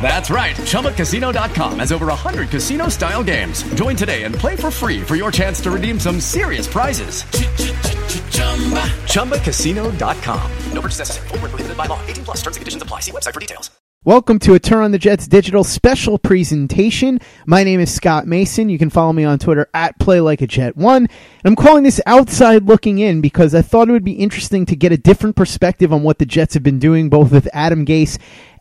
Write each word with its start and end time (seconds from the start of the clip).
That's 0.00 0.30
right. 0.30 0.54
ChumbaCasino.com 0.54 1.80
has 1.80 1.90
over 1.90 2.06
100 2.06 2.50
casino 2.50 2.88
style 2.88 3.24
games. 3.24 3.64
Join 3.74 3.96
today 3.96 4.22
and 4.22 4.32
play 4.32 4.54
for 4.54 4.70
free 4.70 5.02
for 5.02 5.16
your 5.16 5.32
chance 5.32 5.60
to 5.62 5.72
redeem 5.72 5.98
some 5.98 6.20
serious 6.20 6.68
prizes. 6.68 7.24
ChumbaCasino.com. 9.10 10.50
No 10.72 10.80
purchase 10.80 11.00
necessary. 11.00 11.26
Prohibited 11.28 11.76
by 11.76 11.86
law. 11.86 12.00
18 12.06 12.24
plus 12.24 12.36
terms 12.42 12.56
and 12.56 12.60
conditions 12.60 12.82
apply. 12.82 13.00
See 13.00 13.10
website 13.10 13.34
for 13.34 13.40
details. 13.40 13.70
Welcome 14.06 14.38
to 14.40 14.54
a 14.54 14.60
Turn 14.60 14.84
on 14.84 14.92
the 14.92 14.98
Jets 14.98 15.26
digital 15.26 15.64
special 15.64 16.16
presentation. 16.16 17.18
My 17.44 17.64
name 17.64 17.80
is 17.80 17.92
Scott 17.92 18.24
Mason. 18.24 18.68
You 18.68 18.78
can 18.78 18.88
follow 18.88 19.12
me 19.12 19.24
on 19.24 19.40
Twitter 19.40 19.68
at 19.74 19.98
PlayLikeAJet1. 19.98 20.96
And 20.96 21.08
I'm 21.44 21.56
calling 21.56 21.82
this 21.82 22.00
Outside 22.06 22.66
Looking 22.66 23.00
In 23.00 23.20
because 23.20 23.52
I 23.52 23.62
thought 23.62 23.88
it 23.88 23.92
would 23.92 24.04
be 24.04 24.12
interesting 24.12 24.64
to 24.66 24.76
get 24.76 24.92
a 24.92 24.96
different 24.96 25.34
perspective 25.34 25.92
on 25.92 26.04
what 26.04 26.20
the 26.20 26.24
Jets 26.24 26.54
have 26.54 26.62
been 26.62 26.78
doing, 26.78 27.08
both 27.08 27.32
with 27.32 27.48
Adam 27.52 27.84
Gase 27.84 28.16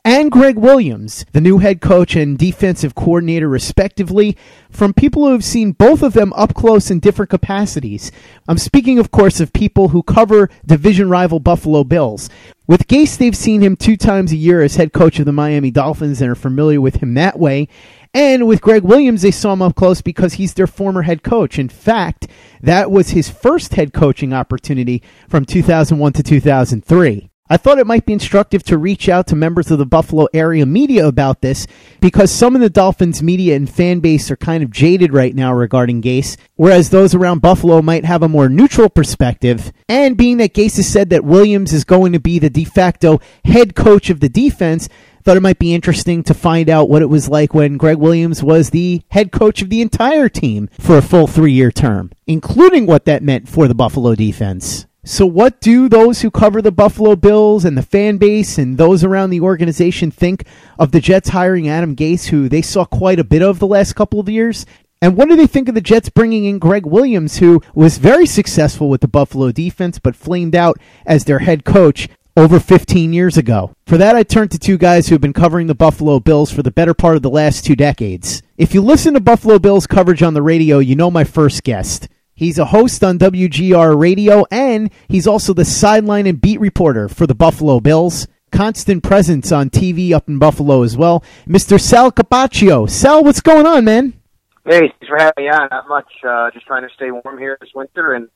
and 0.06 0.32
Gregg 0.32 0.56
Williams, 0.56 1.26
the 1.32 1.42
new 1.42 1.58
head 1.58 1.82
coach 1.82 2.16
and 2.16 2.38
defensive 2.38 2.94
coordinator, 2.94 3.50
respectively, 3.50 4.38
from 4.70 4.94
people 4.94 5.26
who 5.26 5.32
have 5.32 5.44
seen 5.44 5.72
both 5.72 6.04
of 6.04 6.14
them 6.14 6.32
up 6.34 6.54
close 6.54 6.92
in 6.92 7.00
different 7.00 7.32
capacities. 7.32 8.12
I'm 8.48 8.60
speaking, 8.60 9.00
of 9.00 9.10
course, 9.10 9.40
of 9.40 9.52
people 9.52 9.90
who 9.90 10.04
cover 10.04 10.52
division 10.64 11.10
rival 11.10 11.40
Buffalo 11.40 11.84
Bills. 11.84 12.30
With 12.68 12.88
Gase, 12.88 13.18
they've 13.18 13.36
seen 13.36 13.62
him 13.62 13.76
two 13.76 13.98
times 13.98 14.32
a 14.32 14.36
year 14.36 14.62
as 14.62 14.76
head 14.76 14.94
coach 14.94 15.18
of 15.18 15.26
the 15.26 15.32
Miami 15.32 15.72
Dolphins 15.72 16.22
and 16.22 16.30
are 16.30 16.36
familiar 16.36 16.80
with 16.80 16.98
him 16.98 17.16
that 17.16 17.40
way. 17.40 17.68
And 18.14 18.48
with 18.48 18.62
Gregg 18.62 18.84
Williams, 18.84 19.24
they 19.24 19.32
saw 19.32 19.54
him 19.54 19.64
up 19.64 19.74
close 19.74 20.02
because 20.04 20.36
he's 20.36 20.54
their 20.54 20.68
former 20.68 21.02
head 21.02 21.24
coach. 21.24 21.58
In 21.58 21.68
fact, 21.68 22.28
that 22.62 22.92
was 22.92 23.10
his 23.10 23.30
first 23.30 23.74
head 23.74 23.92
coaching 23.92 24.34
opportunity 24.34 25.02
from 25.28 25.46
2001 25.46 26.14
to 26.14 26.22
2003. 26.22 27.32
I 27.48 27.58
thought 27.58 27.78
it 27.78 27.86
might 27.86 28.08
be 28.08 28.14
instructive 28.14 28.64
to 28.64 28.78
reach 28.80 29.08
out 29.08 29.28
to 29.28 29.36
members 29.36 29.70
of 29.70 29.78
the 29.78 29.86
Buffalo 29.86 30.28
area 30.34 30.66
media 30.66 31.08
about 31.08 31.42
this 31.42 31.68
because 32.02 32.32
some 32.32 32.56
of 32.56 32.62
the 32.62 32.72
Dolphins 32.72 33.22
media 33.22 33.56
and 33.56 33.70
fan 33.70 34.00
base 34.00 34.32
are 34.32 34.36
kind 34.36 34.64
of 34.64 34.72
jaded 34.72 35.14
right 35.14 35.36
now 35.36 35.54
regarding 35.54 36.02
Gase, 36.02 36.38
whereas 36.56 36.90
those 36.90 37.14
around 37.14 37.44
Buffalo 37.44 37.84
might 37.84 38.04
have 38.04 38.24
a 38.24 38.28
more 38.28 38.50
neutral 38.50 38.90
perspective. 38.90 39.72
And 39.88 40.18
being 40.18 40.38
that 40.38 40.56
Gase 40.56 40.78
has 40.78 40.88
said 40.88 41.12
that 41.12 41.24
Williams 41.24 41.72
is 41.72 41.84
going 41.84 42.14
to 42.14 42.20
be 42.20 42.40
the 42.40 42.50
de 42.50 42.66
facto 42.66 43.22
head 43.44 43.76
coach 43.76 44.10
of 44.10 44.22
the 44.22 44.30
defense, 44.30 44.90
thought 45.22 45.38
it 45.38 45.42
might 45.42 45.60
be 45.60 45.76
interesting 45.76 46.24
to 46.24 46.34
find 46.34 46.68
out 46.68 46.90
what 46.90 47.04
it 47.04 47.10
was 47.10 47.30
like 47.30 47.54
when 47.54 47.78
Gregg 47.78 47.98
Williams 47.98 48.42
was 48.42 48.72
the 48.72 49.04
head 49.12 49.32
coach 49.32 49.62
of 49.62 49.70
the 49.70 49.82
entire 49.82 50.30
team 50.30 50.68
for 50.80 50.98
a 50.98 51.02
full 51.04 51.28
three 51.28 51.54
year 51.54 51.72
term, 51.72 52.12
including 52.26 52.88
what 52.88 53.06
that 53.06 53.22
meant 53.22 53.48
for 53.48 53.68
the 53.68 53.76
Buffalo 53.76 54.16
defense. 54.16 54.88
So, 55.08 55.28
what 55.28 55.62
do 55.62 55.88
those 55.88 56.24
who 56.24 56.32
cover 56.32 56.64
the 56.64 56.72
Buffalo 56.72 57.16
Bills 57.16 57.64
and 57.64 57.78
the 57.78 57.84
fan 57.84 58.18
base 58.18 58.58
and 58.58 58.76
those 58.76 59.04
around 59.04 59.30
the 59.30 59.40
organization 59.40 60.10
think 60.10 60.48
of 60.80 60.92
the 60.92 61.00
Jets 61.00 61.30
hiring 61.30 61.70
Adam 61.70 61.96
Gase, 61.96 62.30
who 62.30 62.50
they 62.50 62.64
saw 62.64 62.86
quite 62.86 63.20
a 63.20 63.24
bit 63.24 63.44
of 63.44 63.60
the 63.60 63.68
last 63.68 63.94
couple 63.94 64.20
of 64.20 64.28
years? 64.28 64.66
And 65.04 65.16
what 65.16 65.30
do 65.30 65.36
they 65.36 65.46
think 65.46 65.70
of 65.70 65.76
the 65.76 65.80
Jets 65.80 66.10
bringing 66.10 66.46
in 66.46 66.58
Gregg 66.58 66.88
Williams, 66.88 67.38
who 67.38 67.62
was 67.76 68.00
very 68.00 68.26
successful 68.26 68.90
with 68.90 69.02
the 69.02 69.08
Buffalo 69.08 69.52
defense 69.52 70.00
but 70.00 70.16
flamed 70.16 70.56
out 70.56 70.80
as 71.06 71.26
their 71.26 71.40
head 71.40 71.66
coach 71.66 72.10
over 72.36 72.60
15 72.60 73.14
years 73.14 73.38
ago? 73.38 73.76
For 73.86 74.00
that, 74.00 74.16
I 74.16 74.24
turn 74.24 74.48
to 74.50 74.58
two 74.58 74.80
guys 74.80 75.08
who 75.08 75.14
have 75.14 75.22
been 75.22 75.34
covering 75.34 75.68
the 75.68 75.76
Buffalo 75.76 76.20
Bills 76.20 76.52
for 76.52 76.64
the 76.64 76.72
better 76.72 76.96
part 76.96 77.16
of 77.16 77.22
the 77.22 77.30
last 77.30 77.64
two 77.64 77.76
decades. 77.76 78.42
If 78.58 78.74
you 78.74 78.82
listen 78.82 79.14
to 79.14 79.20
Buffalo 79.20 79.60
Bills 79.60 79.86
coverage 79.86 80.24
on 80.24 80.34
the 80.34 80.42
radio, 80.42 80.80
you 80.80 80.96
know 80.96 81.12
my 81.12 81.26
first 81.26 81.64
guest. 81.64 82.08
He's 82.38 82.60
a 82.60 82.66
host 82.66 83.02
on 83.02 83.18
WGR 83.18 83.98
Radio, 83.98 84.44
and 84.52 84.92
he's 85.08 85.26
also 85.26 85.54
the 85.54 85.64
sideline 85.64 86.28
and 86.28 86.42
beat 86.42 86.60
reporter 86.60 87.08
for 87.08 87.26
the 87.26 87.34
Buffalo 87.34 87.80
Bills. 87.80 88.28
Constant 88.52 89.04
presence 89.04 89.54
on 89.54 89.70
TV 89.70 90.12
up 90.12 90.28
in 90.28 90.38
Buffalo 90.38 90.84
as 90.84 90.98
well. 90.98 91.24
Mr. 91.48 91.80
Sal 91.80 92.12
Capaccio. 92.12 92.90
Sal, 92.90 93.24
what's 93.24 93.40
going 93.40 93.66
on, 93.66 93.86
man? 93.86 94.20
Hey, 94.66 94.80
thanks 94.82 95.08
for 95.08 95.18
having 95.18 95.46
me 95.46 95.50
on. 95.50 95.70
Not 95.72 95.88
much. 95.88 96.12
Uh, 96.28 96.52
just 96.52 96.66
trying 96.66 96.86
to 96.86 96.94
stay 96.94 97.10
warm 97.10 97.38
here 97.40 97.58
this 97.62 97.70
winter 97.74 98.16
and, 98.16 98.28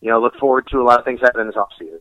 you 0.00 0.08
know, 0.08 0.20
look 0.20 0.36
forward 0.36 0.68
to 0.70 0.78
a 0.78 0.84
lot 0.84 1.00
of 1.00 1.04
things 1.04 1.18
happening 1.20 1.46
this 1.46 1.56
offseason. 1.56 1.98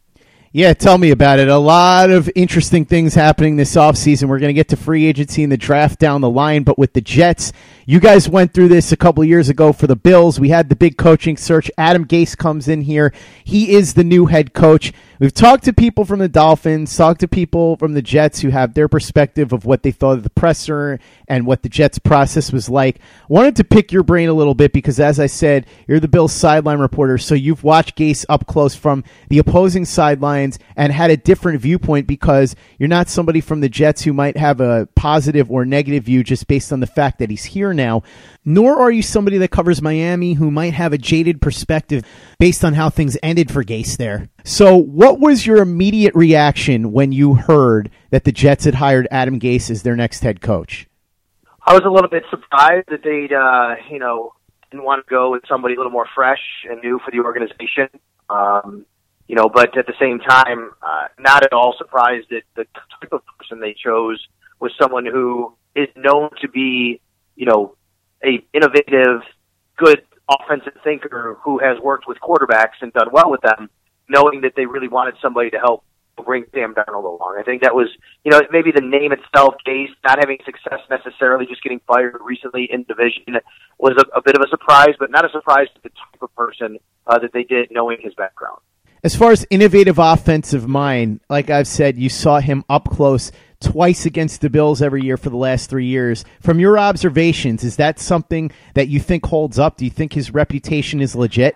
Yeah, 0.54 0.74
tell 0.74 0.98
me 0.98 1.12
about 1.12 1.40
it. 1.40 1.50
A 1.50 1.58
lot 1.58 2.10
of 2.10 2.30
interesting 2.34 2.86
things 2.86 3.14
happening 3.14 3.58
this 3.58 3.76
offseason. 3.76 4.30
We're 4.30 4.40
going 4.40 4.50
to 4.50 4.54
get 4.54 4.70
to 4.70 4.78
free 4.78 5.06
agency 5.06 5.44
and 5.44 5.52
the 5.52 5.58
draft 5.58 6.00
down 6.00 6.22
the 6.22 6.30
line, 6.30 6.64
but 6.64 6.80
with 6.80 6.94
the 6.94 7.02
Jets, 7.02 7.52
you 7.86 8.00
guys 8.00 8.30
went 8.30 8.54
through 8.54 8.70
this 8.70 8.94
a 8.94 8.98
couple 8.98 9.24
years 9.26 9.50
ago 9.50 9.74
for 9.74 9.88
the 9.88 9.98
Bills. 9.98 10.40
We 10.40 10.50
had 10.50 10.70
the 10.70 10.76
big 10.76 10.98
coaching 10.98 11.36
search. 11.36 11.70
Adam 11.78 12.06
Gase 12.06 12.38
comes 12.38 12.70
in 12.70 12.82
here. 12.82 13.14
He 13.44 13.74
is 13.74 13.94
the 13.94 14.06
new 14.06 14.28
head 14.28 14.54
coach. 14.54 14.94
We've 15.20 15.34
talked 15.34 15.64
to 15.64 15.74
people 15.74 16.06
from 16.06 16.20
the 16.20 16.30
Dolphins, 16.30 16.96
talked 16.96 17.22
to 17.22 17.28
people 17.28 17.76
from 17.78 17.94
the 17.94 18.04
Jets 18.04 18.40
who 18.42 18.50
have 18.50 18.76
their 18.76 18.88
perspective 18.88 19.52
of 19.52 19.66
what 19.66 19.82
they 19.82 19.90
thought 19.90 20.18
of 20.18 20.24
the 20.24 20.30
presser 20.30 21.00
and 21.28 21.48
what 21.48 21.64
the 21.64 21.70
Jets 21.70 21.98
process 21.98 22.52
was 22.52 22.70
like. 22.70 23.00
Wanted 23.28 23.56
to 23.56 23.64
pick 23.64 23.92
your 23.92 24.04
brain 24.04 24.30
a 24.30 24.34
little 24.34 24.54
bit 24.54 24.74
because, 24.74 25.00
as 25.00 25.20
I 25.20 25.26
said, 25.26 25.66
you're 25.88 26.00
the 26.00 26.08
Bills 26.08 26.34
sideline 26.34 26.78
reporter, 26.78 27.18
so 27.18 27.34
you've 27.34 27.64
watched 27.64 27.98
Gase 27.98 28.26
up 28.30 28.46
close 28.46 28.76
from 28.76 29.04
the 29.30 29.40
opposing 29.40 29.86
sidelines 29.86 30.60
and 30.76 30.94
had 30.94 31.10
a 31.10 31.18
different 31.18 31.62
viewpoint 31.62 32.06
because 32.06 32.56
you're 32.78 32.88
not 32.88 33.10
somebody 33.10 33.42
from 33.42 33.62
the 33.62 33.70
Jets 33.70 34.04
who 34.04 34.14
might 34.14 34.38
have 34.38 34.62
a 34.62 34.88
positive 34.96 35.50
or 35.50 35.66
negative 35.66 36.04
view 36.04 36.24
just 36.24 36.48
based 36.48 36.72
on 36.72 36.80
the 36.80 36.86
fact 36.86 37.18
that 37.18 37.32
he's 37.32 37.46
here 37.46 37.74
now, 37.74 38.04
nor 38.46 38.80
are 38.80 38.92
you 38.92 39.02
somebody 39.02 39.40
that 39.40 39.50
covers 39.50 39.82
Miami 39.82 40.34
who 40.34 40.52
might 40.52 40.76
have 40.76 40.94
a 40.94 40.98
jaded 41.00 41.42
perspective 41.42 42.04
based 42.40 42.64
on 42.64 42.76
how 42.76 42.92
things 42.92 43.18
ended 43.24 43.52
for 43.52 43.64
Gase 43.64 43.98
there. 43.98 44.30
So, 44.50 44.78
what 44.78 45.20
was 45.20 45.46
your 45.46 45.58
immediate 45.58 46.16
reaction 46.16 46.94
when 46.94 47.12
you 47.12 47.34
heard 47.34 47.92
that 48.12 48.24
the 48.24 48.32
Jets 48.32 48.64
had 48.64 48.76
hired 48.76 49.06
Adam 49.12 49.42
Gase 49.42 49.70
as 49.70 49.84
their 49.84 49.98
next 49.98 50.24
head 50.24 50.40
coach? 50.40 50.88
I 51.66 51.74
was 51.74 51.82
a 51.86 51.90
little 51.90 52.10
bit 52.10 52.24
surprised 52.30 52.88
that 52.88 53.04
they'd, 53.04 53.34
uh, 53.34 53.76
you 53.92 54.00
know, 54.00 54.32
didn't 54.72 54.86
want 54.86 55.06
to 55.06 55.10
go 55.10 55.32
with 55.32 55.44
somebody 55.50 55.74
a 55.74 55.78
little 55.78 55.92
more 55.92 56.08
fresh 56.16 56.40
and 56.70 56.82
new 56.82 56.98
for 57.04 57.12
the 57.12 57.20
organization. 57.20 57.90
Um, 58.30 58.86
you 59.28 59.36
know, 59.36 59.50
but 59.54 59.78
at 59.78 59.86
the 59.86 59.94
same 60.00 60.20
time, 60.20 60.72
uh, 60.82 61.08
not 61.20 61.44
at 61.44 61.52
all 61.52 61.76
surprised 61.78 62.28
that 62.30 62.44
the 62.56 62.64
type 63.02 63.12
of 63.12 63.22
person 63.38 63.60
they 63.60 63.74
chose 63.74 64.26
was 64.62 64.72
someone 64.80 65.06
who 65.06 65.54
is 65.76 65.90
known 65.98 66.30
to 66.42 66.48
be 66.48 67.02
you 67.38 67.46
know, 67.46 67.76
a 68.24 68.44
innovative, 68.54 69.22
good 69.78 70.02
offensive 70.30 70.74
thinker 70.84 71.38
who 71.44 71.60
has 71.60 71.80
worked 71.82 72.08
with 72.08 72.18
quarterbacks 72.20 72.82
and 72.82 72.92
done 72.92 73.08
well 73.14 73.30
with 73.30 73.42
them, 73.42 73.70
knowing 74.10 74.42
that 74.42 74.54
they 74.56 74.66
really 74.66 74.88
wanted 74.88 75.16
somebody 75.22 75.50
to 75.52 75.58
help 75.58 75.84
bring 76.26 76.46
Sam 76.54 76.74
Darnold 76.74 77.04
along. 77.04 77.38
I 77.40 77.44
think 77.44 77.62
that 77.62 77.76
was, 77.76 77.88
you 78.24 78.32
know, 78.32 78.42
maybe 78.52 78.72
the 78.72 78.82
name 78.82 79.12
itself, 79.12 79.56
Gase, 79.66 79.90
not 80.04 80.20
having 80.20 80.38
success 80.46 80.80
necessarily, 80.90 81.46
just 81.46 81.64
getting 81.64 81.80
fired 81.88 82.18
recently 82.24 82.68
in 82.72 82.84
division 82.84 83.38
was 83.78 83.94
a, 83.98 84.18
a 84.18 84.22
bit 84.22 84.36
of 84.36 84.42
a 84.42 84.50
surprise, 84.50 84.96
but 85.00 85.12
not 85.12 85.26
a 85.26 85.30
surprise 85.30 85.68
to 85.76 85.82
the 85.84 85.90
type 85.90 86.22
of 86.22 86.34
person 86.36 86.80
uh, 87.06 87.20
that 87.20 87.34
they 87.34 87.44
did, 87.44 87.70
knowing 87.72 87.98
his 88.02 88.14
background. 88.16 88.60
As 89.04 89.16
far 89.16 89.32
as 89.32 89.46
innovative 89.52 90.00
offensive 90.00 90.68
mind, 90.68 91.22
like 91.30 91.50
I've 91.50 91.68
said, 91.68 91.98
you 91.98 92.10
saw 92.10 92.40
him 92.40 92.66
up 92.68 92.90
close 92.90 93.32
twice 93.60 94.06
against 94.06 94.42
the 94.42 94.50
Bills 94.50 94.82
every 94.82 95.04
year 95.04 95.18
for 95.18 95.30
the 95.30 95.38
last 95.38 95.70
three 95.70 95.86
years. 95.86 96.26
From 96.42 96.60
your 96.60 96.80
observations, 96.80 97.64
is 97.64 97.76
that 97.76 98.00
something 98.00 98.52
that 98.74 98.88
you 98.88 99.00
think 99.00 99.26
holds 99.26 99.60
up? 99.60 99.78
Do 99.78 99.86
you 99.86 99.92
think 99.92 100.14
his 100.14 100.34
reputation 100.34 101.00
is 101.00 101.16
legit? 101.16 101.56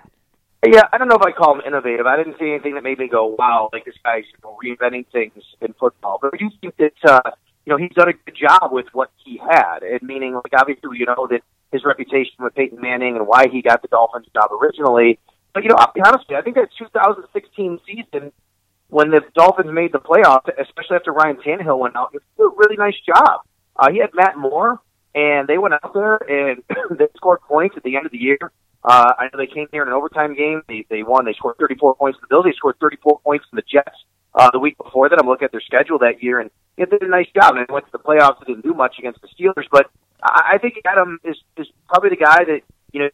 Yeah, 0.65 0.83
I 0.93 0.99
don't 0.99 1.07
know 1.07 1.15
if 1.15 1.23
I 1.23 1.31
call 1.31 1.55
him 1.55 1.61
innovative. 1.65 2.05
I 2.05 2.17
didn't 2.17 2.37
see 2.39 2.51
anything 2.51 2.75
that 2.75 2.83
made 2.83 2.99
me 2.99 3.07
go, 3.07 3.35
"Wow!" 3.37 3.69
Like 3.73 3.85
this 3.85 3.95
guy's 4.03 4.25
reinventing 4.43 5.07
things 5.11 5.43
in 5.59 5.73
football. 5.73 6.19
But 6.21 6.35
I 6.35 6.37
do 6.37 6.51
think 6.61 6.77
that 6.77 6.93
uh, 7.03 7.31
you 7.65 7.71
know 7.71 7.77
he's 7.77 7.93
done 7.95 8.09
a 8.09 8.13
good 8.13 8.35
job 8.35 8.71
with 8.71 8.85
what 8.93 9.09
he 9.23 9.37
had. 9.37 9.79
And 9.81 10.03
meaning, 10.03 10.35
like 10.35 10.53
obviously, 10.55 10.99
you 10.99 11.07
know 11.07 11.27
that 11.31 11.41
his 11.71 11.83
reputation 11.83 12.35
with 12.39 12.53
Peyton 12.53 12.79
Manning 12.79 13.15
and 13.15 13.25
why 13.25 13.47
he 13.47 13.63
got 13.63 13.81
the 13.81 13.87
Dolphins 13.87 14.27
job 14.35 14.51
originally. 14.51 15.17
But 15.53 15.63
you 15.63 15.69
know, 15.69 15.75
I'll 15.79 15.91
be 15.93 16.01
honest 16.01 16.25
with 16.27 16.31
you, 16.31 16.37
I 16.37 16.41
think 16.41 16.55
that 16.57 16.69
2016 16.77 17.79
season 17.87 18.31
when 18.91 19.09
the 19.09 19.21
Dolphins 19.33 19.71
made 19.71 19.93
the 19.93 19.99
playoffs, 19.99 20.49
especially 20.59 20.97
after 20.97 21.11
Ryan 21.11 21.37
Tannehill 21.37 21.79
went 21.79 21.95
out, 21.95 22.11
it 22.13 22.21
did 22.37 22.43
a 22.43 22.49
really 22.55 22.75
nice 22.75 22.99
job. 23.05 23.41
Uh, 23.75 23.89
he 23.89 23.99
had 23.99 24.09
Matt 24.13 24.37
Moore, 24.37 24.79
and 25.15 25.47
they 25.47 25.57
went 25.57 25.73
out 25.73 25.93
there 25.93 26.17
and 26.17 26.61
they 26.99 27.07
scored 27.15 27.39
points 27.41 27.75
at 27.77 27.83
the 27.83 27.95
end 27.95 28.05
of 28.05 28.11
the 28.11 28.17
year. 28.17 28.37
Uh, 28.83 29.13
I 29.17 29.25
know 29.25 29.37
they 29.37 29.47
came 29.47 29.67
here 29.71 29.83
in 29.83 29.87
an 29.87 29.93
overtime 29.93 30.35
game. 30.35 30.63
They 30.67 30.85
they 30.89 31.03
won. 31.03 31.25
They 31.25 31.33
scored 31.33 31.57
34 31.59 31.95
points 31.95 32.17
to 32.17 32.21
the 32.21 32.27
Bills. 32.29 32.45
They 32.45 32.53
scored 32.53 32.77
34 32.79 33.19
points 33.19 33.45
to 33.49 33.55
the 33.55 33.61
Jets 33.61 33.95
uh, 34.33 34.49
the 34.51 34.59
week 34.59 34.77
before 34.77 35.09
that. 35.09 35.19
I'm 35.19 35.27
looking 35.27 35.45
at 35.45 35.51
their 35.51 35.61
schedule 35.61 35.99
that 35.99 36.23
year, 36.23 36.39
and 36.39 36.49
they 36.77 36.85
did 36.85 37.03
a 37.03 37.07
nice 37.07 37.27
job. 37.35 37.55
And 37.55 37.67
they 37.67 37.73
went 37.73 37.85
to 37.85 37.91
the 37.91 37.99
playoffs. 37.99 38.39
They 38.39 38.53
didn't 38.53 38.63
do 38.63 38.73
much 38.73 38.95
against 38.97 39.21
the 39.21 39.27
Steelers, 39.27 39.65
but 39.71 39.91
I, 40.23 40.53
I 40.53 40.57
think 40.57 40.75
Adam 40.85 41.19
is 41.23 41.37
is 41.57 41.67
probably 41.87 42.09
the 42.09 42.17
guy 42.17 42.43
that 42.45 42.61
you 42.91 43.01
know 43.01 43.09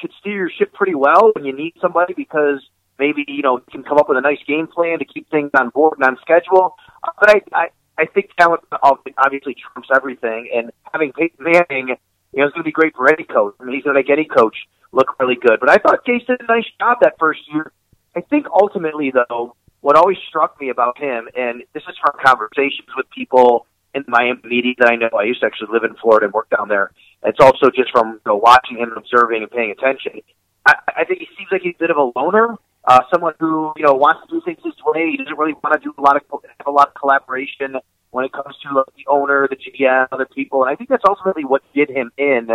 could 0.00 0.12
steer 0.20 0.36
your 0.36 0.50
ship 0.50 0.74
pretty 0.74 0.94
well 0.94 1.32
when 1.34 1.44
you 1.44 1.56
need 1.56 1.74
somebody 1.80 2.12
because 2.14 2.60
maybe 2.98 3.24
you 3.26 3.42
know 3.42 3.60
can 3.70 3.82
come 3.82 3.98
up 3.98 4.08
with 4.08 4.18
a 4.18 4.20
nice 4.20 4.40
game 4.46 4.66
plan 4.66 4.98
to 4.98 5.04
keep 5.04 5.30
things 5.30 5.50
on 5.58 5.70
board 5.70 5.94
and 5.98 6.04
on 6.06 6.18
schedule. 6.20 6.74
Uh, 7.02 7.12
but 7.18 7.30
I, 7.30 7.40
I 7.52 7.68
I 7.98 8.06
think 8.06 8.30
talent 8.38 8.62
obviously 8.82 9.54
trumps 9.54 9.88
everything, 9.94 10.50
and 10.54 10.70
having 10.92 11.12
Peyton 11.12 11.38
Manning, 11.40 11.96
you 12.36 12.42
know, 12.42 12.48
is 12.48 12.52
going 12.52 12.62
to 12.62 12.68
be 12.68 12.72
great 12.72 12.94
for 12.94 13.10
any 13.10 13.24
coach. 13.24 13.54
I 13.58 13.64
mean, 13.64 13.74
he's 13.74 13.82
going 13.82 13.96
to 13.96 13.98
make 13.98 14.10
any 14.10 14.26
coach 14.26 14.54
look 14.92 15.18
really 15.18 15.36
good. 15.40 15.58
But 15.58 15.70
I 15.70 15.78
thought 15.78 16.04
Gase 16.04 16.26
did 16.26 16.40
a 16.40 16.46
nice 16.46 16.66
job 16.78 16.98
that 17.00 17.14
first 17.18 17.40
year. 17.52 17.72
I 18.14 18.20
think 18.20 18.46
ultimately, 18.52 19.10
though, 19.10 19.56
what 19.80 19.96
always 19.96 20.18
struck 20.28 20.60
me 20.60 20.68
about 20.68 20.98
him, 20.98 21.28
and 21.34 21.62
this 21.72 21.82
is 21.88 21.96
from 21.98 22.20
conversations 22.22 22.88
with 22.94 23.06
people 23.10 23.66
in 23.94 24.04
Miami 24.06 24.40
media 24.44 24.74
that 24.78 24.90
I 24.90 24.96
know. 24.96 25.08
I 25.18 25.24
used 25.24 25.40
to 25.40 25.46
actually 25.46 25.68
live 25.72 25.84
in 25.84 25.96
Florida 25.96 26.26
and 26.26 26.34
work 26.34 26.50
down 26.50 26.68
there. 26.68 26.92
It's 27.24 27.40
also 27.40 27.70
just 27.74 27.90
from 27.90 28.12
you 28.12 28.20
know, 28.26 28.36
watching 28.36 28.76
him 28.76 28.90
and 28.90 28.98
observing 28.98 29.42
and 29.42 29.50
paying 29.50 29.70
attention. 29.70 30.20
I, 30.66 30.74
I 30.98 31.04
think 31.04 31.20
he 31.20 31.28
seems 31.38 31.48
like 31.50 31.62
he's 31.62 31.74
a 31.76 31.78
bit 31.78 31.90
of 31.90 31.96
a 31.96 32.10
loner, 32.18 32.56
uh, 32.84 33.00
someone 33.12 33.34
who 33.40 33.72
you 33.76 33.84
know 33.84 33.94
wants 33.94 34.28
to 34.28 34.34
do 34.34 34.42
things 34.44 34.58
his 34.62 34.74
way. 34.84 35.10
He 35.10 35.16
doesn't 35.16 35.38
really 35.38 35.54
want 35.54 35.80
to 35.80 35.82
do 35.82 35.94
a 35.96 36.02
lot 36.02 36.16
of 36.16 36.22
have 36.30 36.66
a 36.66 36.70
lot 36.70 36.88
of 36.88 36.94
collaboration 36.94 37.76
when 38.16 38.24
it 38.24 38.32
comes 38.32 38.56
to 38.62 38.74
like, 38.74 38.86
the 38.96 39.04
owner, 39.08 39.46
the 39.48 39.56
GM, 39.56 40.08
other 40.10 40.26
people, 40.26 40.64
and 40.64 40.72
I 40.72 40.74
think 40.74 40.88
that's 40.88 41.04
ultimately 41.06 41.44
what 41.44 41.62
did 41.74 41.90
him 41.90 42.10
in 42.16 42.48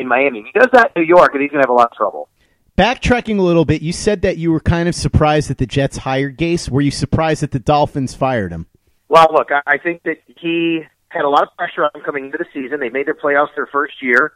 in 0.00 0.08
Miami. 0.08 0.40
If 0.40 0.46
he 0.46 0.52
does 0.58 0.70
that 0.72 0.92
in 0.96 1.02
New 1.02 1.08
York, 1.08 1.32
and 1.34 1.42
he's 1.42 1.50
going 1.50 1.62
to 1.62 1.68
have 1.68 1.70
a 1.70 1.78
lot 1.78 1.90
of 1.92 1.96
trouble. 1.96 2.30
Backtracking 2.78 3.38
a 3.38 3.42
little 3.42 3.66
bit, 3.66 3.82
you 3.82 3.92
said 3.92 4.22
that 4.22 4.38
you 4.38 4.50
were 4.50 4.60
kind 4.60 4.88
of 4.88 4.94
surprised 4.94 5.50
that 5.50 5.58
the 5.58 5.66
Jets 5.66 5.98
hired 5.98 6.38
Gase. 6.38 6.70
Were 6.70 6.80
you 6.80 6.90
surprised 6.90 7.42
that 7.42 7.50
the 7.50 7.58
Dolphins 7.58 8.14
fired 8.14 8.50
him? 8.50 8.66
Well, 9.08 9.28
look, 9.30 9.52
I, 9.52 9.60
I 9.66 9.76
think 9.76 10.02
that 10.04 10.16
he 10.26 10.80
had 11.08 11.26
a 11.26 11.28
lot 11.28 11.42
of 11.42 11.54
pressure 11.58 11.84
on 11.84 11.90
him 11.94 12.00
coming 12.02 12.24
into 12.24 12.38
the 12.38 12.46
season. 12.54 12.80
They 12.80 12.88
made 12.88 13.06
their 13.06 13.14
playoffs 13.14 13.54
their 13.54 13.66
first 13.66 14.02
year. 14.02 14.32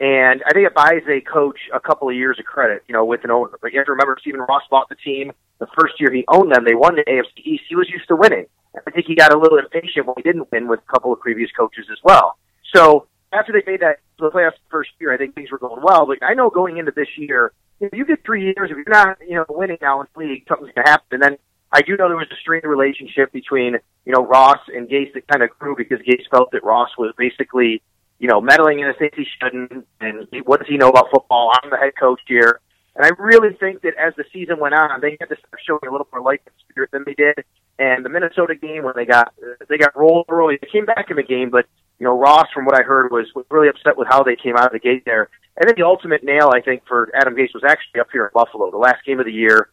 And 0.00 0.42
I 0.46 0.52
think 0.52 0.66
it 0.66 0.74
buys 0.74 1.02
a 1.08 1.20
coach 1.22 1.58
a 1.74 1.80
couple 1.80 2.08
of 2.08 2.14
years 2.14 2.38
of 2.38 2.44
credit, 2.44 2.84
you 2.86 2.92
know, 2.92 3.04
with 3.04 3.24
an 3.24 3.30
owner. 3.30 3.58
But 3.60 3.72
you 3.72 3.78
have 3.78 3.86
to 3.86 3.92
remember, 3.92 4.16
Stephen 4.20 4.40
Ross 4.40 4.62
bought 4.70 4.90
the 4.90 4.94
team 4.94 5.32
the 5.58 5.66
first 5.78 5.94
year 5.98 6.12
he 6.12 6.24
owned 6.28 6.52
them. 6.52 6.64
They 6.64 6.74
won 6.74 6.94
the 6.94 7.02
AFC 7.02 7.44
East. 7.44 7.64
He 7.68 7.74
was 7.74 7.88
used 7.90 8.06
to 8.08 8.16
winning. 8.16 8.46
I 8.74 8.90
think 8.90 9.06
he 9.06 9.14
got 9.14 9.32
a 9.32 9.38
little 9.38 9.58
impatient 9.58 10.06
when 10.06 10.14
he 10.16 10.22
didn't 10.22 10.50
win 10.52 10.68
with 10.68 10.80
a 10.80 10.92
couple 10.92 11.12
of 11.12 11.20
previous 11.20 11.50
coaches 11.52 11.86
as 11.90 11.98
well. 12.02 12.38
So 12.74 13.06
after 13.32 13.52
they 13.52 13.62
made 13.70 13.80
that 13.80 14.00
the 14.18 14.30
playoffs 14.30 14.52
first 14.70 14.90
year, 15.00 15.12
I 15.12 15.16
think 15.16 15.34
things 15.34 15.50
were 15.50 15.58
going 15.58 15.82
well. 15.82 16.06
But 16.06 16.18
I 16.22 16.34
know 16.34 16.50
going 16.50 16.78
into 16.78 16.92
this 16.92 17.08
year, 17.16 17.52
if 17.80 17.92
you 17.92 18.04
get 18.04 18.24
three 18.24 18.44
years, 18.44 18.70
if 18.70 18.76
you're 18.76 18.84
not, 18.88 19.18
you 19.26 19.34
know, 19.36 19.46
winning 19.48 19.78
now 19.80 20.00
in 20.00 20.06
the 20.14 20.20
league, 20.20 20.44
something's 20.48 20.72
going 20.74 20.84
to 20.84 20.90
happen. 20.90 21.06
And 21.12 21.22
then 21.22 21.38
I 21.72 21.82
do 21.82 21.96
know 21.96 22.08
there 22.08 22.16
was 22.16 22.28
a 22.30 22.40
strained 22.40 22.64
relationship 22.64 23.32
between, 23.32 23.76
you 24.04 24.12
know, 24.12 24.24
Ross 24.24 24.58
and 24.68 24.88
Gase 24.88 25.12
that 25.14 25.28
kind 25.28 25.42
of 25.42 25.50
grew 25.58 25.76
because 25.76 25.98
Gase 26.00 26.28
felt 26.30 26.50
that 26.52 26.64
Ross 26.64 26.90
was 26.98 27.14
basically 27.16 27.82
you 28.18 28.28
know, 28.28 28.40
meddling 28.40 28.80
in 28.80 28.88
a 28.88 28.94
things 28.94 29.12
he 29.16 29.24
shouldn't, 29.40 29.86
and 30.00 30.26
what 30.44 30.60
does 30.60 30.68
he 30.68 30.76
know 30.76 30.88
about 30.88 31.06
football? 31.10 31.52
I'm 31.62 31.70
the 31.70 31.76
head 31.76 31.92
coach 31.98 32.20
here. 32.26 32.60
And 32.98 33.06
I 33.06 33.10
really 33.16 33.54
think 33.54 33.82
that 33.82 33.94
as 33.94 34.12
the 34.16 34.24
season 34.32 34.58
went 34.58 34.74
on, 34.74 35.00
they 35.00 35.16
had 35.20 35.28
to 35.28 35.36
start 35.36 35.60
showing 35.64 35.86
a 35.86 35.90
little 35.90 36.08
more 36.12 36.20
life 36.20 36.40
and 36.44 36.54
spirit 36.68 36.90
than 36.90 37.04
they 37.06 37.14
did. 37.14 37.44
And 37.78 38.04
the 38.04 38.08
Minnesota 38.08 38.56
game, 38.56 38.82
when 38.82 38.94
they 38.96 39.06
got 39.06 39.32
they 39.68 39.78
got 39.78 39.96
rolled 39.96 40.26
early, 40.28 40.58
they 40.60 40.66
came 40.66 40.84
back 40.84 41.06
in 41.08 41.16
the 41.16 41.22
game. 41.22 41.48
But 41.48 41.66
you 42.00 42.04
know, 42.04 42.18
Ross, 42.18 42.48
from 42.52 42.64
what 42.64 42.74
I 42.74 42.82
heard, 42.82 43.12
was, 43.12 43.26
was 43.36 43.46
really 43.50 43.68
upset 43.68 43.96
with 43.96 44.08
how 44.10 44.24
they 44.24 44.34
came 44.34 44.56
out 44.56 44.66
of 44.66 44.72
the 44.72 44.80
gate 44.80 45.04
there. 45.04 45.30
And 45.56 45.68
then 45.68 45.74
the 45.76 45.86
ultimate 45.86 46.24
nail, 46.24 46.50
I 46.52 46.60
think, 46.60 46.82
for 46.88 47.10
Adam 47.14 47.34
Gase 47.34 47.54
was 47.54 47.62
actually 47.62 48.00
up 48.00 48.08
here 48.10 48.24
in 48.24 48.30
Buffalo, 48.34 48.70
the 48.70 48.78
last 48.78 49.06
game 49.06 49.20
of 49.20 49.26
the 49.26 49.32
year. 49.32 49.70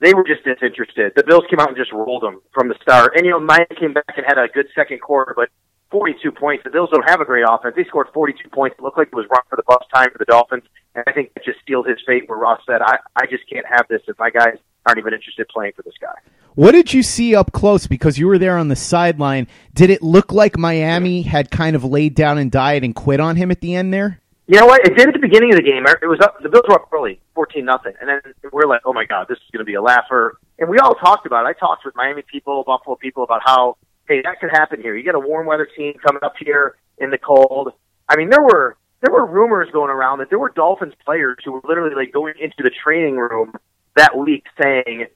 They 0.00 0.12
were 0.12 0.24
just 0.24 0.44
disinterested. 0.44 1.12
The 1.14 1.24
Bills 1.24 1.44
came 1.48 1.60
out 1.60 1.68
and 1.68 1.76
just 1.76 1.92
rolled 1.92 2.22
them 2.22 2.42
from 2.52 2.68
the 2.68 2.74
start. 2.82 3.12
And 3.16 3.24
you 3.24 3.30
know, 3.30 3.40
Mike 3.40 3.70
came 3.78 3.94
back 3.94 4.12
and 4.16 4.26
had 4.26 4.38
a 4.38 4.48
good 4.48 4.66
second 4.74 5.00
quarter, 5.00 5.34
but 5.34 5.50
42 5.90 6.32
points. 6.32 6.64
The 6.64 6.70
Bills 6.70 6.90
don't 6.92 7.08
have 7.08 7.20
a 7.20 7.24
great 7.24 7.44
offense. 7.48 7.74
They 7.76 7.84
scored 7.84 8.08
42 8.12 8.50
points. 8.50 8.76
It 8.78 8.82
looked 8.82 8.98
like 8.98 9.08
it 9.08 9.14
was 9.14 9.26
run 9.30 9.42
for 9.48 9.56
the 9.56 9.62
bus 9.66 9.82
time 9.94 10.10
for 10.10 10.18
the 10.18 10.24
Dolphins. 10.24 10.64
And 10.96 11.04
I 11.06 11.12
think 11.12 11.30
it 11.36 11.44
just 11.44 11.58
sealed 11.68 11.86
his 11.86 11.98
fate 12.06 12.26
where 12.26 12.38
Ross 12.38 12.62
said, 12.66 12.80
I, 12.80 12.96
I 13.14 13.26
just 13.26 13.48
can't 13.48 13.66
have 13.66 13.86
this 13.88 14.00
if 14.08 14.18
my 14.18 14.30
guys 14.30 14.56
aren't 14.86 14.98
even 14.98 15.12
interested 15.12 15.46
playing 15.48 15.72
for 15.76 15.82
this 15.82 15.94
guy. 16.00 16.14
What 16.54 16.72
did 16.72 16.94
you 16.94 17.02
see 17.02 17.34
up 17.34 17.52
close? 17.52 17.86
Because 17.86 18.18
you 18.18 18.26
were 18.26 18.38
there 18.38 18.56
on 18.56 18.68
the 18.68 18.76
sideline. 18.76 19.46
Did 19.74 19.90
it 19.90 20.02
look 20.02 20.32
like 20.32 20.56
Miami 20.56 21.20
had 21.20 21.50
kind 21.50 21.76
of 21.76 21.84
laid 21.84 22.14
down 22.14 22.38
and 22.38 22.50
died 22.50 22.82
and 22.82 22.94
quit 22.94 23.20
on 23.20 23.36
him 23.36 23.50
at 23.50 23.60
the 23.60 23.74
end 23.74 23.92
there? 23.92 24.22
You 24.46 24.58
know 24.58 24.66
what? 24.66 24.86
It 24.86 24.96
did 24.96 25.08
at 25.08 25.12
the 25.12 25.20
beginning 25.20 25.52
of 25.52 25.56
the 25.56 25.62
game. 25.62 25.84
It 25.86 26.06
was 26.06 26.20
up. 26.20 26.40
The 26.42 26.48
Bills 26.48 26.64
were 26.68 26.76
up 26.76 26.88
early, 26.92 27.20
fourteen 27.34 27.64
nothing, 27.64 27.94
and 28.00 28.08
then 28.08 28.20
we're 28.52 28.68
like, 28.68 28.80
"Oh 28.84 28.92
my 28.92 29.04
god, 29.04 29.26
this 29.28 29.38
is 29.38 29.50
going 29.52 29.58
to 29.58 29.64
be 29.64 29.74
a 29.74 29.82
laugher." 29.82 30.38
And 30.60 30.70
we 30.70 30.78
all 30.78 30.94
talked 30.94 31.26
about 31.26 31.44
it. 31.44 31.48
I 31.48 31.52
talked 31.52 31.84
with 31.84 31.96
Miami 31.96 32.22
people, 32.22 32.62
Buffalo 32.64 32.94
people 32.94 33.24
about 33.24 33.42
how 33.44 33.76
hey, 34.08 34.22
that 34.22 34.38
could 34.38 34.50
happen 34.50 34.80
here. 34.80 34.96
You 34.96 35.02
get 35.02 35.16
a 35.16 35.20
warm 35.20 35.48
weather 35.48 35.68
team 35.76 35.94
coming 35.94 36.22
up 36.22 36.34
here 36.38 36.76
in 36.98 37.10
the 37.10 37.18
cold. 37.18 37.72
I 38.08 38.16
mean, 38.16 38.30
there 38.30 38.40
were 38.40 38.76
there 39.00 39.12
were 39.12 39.26
rumors 39.26 39.68
going 39.72 39.90
around 39.90 40.18
that 40.18 40.30
there 40.30 40.38
were 40.38 40.50
Dolphins 40.50 40.94
players 41.04 41.38
who 41.44 41.52
were 41.52 41.60
literally 41.64 41.94
like 41.94 42.12
going 42.12 42.34
into 42.40 42.62
the 42.62 42.70
training 42.70 43.16
room 43.16 43.52
that 43.96 44.16
week 44.16 44.44
saying, 44.62 45.06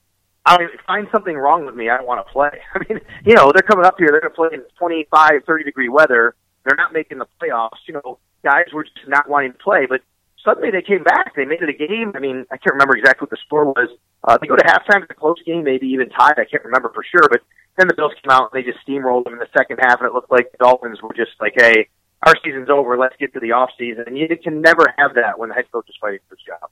I 0.45 0.59
find 0.87 1.07
something 1.13 1.37
wrong 1.37 1.67
with 1.67 1.75
me. 1.75 1.91
I 1.91 1.97
don't 1.97 2.07
want 2.07 2.27
to 2.27 2.33
play. 2.33 2.51
I 2.75 2.79
mean, 2.89 3.01
you 3.25 3.35
know, 3.35 3.53
they're 3.53 3.67
coming 3.67 3.85
up 3.85 3.97
here. 3.99 4.09
They're 4.11 4.21
going 4.21 4.33
to 4.33 4.37
play 4.37 4.49
in 4.53 4.65
25, 4.79 5.45
30 5.47 5.65
degree 5.65 5.89
weather. 5.89 6.35
They're 6.65 6.77
not 6.77 6.93
making 6.93 7.19
the 7.19 7.27
playoffs. 7.41 7.81
You 7.87 7.95
know, 7.95 8.19
guys 8.43 8.67
were 8.73 8.85
just 8.85 9.09
not 9.09 9.29
wanting 9.29 9.53
to 9.53 9.59
play. 9.59 9.87
But 9.87 10.01
suddenly 10.45 10.71
they 10.71 10.83
came 10.83 11.03
back. 11.03 11.35
They 11.35 11.45
made 11.45 11.63
it 11.63 11.69
a 11.69 11.73
game. 11.73 12.13
I 12.15 12.21
mean, 12.21 12.47
I 12.51 12.57
can't 12.57 12.75
remember 12.75 12.97
exactly 12.97 13.25
what 13.25 13.31
the 13.31 13.39
score 13.45 13.67
was. 13.67 13.89
Uh, 14.25 14.39
they 14.39 14.47
go 14.47 14.57
to 14.57 14.65
halftime. 14.65 15.03
It's 15.03 15.11
a 15.11 15.15
close 15.15 15.41
game, 15.47 15.65
maybe 15.65 15.87
even 15.89 16.09
tied. 16.11 16.39
I 16.39 16.45
can't 16.45 16.65
remember 16.65 16.91
for 16.95 17.05
sure. 17.05 17.29
But 17.31 17.41
then 17.77 17.89
the 17.89 17.95
Bills 17.95 18.13
came 18.23 18.31
out 18.31 18.51
and 18.53 18.61
they 18.61 18.67
just 18.67 18.85
steamrolled 18.87 19.25
them 19.25 19.35
in 19.35 19.39
the 19.39 19.49
second 19.57 19.79
half, 19.81 20.01
and 20.01 20.09
it 20.09 20.15
looked 20.15 20.31
like 20.31 20.53
the 20.53 20.59
Dolphins 20.59 21.01
were 21.01 21.15
just 21.15 21.33
like, 21.41 21.55
"Hey, 21.57 21.89
our 22.23 22.35
season's 22.45 22.69
over. 22.71 22.97
Let's 22.97 23.17
get 23.19 23.33
to 23.35 23.41
the 23.41 23.53
off 23.53 23.71
season." 23.79 24.05
And 24.07 24.17
you 24.19 24.29
can 24.43 24.61
never 24.61 24.95
have 24.99 25.15
that 25.15 25.39
when 25.39 25.49
the 25.49 25.55
head 25.55 25.71
coach 25.73 25.89
is 25.89 25.97
fighting 26.01 26.21
for 26.29 26.37
his 26.37 26.45
job. 26.45 26.71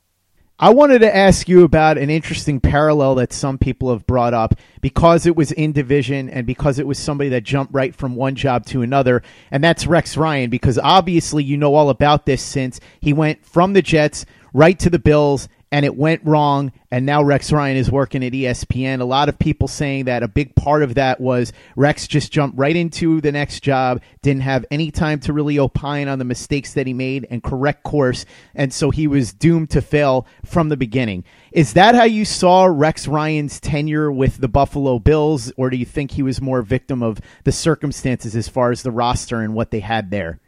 I 0.61 0.71
wanted 0.71 1.03
to 1.03 1.17
ask 1.17 1.49
you 1.49 1.63
about 1.63 1.99
an 1.99 2.11
interesting 2.11 2.59
parallel 2.59 3.15
that 3.15 3.33
some 3.33 3.59
people 3.59 3.93
have 3.93 4.09
brought 4.09 4.35
up 4.35 4.57
because 4.81 5.25
it 5.25 5.37
was 5.37 5.53
in 5.53 5.71
division 5.71 6.29
and 6.29 6.49
because 6.49 6.81
it 6.81 6.87
was 6.87 6.99
somebody 6.99 7.31
that 7.31 7.45
jumped 7.45 7.73
right 7.73 7.95
from 7.95 8.17
one 8.17 8.35
job 8.35 8.67
to 8.67 8.83
another, 8.83 9.23
and 9.53 9.63
that's 9.63 9.87
Rex 9.87 10.17
Ryan. 10.17 10.51
Because 10.51 10.77
obviously, 10.77 11.45
you 11.45 11.57
know 11.57 11.77
all 11.77 11.91
about 11.91 12.27
this 12.27 12.43
since 12.43 12.81
he 13.01 13.13
went 13.13 13.47
from 13.47 13.73
the 13.73 13.83
Jets 13.83 14.27
right 14.53 14.77
to 14.81 14.91
the 14.91 14.99
Bills 14.99 15.49
and 15.71 15.85
it 15.85 15.97
went 15.97 16.25
wrong 16.25 16.73
and 16.91 17.05
now 17.05 17.23
Rex 17.23 17.53
Ryan 17.53 17.77
is 17.77 17.91
working 17.91 18.25
at 18.25 18.33
ESPN. 18.33 19.01
A 19.01 19.05
lot 19.05 19.29
of 19.29 19.39
people 19.39 19.69
saying 19.69 20.07
that 20.07 20.23
a 20.23 20.29
big 20.29 20.55
part 20.55 20.83
of 20.83 20.95
that 20.95 21.21
was 21.21 21.53
Rex 21.77 22.07
just 22.07 22.33
jumped 22.33 22.59
right 22.59 22.75
into 22.75 23.21
the 23.21 23.33
next 23.33 23.61
job, 23.61 24.01
didn't 24.23 24.43
have 24.43 24.65
any 24.71 24.91
time 24.91 25.21
to 25.21 25.33
really 25.33 25.59
opine 25.59 26.09
on 26.09 26.19
the 26.19 26.25
mistakes 26.25 26.75
that 26.75 26.87
he 26.87 26.95
made 26.95 27.27
and 27.31 27.43
correct 27.43 27.83
course, 27.83 28.25
and 28.55 28.73
so 28.73 28.91
he 28.91 29.07
was 29.07 29.33
doomed 29.33 29.71
to 29.71 29.83
fail 29.83 30.27
from 30.45 30.71
the 30.71 30.77
beginning. 30.77 31.25
Is 31.53 31.75
that 31.75 31.95
how 31.95 32.05
you 32.05 32.25
saw 32.25 32.65
Rex 32.65 33.07
Ryan's 33.07 33.61
tenure 33.61 34.11
with 34.11 34.39
the 34.39 34.49
Buffalo 34.49 34.99
Bills, 34.99 35.53
or 35.57 35.69
do 35.69 35.77
you 35.77 35.87
think 35.87 36.13
he 36.13 36.23
was 36.23 36.41
more 36.41 36.61
a 36.61 36.65
victim 36.65 37.03
of 37.03 37.21
the 37.45 37.53
circumstances 37.53 38.35
as 38.35 38.49
far 38.49 38.71
as 38.71 38.83
the 38.83 38.91
roster 38.91 39.41
and 39.41 39.55
what 39.55 39.71
they 39.71 39.81
had 39.81 40.11
there? 40.11 40.41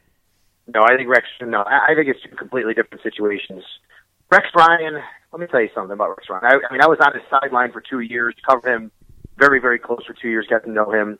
No, 0.73 0.83
I 0.83 0.97
think 0.97 1.09
Rex. 1.09 1.27
No, 1.43 1.65
I 1.67 1.95
think 1.97 2.09
it's 2.09 2.23
two 2.23 2.37
completely 2.37 2.75
different 2.75 3.03
situations. 3.03 3.65
Rex 4.31 4.47
Ryan, 4.55 5.03
let 5.33 5.41
me 5.41 5.47
tell 5.47 5.61
you 5.61 5.71
something 5.75 5.93
about 5.93 6.11
Rex 6.11 6.29
Ryan. 6.29 6.45
I, 6.45 6.69
I 6.69 6.73
mean, 6.73 6.83
I 6.83 6.87
was 6.87 6.99
on 7.01 7.13
his 7.15 7.23
sideline 7.29 7.73
for 7.73 7.81
two 7.81 8.01
years, 8.01 8.35
covered 8.49 8.69
him 8.69 8.91
very, 9.37 9.61
very 9.61 9.79
close 9.79 10.05
for 10.07 10.15
two 10.15 10.29
years, 10.29 10.47
got 10.49 10.65
to 10.65 10.71
know 10.71 10.93
him, 10.93 11.19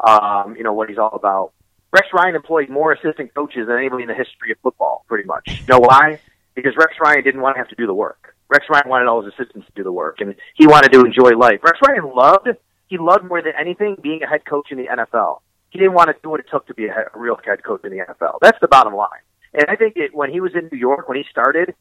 um, 0.00 0.56
you 0.56 0.62
know, 0.62 0.72
what 0.72 0.88
he's 0.88 0.98
all 0.98 1.12
about. 1.14 1.52
Rex 1.92 2.06
Ryan 2.12 2.36
employed 2.36 2.68
more 2.68 2.92
assistant 2.92 3.34
coaches 3.34 3.66
than 3.66 3.76
anybody 3.76 4.02
in 4.02 4.08
the 4.08 4.14
history 4.14 4.52
of 4.52 4.58
football, 4.62 5.04
pretty 5.08 5.24
much. 5.24 5.60
You 5.60 5.66
know 5.68 5.80
why? 5.80 6.20
Because 6.54 6.76
Rex 6.76 6.94
Ryan 7.00 7.24
didn't 7.24 7.40
want 7.40 7.56
to 7.56 7.58
have 7.58 7.68
to 7.68 7.74
do 7.74 7.86
the 7.86 7.94
work. 7.94 8.36
Rex 8.48 8.66
Ryan 8.68 8.88
wanted 8.88 9.06
all 9.06 9.22
his 9.22 9.32
assistants 9.32 9.66
to 9.68 9.72
do 9.74 9.82
the 9.82 9.92
work, 9.92 10.20
and 10.20 10.34
he 10.54 10.66
wanted 10.66 10.92
to 10.92 11.00
enjoy 11.00 11.30
life. 11.30 11.60
Rex 11.62 11.78
Ryan 11.86 12.10
loved 12.14 12.48
he 12.90 12.98
loved 12.98 13.24
more 13.24 13.40
than 13.40 13.52
anything 13.58 13.96
being 14.02 14.22
a 14.24 14.26
head 14.26 14.44
coach 14.44 14.72
in 14.72 14.78
the 14.78 14.86
NFL. 14.86 15.40
He 15.70 15.78
didn't 15.78 15.94
want 15.94 16.08
to 16.08 16.16
do 16.22 16.28
what 16.28 16.40
it 16.40 16.46
took 16.50 16.66
to 16.66 16.74
be 16.74 16.86
a, 16.86 16.92
head, 16.92 17.04
a 17.14 17.18
real 17.18 17.38
head 17.42 17.62
coach 17.62 17.84
in 17.84 17.92
the 17.92 17.98
NFL. 17.98 18.38
That's 18.42 18.58
the 18.60 18.66
bottom 18.66 18.94
line. 18.94 19.22
And 19.54 19.66
I 19.68 19.76
think 19.76 19.94
it, 19.96 20.12
when 20.12 20.30
he 20.30 20.40
was 20.40 20.52
in 20.56 20.68
New 20.72 20.78
York, 20.78 21.08
when 21.08 21.16
he 21.16 21.24
started, 21.30 21.74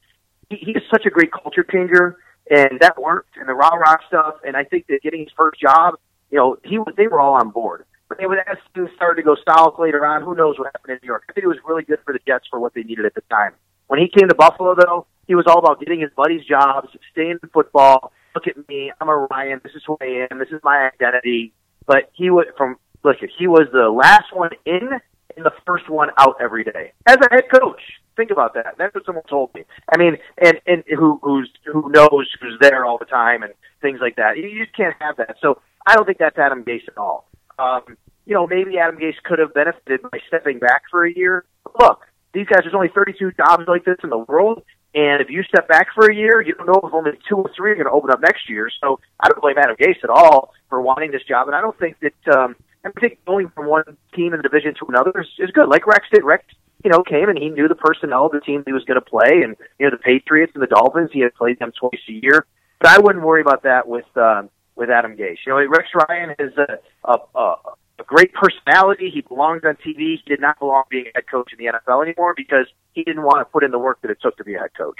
he, 0.50 0.58
he 0.58 0.72
is 0.72 0.84
such 0.91 1.06
a 1.06 1.10
great 1.10 1.32
culture 1.32 1.63
changer, 1.63 2.18
and 2.50 2.79
that 2.82 3.00
worked, 3.01 3.38
and 3.38 3.48
the 3.48 3.53
rah 3.53 3.75
rah 3.75 3.98
stuff. 4.08 4.36
And 4.46 4.56
I 4.56 4.63
think 4.63 4.88
that 4.88 5.01
getting 5.01 5.22
his 5.22 5.29
first 5.38 5.60
job, 5.60 5.96
you 6.32 6.38
know, 6.38 6.58
he 6.63 6.77
was 6.77 6.94
they 6.98 7.08
were 7.08 7.20
all 7.20 7.36
on 7.36 7.50
board. 7.50 7.86
But 8.08 8.18
they 8.18 8.25
would 8.25 8.39
as 8.39 8.58
things 8.74 8.89
started 8.96 9.22
to 9.22 9.25
go 9.25 9.38
south 9.48 9.75
later 9.77 10.06
on, 10.06 10.24
who 10.24 10.36
knows 10.36 10.58
what 10.58 10.68
happened 10.74 10.94
in 10.94 11.00
New 11.03 11.08
York? 11.08 11.25
I 11.29 11.34
think 11.34 11.44
it 11.44 11.48
was 11.48 11.60
really 11.68 11.84
good 11.84 12.00
for 12.03 12.12
the 12.12 12.20
Jets 12.25 12.48
for 12.50 12.60
what 12.60 12.74
they 12.74 12.82
needed 12.82 13.06
at 13.06 13.13
the 13.13 13.22
time. 13.29 13.53
When 13.86 14.00
he 14.00 14.08
came 14.08 14.27
to 14.27 14.36
Buffalo, 14.36 14.75
though, 14.75 15.06
he 15.27 15.36
was 15.36 15.46
all 15.48 15.60
about 15.60 15.79
getting 15.79 16.00
his 16.00 16.10
buddies 16.15 16.44
jobs, 16.44 16.89
staying 17.12 17.38
in 17.44 17.50
football, 17.50 18.12
look 18.34 18.48
at 18.48 18.68
me, 18.68 18.91
I'm 19.00 19.10
a 19.10 19.27
Ryan, 19.32 19.62
this 19.63 19.74
is 19.75 19.84
who 19.86 19.96
I 20.01 20.27
am, 20.32 20.39
this 20.39 20.50
is 20.50 20.60
my 20.63 20.89
identity. 20.91 21.53
But 21.86 22.10
he 22.13 22.32
was 22.32 22.46
from 22.58 22.77
look, 23.03 23.18
he 23.38 23.48
was 23.48 23.68
the 23.72 23.89
last 23.89 24.34
one 24.34 24.51
in 24.65 24.89
and 25.36 25.46
the 25.46 25.53
first 25.65 25.89
one 25.89 26.10
out 26.18 26.38
every 26.41 26.63
day 26.63 26.94
as 27.06 27.18
a 27.18 27.34
head 27.34 27.46
coach. 27.53 27.82
Think 28.19 28.31
about 28.31 28.53
that. 28.55 28.75
That's 28.77 28.93
what 28.93 29.05
someone 29.05 29.23
told 29.29 29.55
me. 29.55 29.63
I 29.89 29.97
mean, 29.97 30.17
and 30.38 30.59
and 30.67 30.83
who 30.89 31.21
who's 31.23 31.49
who 31.63 31.89
knows 31.89 32.27
who's 32.41 32.57
there 32.59 32.83
all 32.83 32.97
the 32.97 33.05
time 33.05 33.43
and 33.43 33.53
things 33.81 33.99
like 34.01 34.17
that. 34.17 34.35
You 34.35 34.59
just 34.61 34.75
can't 34.75 34.93
have 34.99 35.15
that. 35.15 35.38
So 35.41 35.61
I 35.88 35.95
don't 35.95 36.03
think 36.05 36.17
that's 36.17 36.38
Adam 36.38 36.65
Gase 36.65 36.85
at 36.89 36.97
all. 36.97 37.29
Um, 37.57 37.95
you 38.25 38.33
know, 38.33 38.45
maybe 38.45 38.77
Adam 38.77 38.99
Gase 38.99 39.15
could 39.23 39.39
have 39.39 39.53
benefited 39.53 40.01
by 40.01 40.19
stepping 40.27 40.59
back 40.59 40.81
for 40.91 41.05
a 41.05 41.13
year. 41.13 41.45
Look, 41.79 42.01
these 42.33 42.45
guys, 42.45 42.63
there's 42.63 42.75
only 42.75 42.89
32 42.93 43.31
jobs 43.38 43.63
like 43.69 43.85
this 43.85 43.95
in 44.03 44.09
the 44.09 44.17
world. 44.17 44.63
And 44.93 45.21
if 45.21 45.29
you 45.29 45.41
step 45.43 45.69
back 45.69 45.88
for 45.95 46.11
a 46.11 46.13
year, 46.13 46.41
you 46.41 46.55
don't 46.55 46.67
know 46.67 46.81
if 46.83 46.93
only 46.93 47.11
two 47.29 47.38
or 47.38 47.49
three 47.55 47.71
are 47.71 47.75
going 47.75 47.88
to 47.88 47.93
open 47.93 48.11
up 48.11 48.19
next 48.19 48.49
year. 48.49 48.69
So 48.81 48.99
I 49.21 49.29
don't 49.29 49.41
blame 49.41 49.55
Adam 49.57 49.77
Gase 49.77 50.03
at 50.03 50.09
all 50.09 50.51
for 50.67 50.81
wanting 50.81 51.11
this 51.11 51.23
job. 51.23 51.47
And 51.47 51.55
I 51.55 51.61
don't 51.61 51.79
think 51.79 51.95
that, 52.01 52.35
um, 52.35 52.57
I 52.83 52.91
think 52.99 53.19
going 53.25 53.47
from 53.55 53.67
one 53.67 53.83
team 54.13 54.33
in 54.33 54.39
the 54.39 54.43
division 54.43 54.73
to 54.75 54.85
another 54.89 55.21
is, 55.21 55.27
is 55.39 55.51
good. 55.51 55.69
Like 55.69 55.88
Rex 55.88 56.05
did. 56.11 56.25
Rex, 56.25 56.43
you 56.83 56.89
know, 56.89 57.03
came 57.03 57.29
and 57.29 57.38
he 57.38 57.50
knew 57.50 57.67
the 57.67 57.75
personnel 57.75 58.27
of 58.27 58.31
the 58.31 58.39
team 58.39 58.63
he 58.65 58.74
was 58.74 58.83
going 58.86 59.00
to 59.00 59.05
play. 59.05 59.41
And, 59.43 59.55
you 59.77 59.86
know, 59.86 59.91
the 59.91 59.98
Patriots 59.98 60.53
and 60.55 60.63
the 60.63 60.67
Dolphins, 60.67 61.09
he 61.12 61.19
had 61.19 61.33
played 61.36 61.59
them 61.59 61.71
twice 61.77 62.01
a 62.07 62.12
year. 62.12 62.45
But 62.79 62.89
I 62.89 63.00
wouldn't 63.00 63.25
worry 63.25 63.41
about 63.41 63.63
that 63.63 63.88
with, 63.88 64.05
um, 64.15 64.50
with 64.75 64.89
Adam 64.89 65.17
Gase. 65.17 65.38
You 65.45 65.53
know, 65.53 65.65
Rex 65.67 65.89
Ryan 65.93 66.36
is 66.39 66.53
a, 66.57 66.79
a, 67.03 67.17
a, 67.36 67.55
a 68.00 68.03
great 68.05 68.33
personality. 68.33 69.09
He 69.13 69.21
belongs 69.21 69.63
on 69.65 69.75
TV. 69.75 69.98
He 69.98 70.21
did 70.25 70.39
not 70.39 70.57
belong 70.59 70.83
being 70.89 71.07
a 71.07 71.12
head 71.15 71.25
coach 71.29 71.51
in 71.51 71.63
the 71.63 71.71
NFL 71.71 72.03
anymore 72.03 72.33
because 72.36 72.67
he 72.93 73.03
didn't 73.03 73.24
want 73.24 73.39
to 73.39 73.45
put 73.45 73.63
in 73.63 73.71
the 73.71 73.79
work 73.79 74.01
that 74.01 74.12
it 74.12 74.19
took 74.21 74.38
to 74.38 74.43
be 74.45 74.55
a 74.55 74.59
head 74.59 74.71
coach. 74.77 75.00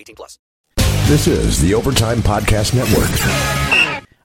18 0.00 0.16
plus. 0.16 0.38
This 1.06 1.26
is 1.26 1.60
the 1.60 1.74
Overtime 1.74 2.18
Podcast 2.18 2.74
Network. 2.74 3.10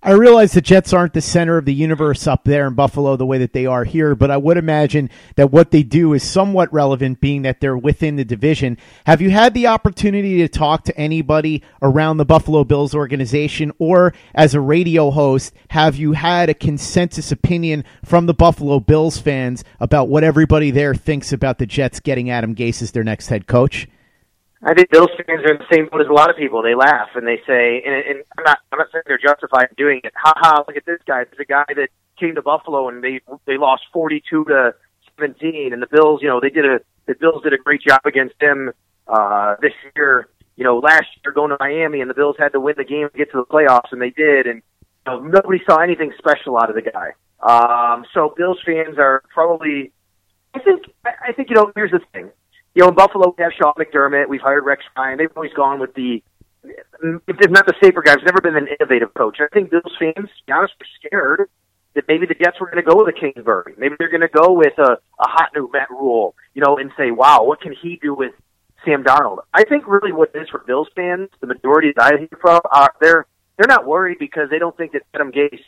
I 0.05 0.12
realize 0.12 0.51
the 0.51 0.62
Jets 0.62 0.94
aren't 0.94 1.13
the 1.13 1.22
center 1.22 1.58
of 1.58 1.65
the 1.65 1.74
universe 1.74 2.27
up 2.27 2.44
there 2.44 2.67
in 2.67 2.75
Buffalo 2.75 3.15
the 3.15 3.25
way 3.25 3.39
that 3.39 3.53
they 3.53 3.65
are 3.65 3.84
here, 3.84 4.13
but 4.13 4.29
I 4.29 4.38
would 4.38 4.55
imagine 4.55 5.10
that 5.36 5.51
what 5.51 5.72
they 5.72 5.82
do 5.82 6.13
is 6.13 6.22
somewhat 6.22 6.72
relevant, 6.72 7.22
being 7.22 7.41
that 7.41 7.60
they're 7.60 7.75
within 7.75 8.15
the 8.15 8.24
division. 8.24 8.77
Have 9.08 9.20
you 9.20 9.32
had 9.32 9.55
the 9.55 9.65
opportunity 9.65 10.38
to 10.38 10.48
talk 10.48 10.84
to 10.84 10.96
anybody 10.96 11.63
around 11.82 12.17
the 12.17 12.25
Buffalo 12.25 12.63
Bills 12.63 12.94
organization, 12.94 13.72
or 13.79 14.13
as 14.36 14.53
a 14.53 14.62
radio 14.62 15.10
host, 15.10 15.55
have 15.72 15.96
you 15.96 16.12
had 16.12 16.50
a 16.50 16.53
consensus 16.53 17.32
opinion 17.32 17.84
from 18.03 18.27
the 18.27 18.34
Buffalo 18.36 18.79
Bills 18.79 19.17
fans 19.17 19.63
about 19.79 20.08
what 20.08 20.24
everybody 20.24 20.70
there 20.70 20.94
thinks 20.94 21.34
about 21.34 21.58
the 21.58 21.65
Jets 21.65 22.00
getting 22.00 22.29
Adam 22.29 22.53
Gase 22.53 22.84
as 22.84 22.91
their 22.91 23.03
next 23.03 23.29
head 23.29 23.48
coach? 23.48 23.88
I 24.65 24.74
think 24.74 24.89
Bills 24.89 25.12
fans 25.15 25.45
are 25.45 25.53
in 25.53 25.60
the 25.60 25.69
same 25.72 25.88
boat 25.91 26.01
as 26.01 26.07
a 26.07 26.13
lot 26.13 26.31
of 26.31 26.38
people. 26.38 26.63
They 26.63 26.74
laugh 26.74 27.10
and 27.13 27.27
they 27.27 27.38
say, 27.45 27.84
and, 27.86 27.93
and 27.93 28.24
I'm 28.36 28.43
not, 28.43 28.57
I'm 28.72 28.79
not 28.79 28.88
saying 28.91 29.03
they're 29.05 29.19
justified 29.19 29.67
in 29.69 29.75
doing 29.77 30.01
it. 30.03 30.12
Ha 30.17 30.34
ha! 30.36 30.63
Look 30.67 30.75
at 30.75 30.86
this 30.86 31.00
guy. 31.05 31.24
There's 31.24 31.39
a 31.39 31.45
guy 31.45 31.65
that 31.75 31.89
came 32.19 32.34
to 32.34 32.41
Buffalo 32.41 32.89
and 32.89 33.03
they 33.03 33.22
they 33.45 33.57
lost 33.57 33.84
42 33.93 34.45
to 34.45 34.74
17, 35.19 35.72
and 35.72 35.81
the 35.81 35.88
Bills, 35.88 36.22
you 36.24 36.27
know, 36.27 36.39
they 36.39 36.50
did 36.50 36.65
a 36.65 36.79
the 37.05 37.13
Bills 37.13 37.43
did 37.43 37.53
a 37.53 37.57
great 37.57 37.81
job 37.81 38.01
against 38.05 38.34
them 38.39 38.72
uh, 39.07 39.55
this 39.62 39.74
year. 39.95 40.29
You 40.55 40.63
know, 40.63 40.79
last 40.79 41.05
year 41.24 41.31
going 41.31 41.51
to 41.51 41.57
Miami 41.60 42.01
and 42.01 42.10
the 42.10 42.15
Bills 42.15 42.36
had 42.39 42.53
to 42.53 42.60
win 42.60 42.74
the 42.75 42.86
game 42.86 43.07
to 43.12 43.17
get 43.17 43.31
to 43.34 43.38
the 43.38 43.45
playoffs, 43.45 43.91
and 43.91 44.01
they 44.01 44.10
did. 44.10 44.48
And 44.48 44.63
you 45.05 45.13
know, 45.13 45.19
nobody 45.19 45.62
saw 45.69 45.77
anything 45.77 46.12
special 46.17 46.57
out 46.57 46.69
of 46.69 46.75
the 46.75 46.81
guy. 46.81 47.12
Um, 47.39 48.05
so 48.15 48.34
Bills 48.36 48.57
fans 48.65 48.98
are 48.98 49.22
probably, 49.31 49.91
I 50.55 50.60
think, 50.60 50.86
I 51.05 51.12
I 51.27 51.31
think 51.34 51.50
you 51.50 51.55
know. 51.55 51.72
Here's 51.75 51.91
the 51.91 52.00
thing 52.13 52.31
you 52.75 52.82
know, 52.84 52.89
in 52.89 52.96
Buffalo, 52.96 53.34
we 53.36 53.44
have 53.44 53.53
Sean 53.58 53.74
McDermott. 53.79 54.27
We've 54.27 54.41
hired 54.41 54.65
Rex 54.65 54.84
Ryan. 54.98 55.17
They've 55.17 55.29
always 55.36 55.53
gone 55.53 55.79
with 55.79 55.94
the, 55.96 56.22
if 56.63 57.50
not 57.50 57.65
the 57.65 57.74
safer 57.82 58.01
guy, 58.01 58.13
It's 58.13 58.24
never 58.24 58.41
been 58.41 58.58
an 58.58 58.67
innovative 58.79 59.13
coach. 59.13 59.38
I 59.39 59.48
think 59.53 59.72
Bills 59.72 59.96
fans, 59.98 60.15
to 60.15 60.46
be 60.46 60.51
honest, 60.51 60.74
were 60.79 60.86
scared 61.08 61.50
that 61.96 62.03
maybe 62.10 62.25
the 62.25 62.36
Jets 62.36 62.60
were 62.60 62.70
going 62.70 62.84
to 62.84 62.89
go 62.89 62.98
with 62.98 63.15
a 63.15 63.17
Kingsbury. 63.17 63.74
Maybe 63.77 63.96
they're 63.98 64.10
going 64.10 64.22
to 64.22 64.27
go 64.27 64.51
with 64.51 64.77
a, 64.77 65.00
a 65.20 65.27
hot 65.27 65.51
new 65.55 65.70
Matt 65.72 65.89
Rhule, 65.89 66.36
you 66.53 66.62
know, 66.62 66.77
and 66.77 66.91
say, 66.98 67.12
wow, 67.12 67.44
what 67.44 67.62
can 67.62 67.74
he 67.82 67.98
do 68.01 68.13
with 68.13 68.34
Sam 68.84 69.05
Darnold? 69.05 69.39
I 69.53 69.63
think 69.63 69.88
really 69.88 70.12
what 70.12 70.32
it 70.36 70.39
is 70.39 70.50
for 70.50 70.60
Bills 70.67 70.89
fans, 70.96 71.29
the 71.39 71.48
majority 71.48 71.94
that 71.96 72.13
I 72.13 72.17
hear 72.17 72.38
from, 72.41 72.60
are 72.70 72.94
they're, 73.00 73.25
they're 73.58 73.70
not 73.70 73.88
worried 73.88 74.17
because 74.20 74.50
they 74.50 74.60
don't 74.60 74.75
think 74.75 74.91
that 74.91 75.03
Adam 75.13 75.32
Gase 75.32 75.63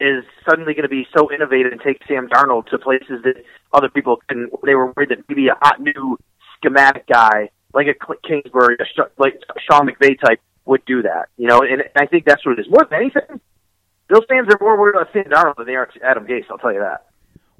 is 0.00 0.24
suddenly 0.48 0.72
going 0.72 0.84
to 0.84 0.88
be 0.88 1.06
so 1.14 1.30
innovative 1.30 1.72
and 1.72 1.80
take 1.82 2.00
Sam 2.08 2.28
Darnold 2.28 2.68
to 2.68 2.78
places 2.78 3.22
that 3.24 3.34
other 3.72 3.90
people 3.90 4.20
can. 4.28 4.48
They 4.64 4.74
were 4.74 4.92
worried 4.96 5.10
that 5.10 5.28
maybe 5.28 5.48
a 5.48 5.58
hot 5.60 5.80
new 5.80 6.16
schematic 6.58 7.06
guy 7.06 7.50
like 7.74 7.86
a 7.86 8.16
Kingsbury, 8.26 8.76
a 8.80 8.84
Sh- 8.84 9.10
like 9.18 9.34
a 9.34 9.60
Sean 9.60 9.88
McVay 9.88 10.18
type 10.20 10.40
would 10.64 10.84
do 10.84 11.02
that. 11.02 11.28
You 11.36 11.48
know, 11.48 11.60
and 11.62 11.84
I 11.96 12.06
think 12.06 12.24
that's 12.24 12.44
what 12.44 12.58
it 12.58 12.62
is. 12.62 12.70
More 12.70 12.86
than 12.90 13.00
anything, 13.00 13.40
Bills 14.08 14.24
fans 14.28 14.48
are 14.52 14.58
more 14.60 14.78
worried 14.78 14.96
about 14.96 15.12
Sam 15.12 15.24
Darnold 15.24 15.56
than 15.56 15.66
they 15.66 15.74
are 15.74 15.88
Adam 16.02 16.26
Gase. 16.26 16.44
I'll 16.50 16.58
tell 16.58 16.72
you 16.72 16.80
that. 16.80 17.06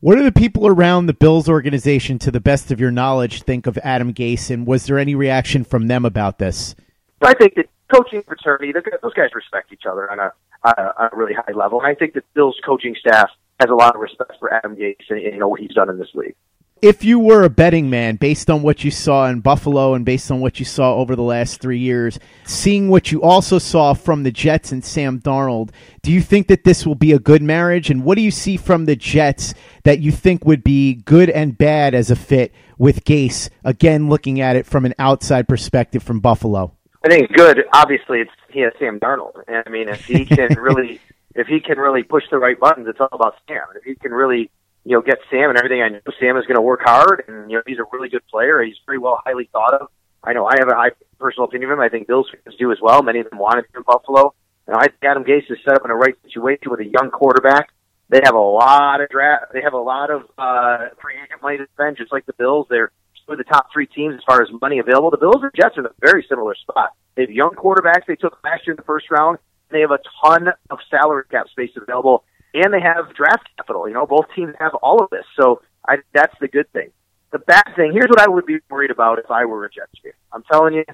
What 0.01 0.15
do 0.15 0.23
the 0.23 0.33
people 0.33 0.67
around 0.69 1.07
the 1.07 1.13
Bills 1.13 1.49
organization, 1.49 2.21
to 2.21 2.31
the 2.31 2.41
best 2.41 2.71
of 2.71 2.79
your 2.79 2.93
knowledge, 2.93 3.43
think 3.43 3.67
of 3.67 3.77
Adam 3.79 4.15
Gase, 4.15 4.51
and 4.51 4.65
was 4.65 4.87
there 4.87 4.99
any 4.99 5.17
reaction 5.17 5.65
from 5.65 5.89
them 5.89 6.05
about 6.05 6.39
this? 6.39 6.77
I 7.21 7.35
think 7.35 7.57
that 7.57 7.67
coaching 7.93 8.23
fraternity, 8.23 8.73
those 8.73 9.15
guys 9.15 9.31
respect 9.35 9.73
each 9.73 9.87
other 9.91 10.09
on 10.11 10.21
a, 10.21 10.33
on 10.63 11.11
a 11.13 11.17
really 11.17 11.35
high 11.35 11.53
level, 11.53 11.81
and 11.81 11.89
I 11.89 11.97
think 11.97 12.15
that 12.15 12.23
Bill's 12.33 12.57
coaching 12.65 12.95
staff 12.99 13.29
has 13.59 13.71
a 13.71 13.75
lot 13.75 13.97
of 13.97 14.01
respect 14.01 14.35
for 14.39 14.55
Adam 14.55 14.77
Gase 14.77 14.95
and 15.09 15.21
you 15.21 15.37
know 15.37 15.49
what 15.49 15.59
he's 15.59 15.75
done 15.75 15.91
in 15.91 15.99
this 15.99 16.15
league 16.15 16.37
if 16.83 17.05
you 17.05 17.19
were 17.19 17.45
a 17.45 17.51
betting 17.51 17.91
man, 17.91 18.17
based 18.17 18.51
on 18.51 18.63
what 18.63 18.85
you 18.85 18.91
saw 18.91 19.27
in 19.29 19.41
Buffalo 19.41 19.95
and 19.95 20.05
based 20.05 20.31
on 20.31 20.41
what 20.41 20.59
you 20.59 20.65
saw 20.65 20.95
over 20.97 21.17
the 21.17 21.23
last 21.23 21.61
three 21.61 21.79
years, 21.79 22.19
seeing 22.45 22.89
what 22.89 23.11
you 23.11 23.23
also 23.23 23.59
saw 23.59 23.95
from 23.95 24.23
the 24.23 24.31
Jets 24.31 24.73
and 24.73 24.85
Sam 24.85 25.21
Darnold, 25.21 25.71
do 26.03 26.13
you 26.13 26.21
think 26.21 26.49
that 26.49 26.65
this 26.65 26.87
will 26.87 26.95
be 26.95 27.13
a 27.13 27.19
good 27.19 27.43
marriage? 27.43 27.91
And 27.91 28.05
what 28.05 28.17
do 28.17 28.23
you 28.23 28.31
see 28.31 28.57
from 28.57 28.85
the 28.85 28.97
Jets 28.97 29.55
that 29.85 30.01
you 30.01 30.13
think 30.13 30.45
would 30.45 30.63
be 30.63 30.95
good 30.95 31.31
and 31.31 31.57
bad 31.57 31.95
as 31.95 32.11
a 32.11 32.17
fit 32.17 32.53
with 32.79 33.05
Gase? 33.05 33.51
Again, 33.65 34.09
looking 34.09 34.41
at 34.41 34.57
it 34.57 34.67
from 34.67 34.85
an 34.85 34.95
outside 34.99 35.49
perspective 35.49 36.03
from 36.03 36.21
Buffalo. 36.21 36.75
I 37.05 37.09
think 37.09 37.33
good. 37.33 37.65
Obviously, 37.73 38.21
it's 38.21 38.31
he 38.51 38.61
has 38.61 38.73
Sam 38.79 38.99
Darnold. 38.99 39.43
I 39.49 39.69
mean, 39.69 39.89
if 39.89 40.05
he 40.05 40.25
can 40.25 40.49
really, 40.59 41.01
if 41.35 41.47
he 41.47 41.61
can 41.61 41.79
really 41.79 42.03
push 42.03 42.25
the 42.31 42.39
right 42.39 42.59
buttons, 42.59 42.89
it's 42.89 43.01
all 43.01 43.09
about 43.13 43.35
Sam. 43.47 43.63
If 43.77 43.85
he 43.85 43.95
can 43.95 44.13
really 44.13 44.51
you 44.89 44.97
know, 44.97 45.03
get 45.03 45.19
Sam 45.31 45.51
and 45.51 45.59
everything. 45.59 45.83
I 45.83 45.91
know 45.91 46.01
Sam 46.19 46.39
is 46.39 46.47
going 46.47 46.57
to 46.57 46.63
work 46.63 46.81
hard, 46.83 47.25
and 47.29 47.51
you 47.51 47.59
know, 47.59 47.63
he's 47.67 47.79
a 47.79 47.85
really 47.93 48.09
good 48.09 48.27
player. 48.27 48.63
He's 48.63 48.81
very 48.87 48.97
well, 48.97 49.21
highly 49.23 49.47
thought 49.53 49.75
of. 49.75 49.89
I 50.25 50.33
know 50.33 50.47
I 50.47 50.55
have 50.59 50.69
a 50.69 50.75
high 50.75 50.93
personal 51.21 51.45
opinion 51.45 51.71
of 51.71 51.79
him. 51.79 51.85
I 51.85 51.91
think 51.91 52.09
Bills 52.09 52.27
fans 52.33 52.57
do 52.59 52.73
as 52.73 52.79
well. 52.81 53.03
Many 53.03 53.21
of 53.21 53.29
them 53.29 53.39
wanted 53.39 53.67
him 53.67 53.77
in 53.77 53.83
Buffalo. 53.83 54.33
And 54.67 54.77
I 54.77 54.89
think 54.89 55.05
Adam 55.05 55.25
Gase 55.25 55.51
is 55.51 55.59
set 55.63 55.75
up 55.75 55.85
in 55.85 55.91
a 55.91 55.95
right 55.95 56.15
situation 56.25 56.71
with 56.71 56.81
a 56.81 56.87
young 56.87 57.11
quarterback. 57.11 57.69
They 58.09 58.21
have 58.25 58.35
a 58.35 58.41
lot 58.41 59.03
of 59.03 59.11
draft. 59.11 59.53
They 59.53 59.61
have 59.61 59.75
a 59.75 59.79
lot 59.79 60.11
of 60.11 60.23
uh, 60.39 60.89
free 61.03 61.17
agent 61.23 61.43
money 61.43 61.59
to 61.59 61.67
spend, 61.75 61.99
just 61.99 62.11
like 62.11 62.25
the 62.25 62.33
Bills. 62.33 62.67
They're 62.71 62.91
two 63.27 63.33
of 63.33 63.39
the 63.39 63.45
top 63.45 63.67
three 63.71 63.87
teams 63.87 64.15
as 64.15 64.25
far 64.27 64.41
as 64.41 64.49
money 64.63 64.79
available. 64.79 65.11
The 65.11 65.19
Bills 65.19 65.43
and 65.43 65.53
Jets 65.55 65.77
are 65.77 65.81
in 65.81 65.87
a 65.87 65.95
very 66.01 66.25
similar 66.29 66.55
spot. 66.55 66.93
They 67.15 67.23
have 67.23 67.31
young 67.31 67.51
quarterbacks 67.51 68.07
they 68.09 68.17
took 68.17 68.39
last 68.43 68.67
year 68.67 68.73
in 68.73 68.77
the 68.77 68.89
first 68.89 69.11
round. 69.11 69.37
They 69.71 69.81
have 69.81 69.91
a 69.91 70.01
ton 70.25 70.49
of 70.71 70.79
salary 70.91 71.25
cap 71.31 71.49
space 71.49 71.73
available 71.77 72.25
and 72.55 72.73
they 72.73 72.81
have 72.81 73.15
draft 73.15 73.48
capital. 73.69 73.89
You 73.89 73.95
know, 73.95 74.07
both 74.07 74.27
teams 74.35 74.55
have 74.59 74.75
all 74.83 75.03
of 75.03 75.11
this, 75.11 75.25
so 75.41 75.61
I, 75.87 75.97
that's 76.13 76.35
the 76.41 76.49
good 76.49 76.71
thing. 76.73 76.91
The 77.31 77.39
bad 77.39 77.65
thing 77.77 77.93
here's 77.93 78.09
what 78.09 78.21
I 78.21 78.29
would 78.29 78.47
be 78.47 78.59
worried 78.71 78.91
about 78.91 79.19
if 79.19 79.31
I 79.31 79.45
were 79.45 79.65
a 79.65 79.71
Jets 79.71 79.93
fan. 80.03 80.13
I'm 80.33 80.43
telling 80.51 80.75
you, 80.75 80.85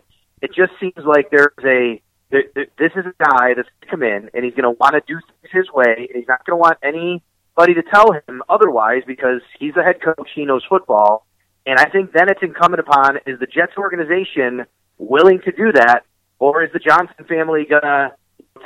it 0.42 0.50
just 0.54 0.72
seems 0.80 1.06
like 1.06 1.30
there's 1.30 1.54
a 1.64 2.02
th- 2.32 2.54
th- 2.54 2.70
this 2.76 2.92
is 2.96 3.06
a 3.06 3.24
guy 3.24 3.54
that's 3.54 3.68
come 3.88 4.02
in 4.02 4.30
and 4.34 4.44
he's 4.44 4.54
going 4.54 4.64
to 4.64 4.76
want 4.78 4.94
to 4.94 5.02
do 5.06 5.20
things 5.20 5.52
his 5.52 5.72
way. 5.72 5.94
And 5.96 6.16
he's 6.16 6.26
not 6.26 6.44
going 6.44 6.56
to 6.58 6.60
want 6.60 6.78
anybody 6.82 7.74
to 7.74 7.82
tell 7.84 8.10
him 8.12 8.42
otherwise 8.48 9.02
because 9.06 9.42
he's 9.60 9.74
the 9.74 9.84
head 9.84 10.02
coach. 10.02 10.28
He 10.34 10.44
knows 10.44 10.64
football. 10.68 11.24
And 11.66 11.78
I 11.78 11.88
think 11.88 12.12
then 12.12 12.28
it's 12.28 12.42
incumbent 12.42 12.80
upon 12.80 13.18
is 13.26 13.38
the 13.38 13.46
Jets 13.46 13.78
organization 13.78 14.66
willing 14.98 15.40
to 15.42 15.52
do 15.52 15.70
that, 15.72 16.02
or 16.40 16.64
is 16.64 16.72
the 16.72 16.80
Johnson 16.80 17.24
family 17.28 17.64
going 17.64 17.82
to 17.82 18.12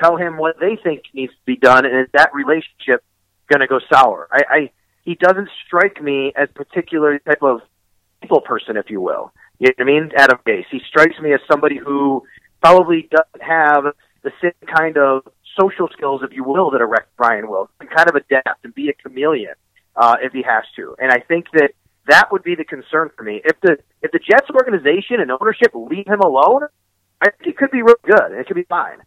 tell 0.00 0.17
him 0.17 0.38
what 0.38 0.59
they 0.59 0.77
think 0.83 1.03
needs 1.12 1.33
to 1.33 1.38
be 1.45 1.57
done, 1.57 1.85
and 1.85 2.00
is 2.00 2.09
that 2.12 2.35
relationship 2.35 3.03
going 3.49 3.61
to 3.61 3.67
go 3.67 3.81
sour? 3.93 4.28
I, 4.31 4.43
I 4.50 4.71
he 5.05 5.14
doesn't 5.14 5.49
strike 5.67 6.02
me 6.02 6.33
as 6.37 6.49
particular 6.55 7.19
type 7.21 7.43
of 7.43 7.61
people 8.21 8.40
person, 8.40 8.76
if 8.76 8.90
you 8.90 9.00
will. 9.00 9.33
You 9.59 9.69
know 9.69 9.75
what 9.78 9.83
I 9.83 9.85
mean? 9.87 10.11
Adam 10.17 10.38
Gase. 10.47 10.64
He 10.71 10.81
strikes 10.88 11.19
me 11.21 11.33
as 11.33 11.40
somebody 11.50 11.78
who 11.78 12.23
probably 12.61 13.09
doesn't 13.11 13.43
have 13.43 13.85
the 14.23 14.33
same 14.43 14.52
kind 14.76 14.99
of 14.99 15.26
social 15.59 15.88
skills, 15.93 16.23
if 16.23 16.33
you 16.33 16.45
will, 16.45 16.71
that 16.71 16.81
a 16.81 16.87
Rex 16.87 17.07
Ryan 17.19 17.49
will. 17.49 17.71
He 17.81 17.87
can 17.87 17.97
kind 17.97 18.09
of 18.09 18.17
adapt 18.17 18.64
and 18.64 18.75
be 18.75 18.88
a 18.88 18.93
chameleon 18.93 19.55
uh, 19.97 20.17
if 20.23 20.33
he 20.33 20.43
has 20.43 20.64
to. 20.76 20.95
And 20.99 21.11
I 21.11 21.21
think 21.21 21.47
that 21.52 21.71
that 22.09 22.31
would 22.33 22.43
be 22.43 22.55
the 22.55 22.64
concern 22.64 23.11
for 23.17 23.23
me. 23.23 23.40
If 23.45 23.61
the 23.61 23.78
if 24.02 24.12
the 24.12 24.19
Jets 24.19 24.49
organization 24.50 25.21
and 25.21 25.31
ownership 25.31 25.73
leave 25.75 26.07
him 26.07 26.21
alone, 26.21 26.62
I 27.21 27.31
think 27.31 27.55
it 27.55 27.57
could 27.57 27.71
be 27.71 27.83
real 27.83 27.97
good. 28.05 28.33
It 28.33 28.47
could 28.47 28.57
be 28.57 28.64
fine. 28.64 28.99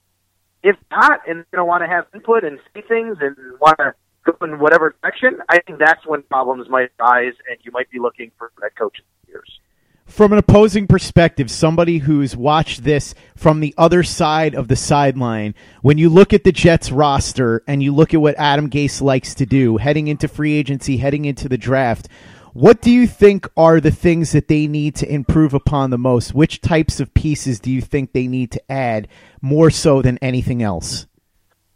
If 0.64 0.76
not, 0.92 1.28
and 1.28 1.46
they 1.52 1.58
know 1.58 1.66
want 1.66 1.84
to 1.84 1.88
have 1.88 2.06
input 2.14 2.44
and 2.44 2.60
see 2.74 2.82
things 2.82 3.18
and 3.20 3.36
want 3.60 3.78
to 3.80 3.96
go 4.26 4.36
in 4.42 4.60
whatever 4.60 4.96
direction, 5.02 5.40
I 5.50 5.60
think 5.62 5.80
that's 5.80 6.06
when 6.06 6.24
problems 6.24 6.70
might 6.70 6.90
arise, 7.00 7.34
and 7.50 7.58
you 7.64 7.72
might 7.72 7.90
be 7.90 8.00
looking 8.00 8.32
for 8.38 8.52
that 8.62 8.76
coach 8.76 8.98
in 9.00 9.32
years. 9.32 9.60
From 10.06 10.34
an 10.34 10.40
opposing 10.40 10.88
perspective, 10.88 11.50
somebody 11.50 12.00
who's 12.00 12.36
watched 12.36 12.84
this 12.84 13.16
from 13.36 13.62
the 13.62 13.74
other 13.78 14.04
side 14.04 14.56
of 14.56 14.68
the 14.68 14.76
sideline, 14.76 15.56
when 15.82 15.98
you 15.98 16.10
look 16.10 16.34
at 16.34 16.44
the 16.44 16.52
Jets 16.52 16.92
roster 16.92 17.64
and 17.66 17.82
you 17.82 17.94
look 17.94 18.14
at 18.14 18.22
what 18.22 18.36
Adam 18.38 18.70
Gase 18.70 19.02
likes 19.02 19.34
to 19.36 19.46
do, 19.46 19.78
heading 19.78 20.08
into 20.08 20.28
free 20.28 20.54
agency, 20.54 20.98
heading 20.98 21.26
into 21.26 21.48
the 21.48 21.58
draft, 21.58 22.10
what 22.54 22.82
do 22.82 22.92
you 22.92 23.08
think 23.08 23.48
are 23.56 23.80
the 23.80 23.92
things 23.92 24.34
that 24.34 24.50
they 24.50 24.68
need 24.68 24.96
to 24.96 25.10
improve 25.10 25.54
upon 25.54 25.90
the 25.90 25.98
most? 25.98 26.34
Which 26.34 26.60
types 26.60 27.00
of 27.00 27.14
pieces 27.14 27.62
do 27.62 27.72
you 27.72 27.82
think 27.82 28.12
they 28.12 28.28
need 28.28 28.52
to 28.52 28.72
add 28.72 29.08
more 29.42 29.70
so 29.70 30.02
than 30.02 30.18
anything 30.18 30.62
else? 30.62 31.08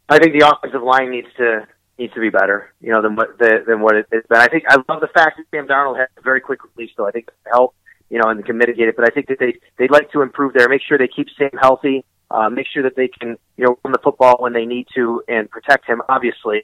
I 0.10 0.20
think 0.20 0.38
the 0.38 0.46
offensive 0.46 0.84
line 0.84 1.10
needs 1.10 1.30
to 1.38 1.66
needs 1.98 2.14
to 2.14 2.20
be 2.20 2.30
better, 2.30 2.74
you 2.82 2.92
know, 2.92 3.02
than 3.02 3.16
what 3.16 3.38
the, 3.38 3.64
than 3.66 3.82
what 3.82 3.96
it's 3.96 4.10
been. 4.10 4.40
I 4.40 4.48
think 4.48 4.64
I 4.68 4.76
love 4.90 5.02
the 5.02 5.10
fact 5.14 5.38
that 5.38 5.46
Sam 5.52 5.68
Darnold 5.68 5.98
has 5.98 6.10
a 6.18 6.22
very 6.22 6.42
quick 6.42 6.60
release, 6.76 6.92
though. 6.98 7.08
I 7.08 7.12
think 7.12 7.28
that 7.28 7.52
help, 7.52 7.76
you 8.10 8.20
know, 8.20 8.30
and 8.30 8.44
can 8.46 8.58
mitigate 8.58 8.88
it. 8.88 8.96
But 8.96 9.06
I 9.06 9.14
think 9.14 9.28
that 9.28 9.40
they 9.40 9.56
they'd 9.78 9.92
like 9.92 10.12
to 10.12 10.22
improve 10.22 10.54
there, 10.54 10.68
make 10.70 10.82
sure 10.82 10.98
they 10.98 11.08
keep 11.08 11.28
Sam 11.38 11.52
healthy, 11.60 12.06
uh, 12.32 12.50
make 12.50 12.68
sure 12.74 12.84
that 12.84 12.96
they 12.96 13.08
can, 13.08 13.38
you 13.58 13.66
know, 13.66 13.78
run 13.84 13.92
the 13.92 14.00
football 14.04 14.38
when 14.40 14.54
they 14.54 14.66
need 14.66 14.88
to 14.96 15.24
and 15.28 15.50
protect 15.50 15.86
him. 15.86 16.02
Obviously, 16.10 16.64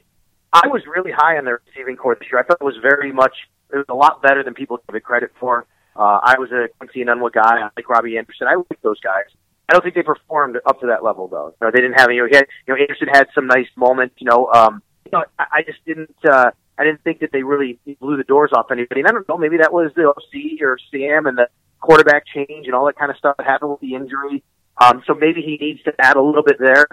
I 0.51 0.67
was 0.67 0.81
really 0.85 1.11
high 1.11 1.38
on 1.38 1.45
their 1.45 1.61
receiving 1.67 1.95
corps 1.95 2.17
this 2.19 2.27
year. 2.31 2.39
I 2.39 2.43
thought 2.43 2.57
it 2.59 2.65
was 2.65 2.77
very 2.81 3.11
much 3.11 3.35
it 3.71 3.77
was 3.77 3.85
a 3.89 3.95
lot 3.95 4.21
better 4.21 4.43
than 4.43 4.53
people 4.53 4.79
give 4.88 4.95
it 4.95 5.03
credit 5.03 5.31
for. 5.39 5.65
Uh, 5.95 6.19
I 6.23 6.35
was 6.39 6.51
a 6.51 6.67
Quincy 6.77 7.03
Enunwa 7.03 7.31
guy. 7.31 7.61
I 7.61 7.69
like 7.75 7.89
Robbie 7.89 8.17
Anderson. 8.17 8.47
I 8.47 8.55
like 8.55 8.81
those 8.81 9.00
guys. 9.00 9.25
I 9.69 9.73
don't 9.73 9.83
think 9.83 9.95
they 9.95 10.03
performed 10.03 10.57
up 10.65 10.81
to 10.81 10.88
that 10.88 11.03
level 11.03 11.27
though. 11.27 11.55
Know, 11.61 11.71
they 11.71 11.79
didn't 11.79 12.00
have 12.00 12.07
any. 12.07 12.17
You 12.17 12.27
had, 12.31 12.47
you 12.67 12.73
know, 12.73 12.79
Anderson 12.79 13.07
had 13.07 13.27
some 13.33 13.47
nice 13.47 13.67
moments. 13.77 14.15
You 14.19 14.29
know, 14.29 14.47
um, 14.53 14.81
you 15.12 15.20
know, 15.20 15.25
I, 15.38 15.46
I 15.51 15.63
just 15.63 15.84
didn't. 15.86 16.15
uh 16.30 16.51
I 16.77 16.84
didn't 16.84 17.03
think 17.03 17.20
that 17.20 17.32
they 17.32 17.44
really 17.44 17.80
blew 18.00 18.18
the 18.18 18.24
doors 18.24 18.50
off 18.53 18.72
anybody. 18.72 19.01
And 19.01 19.08
I 19.08 19.12
don't 19.12 19.30
know. 19.30 19.38
Maybe 19.38 19.58
that 19.58 19.72
was 19.72 19.91
the 19.96 20.10
OC 20.10 20.62
or 20.62 20.80
Sam 20.89 21.27
and 21.27 21.38
the 21.38 21.48
quarterback 21.80 22.24
change 22.25 22.65
and 22.65 22.74
all 22.74 22.86
that 22.88 22.96
kind 22.98 23.12
of 23.12 23.18
stuff 23.18 23.38
that 23.38 23.46
happened 23.46 23.72
with 23.72 23.82
the 23.82 23.94
injury. 23.94 24.44
Um, 24.80 25.03
so 25.06 25.13
maybe 25.13 25.41
he 25.41 25.58
needs 25.58 25.84
to 25.84 25.94
add 26.00 26.15
a 26.15 26.22
little 26.22 26.41
bit 26.41 26.58
there. 26.60 26.88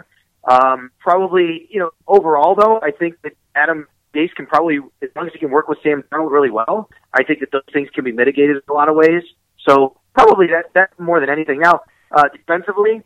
Um, 0.44 0.90
probably, 0.98 1.68
you 1.70 1.80
know, 1.80 1.90
overall 2.06 2.54
though, 2.54 2.80
I 2.82 2.90
think 2.90 3.16
that 3.22 3.32
Adam 3.54 3.86
Gase 4.14 4.34
can 4.34 4.46
probably, 4.46 4.78
as 5.02 5.08
long 5.16 5.26
as 5.26 5.32
he 5.32 5.38
can 5.38 5.50
work 5.50 5.68
with 5.68 5.78
Sam 5.82 6.04
Darnold 6.12 6.32
really 6.32 6.50
well, 6.50 6.90
I 7.14 7.22
think 7.22 7.40
that 7.40 7.50
those 7.50 7.62
things 7.72 7.88
can 7.94 8.04
be 8.04 8.12
mitigated 8.12 8.56
in 8.56 8.62
a 8.68 8.72
lot 8.72 8.90
of 8.90 8.96
ways. 8.96 9.22
So 9.66 9.96
probably 10.12 10.48
that 10.48 10.72
that 10.74 10.98
more 10.98 11.20
than 11.20 11.30
anything. 11.30 11.60
Now, 11.60 11.80
uh, 12.10 12.28
defensively, 12.28 13.02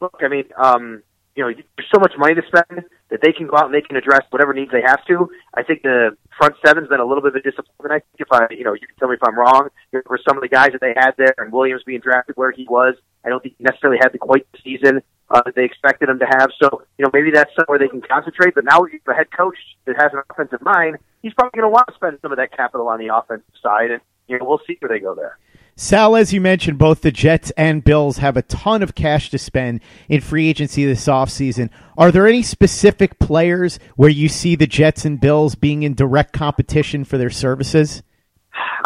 look, 0.00 0.16
I 0.20 0.28
mean, 0.28 0.44
um, 0.56 1.02
you 1.36 1.44
know, 1.44 1.52
there's 1.52 1.88
so 1.94 2.00
much 2.00 2.12
money 2.16 2.34
to 2.34 2.42
spend 2.48 2.84
that 3.10 3.20
they 3.22 3.30
can 3.30 3.46
go 3.46 3.56
out 3.56 3.66
and 3.66 3.74
they 3.74 3.82
can 3.82 3.96
address 3.96 4.22
whatever 4.30 4.54
needs 4.54 4.72
they 4.72 4.80
have 4.80 5.04
to. 5.06 5.28
I 5.54 5.62
think 5.62 5.82
the 5.82 6.16
front 6.36 6.54
seven's 6.64 6.88
been 6.88 6.98
a 6.98 7.04
little 7.04 7.22
bit 7.22 7.36
of 7.36 7.36
a 7.36 7.42
disappointment. 7.42 7.92
I 7.92 8.00
think 8.00 8.18
if 8.18 8.32
I, 8.32 8.48
you 8.50 8.64
know, 8.64 8.72
you 8.72 8.86
can 8.86 8.96
tell 8.98 9.08
me 9.08 9.14
if 9.14 9.22
I'm 9.22 9.38
wrong. 9.38 9.68
For 9.92 10.18
some 10.26 10.36
of 10.36 10.42
the 10.42 10.48
guys 10.48 10.72
that 10.72 10.80
they 10.80 10.94
had 10.96 11.12
there, 11.18 11.34
and 11.36 11.52
Williams 11.52 11.82
being 11.84 12.00
drafted 12.00 12.36
where 12.36 12.50
he 12.50 12.66
was, 12.68 12.94
I 13.24 13.28
don't 13.28 13.42
think 13.42 13.56
he 13.58 13.64
necessarily 13.64 13.98
had 14.00 14.12
the 14.12 14.18
quite 14.18 14.46
the 14.52 14.58
season 14.64 15.02
uh, 15.30 15.42
that 15.44 15.54
they 15.54 15.64
expected 15.64 16.08
him 16.08 16.18
to 16.20 16.26
have. 16.26 16.50
So, 16.60 16.82
you 16.96 17.04
know, 17.04 17.10
maybe 17.12 17.30
that's 17.30 17.50
somewhere 17.54 17.78
they 17.78 17.88
can 17.88 18.00
concentrate. 18.00 18.54
But 18.54 18.64
now 18.64 18.86
the 19.04 19.14
head 19.14 19.30
coach 19.30 19.58
that 19.84 19.96
has 20.00 20.12
an 20.14 20.22
offensive 20.30 20.62
mind, 20.62 20.96
he's 21.22 21.34
probably 21.34 21.60
going 21.60 21.70
to 21.70 21.74
want 21.74 21.88
to 21.88 21.94
spend 21.94 22.18
some 22.22 22.32
of 22.32 22.38
that 22.38 22.56
capital 22.56 22.88
on 22.88 22.98
the 22.98 23.14
offensive 23.14 23.54
side, 23.62 23.90
and 23.90 24.00
you 24.26 24.38
know, 24.38 24.46
we'll 24.46 24.60
see 24.66 24.76
where 24.80 24.88
they 24.88 25.00
go 25.00 25.14
there. 25.14 25.38
Sal, 25.78 26.16
as 26.16 26.32
you 26.32 26.40
mentioned, 26.40 26.78
both 26.78 27.02
the 27.02 27.12
Jets 27.12 27.52
and 27.54 27.84
Bills 27.84 28.16
have 28.16 28.38
a 28.38 28.42
ton 28.42 28.82
of 28.82 28.94
cash 28.94 29.28
to 29.28 29.36
spend 29.36 29.82
in 30.08 30.22
free 30.22 30.48
agency 30.48 30.86
this 30.86 31.06
offseason. 31.06 31.68
Are 31.98 32.10
there 32.10 32.26
any 32.26 32.42
specific 32.42 33.18
players 33.18 33.78
where 33.94 34.08
you 34.08 34.30
see 34.30 34.56
the 34.56 34.66
Jets 34.66 35.04
and 35.04 35.20
Bills 35.20 35.54
being 35.54 35.82
in 35.82 35.92
direct 35.92 36.32
competition 36.32 37.04
for 37.04 37.18
their 37.18 37.28
services? 37.28 38.02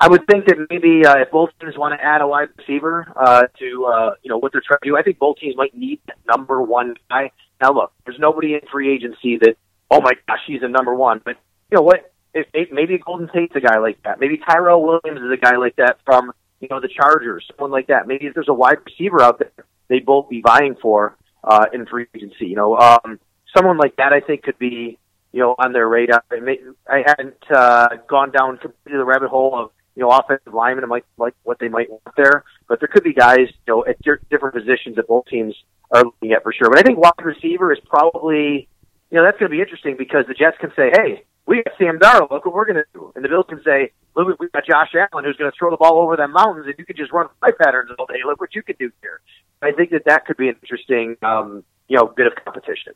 I 0.00 0.09
would 0.09 0.26
think 0.26 0.46
that 0.46 0.57
maybe 0.68 1.07
uh, 1.07 1.18
if 1.18 1.31
both 1.31 1.50
teams 1.61 1.79
want 1.79 1.96
to 1.96 2.05
add 2.05 2.22
a 2.22 2.26
wide 2.26 2.48
receiver 2.59 3.07
uh, 3.14 3.42
to 3.61 3.87
uh, 3.87 4.14
you 4.24 4.29
know 4.29 4.38
what 4.38 4.50
they're 4.50 4.62
trying 4.66 4.81
to 4.83 4.88
do, 4.88 4.96
I 4.96 5.03
think 5.03 5.20
both 5.20 5.37
teams 5.37 5.57
might 5.57 5.76
need 5.76 6.00
that 6.09 6.16
number 6.26 6.61
one 6.61 6.96
guy. 7.09 7.31
Now, 7.61 7.72
look, 7.72 7.92
there's 8.05 8.18
nobody 8.18 8.55
in 8.55 8.62
free 8.72 8.92
agency 8.92 9.38
that 9.42 9.57
oh 9.92 10.00
my 10.00 10.12
gosh, 10.26 10.40
he's 10.44 10.62
a 10.62 10.68
number 10.68 10.94
one. 10.94 11.20
But 11.24 11.37
you 11.70 11.76
know 11.76 11.83
what? 11.83 12.12
If, 12.35 12.46
maybe 12.72 12.98
Golden 12.98 13.29
Tate's 13.33 13.55
a 13.55 13.61
guy 13.61 13.79
like 13.79 14.03
that. 14.05 14.18
Maybe 14.18 14.38
Tyrell 14.38 14.83
Williams 14.83 15.20
is 15.20 15.33
a 15.33 15.37
guy 15.37 15.57
like 15.57 15.76
that 15.76 15.98
from 16.05 16.33
you 16.60 16.68
know, 16.70 16.80
the 16.80 16.88
Chargers, 16.88 17.44
someone 17.56 17.70
like 17.70 17.88
that. 17.88 18.06
Maybe 18.06 18.26
if 18.26 18.34
there's 18.34 18.48
a 18.48 18.54
wide 18.54 18.78
receiver 18.84 19.22
out 19.22 19.38
there, 19.38 19.64
they'd 19.88 20.04
both 20.04 20.28
be 20.28 20.42
vying 20.42 20.76
for 20.80 21.16
uh, 21.42 21.66
in 21.72 21.86
free 21.86 22.06
agency. 22.14 22.46
You 22.46 22.56
know, 22.56 22.76
um, 22.76 23.18
someone 23.56 23.78
like 23.78 23.96
that 23.96 24.12
I 24.12 24.20
think 24.20 24.42
could 24.42 24.58
be, 24.58 24.98
you 25.32 25.40
know, 25.40 25.54
on 25.58 25.72
their 25.72 25.88
radar. 25.88 26.22
I, 26.30 26.40
may, 26.40 26.58
I 26.88 27.02
hadn't 27.06 27.42
uh, 27.50 27.88
gone 28.08 28.30
down 28.30 28.58
completely 28.58 28.98
the 28.98 29.04
rabbit 29.04 29.28
hole 29.28 29.58
of 29.58 29.70
you 29.96 30.02
know 30.02 30.10
offensive 30.10 30.54
linemen 30.54 30.84
and 30.84 30.90
like 30.90 31.04
like 31.18 31.34
what 31.42 31.58
they 31.58 31.68
might 31.68 31.90
want 31.90 32.02
there, 32.16 32.44
but 32.68 32.80
there 32.80 32.88
could 32.88 33.04
be 33.04 33.12
guys 33.12 33.48
you 33.66 33.74
know 33.74 33.84
at 33.86 33.96
different 34.30 34.54
positions 34.54 34.96
that 34.96 35.08
both 35.08 35.26
teams 35.26 35.54
are 35.90 36.04
looking 36.04 36.32
at 36.32 36.42
for 36.42 36.52
sure. 36.52 36.68
But 36.68 36.78
I 36.78 36.82
think 36.82 36.98
wide 36.98 37.12
receiver 37.22 37.72
is 37.72 37.78
probably, 37.86 38.68
you 39.10 39.18
know, 39.18 39.24
that's 39.24 39.38
going 39.38 39.50
to 39.50 39.56
be 39.56 39.60
interesting 39.60 39.96
because 39.98 40.26
the 40.28 40.34
Jets 40.34 40.56
can 40.60 40.70
say, 40.76 40.90
hey, 40.92 41.24
we 41.46 41.62
got 41.62 41.74
Sam 41.79 41.98
Darnold. 41.98 42.31
Look 42.31 42.44
what 42.44 42.55
we're 42.55 42.66
going 42.66 42.76
to 42.76 42.85
do. 42.92 43.12
And 43.14 43.24
the 43.24 43.29
Bills 43.29 43.46
can 43.48 43.61
say, 43.64 43.92
look, 44.16 44.38
we've 44.38 44.53
got 44.53 44.64
Josh 44.66 44.94
Allen 44.94 45.24
who's 45.24 45.37
going 45.37 45.50
to 45.50 45.57
throw 45.59 45.70
the 45.70 45.76
ball 45.76 45.98
over 45.98 46.16
them 46.16 46.33
mountains, 46.33 46.66
and 46.66 46.74
you 46.79 46.85
can 46.85 46.96
just 46.96 47.12
run 47.12 47.26
fly 47.40 47.50
patterns 47.59 47.90
all 47.98 48.07
day. 48.07 48.20
Look 48.24 48.40
what 48.40 48.55
you 48.55 48.62
can 48.62 48.76
do 48.79 48.90
here. 49.03 49.20
I 49.62 49.72
think 49.72 49.90
that 49.90 50.05
that 50.07 50.26
could 50.26 50.37
be 50.37 50.48
an 50.48 50.57
interesting, 50.62 51.16
um, 51.22 51.64
you 51.88 51.96
know, 51.96 52.07
bit 52.07 52.26
of 52.26 52.33
competition. 52.44 52.94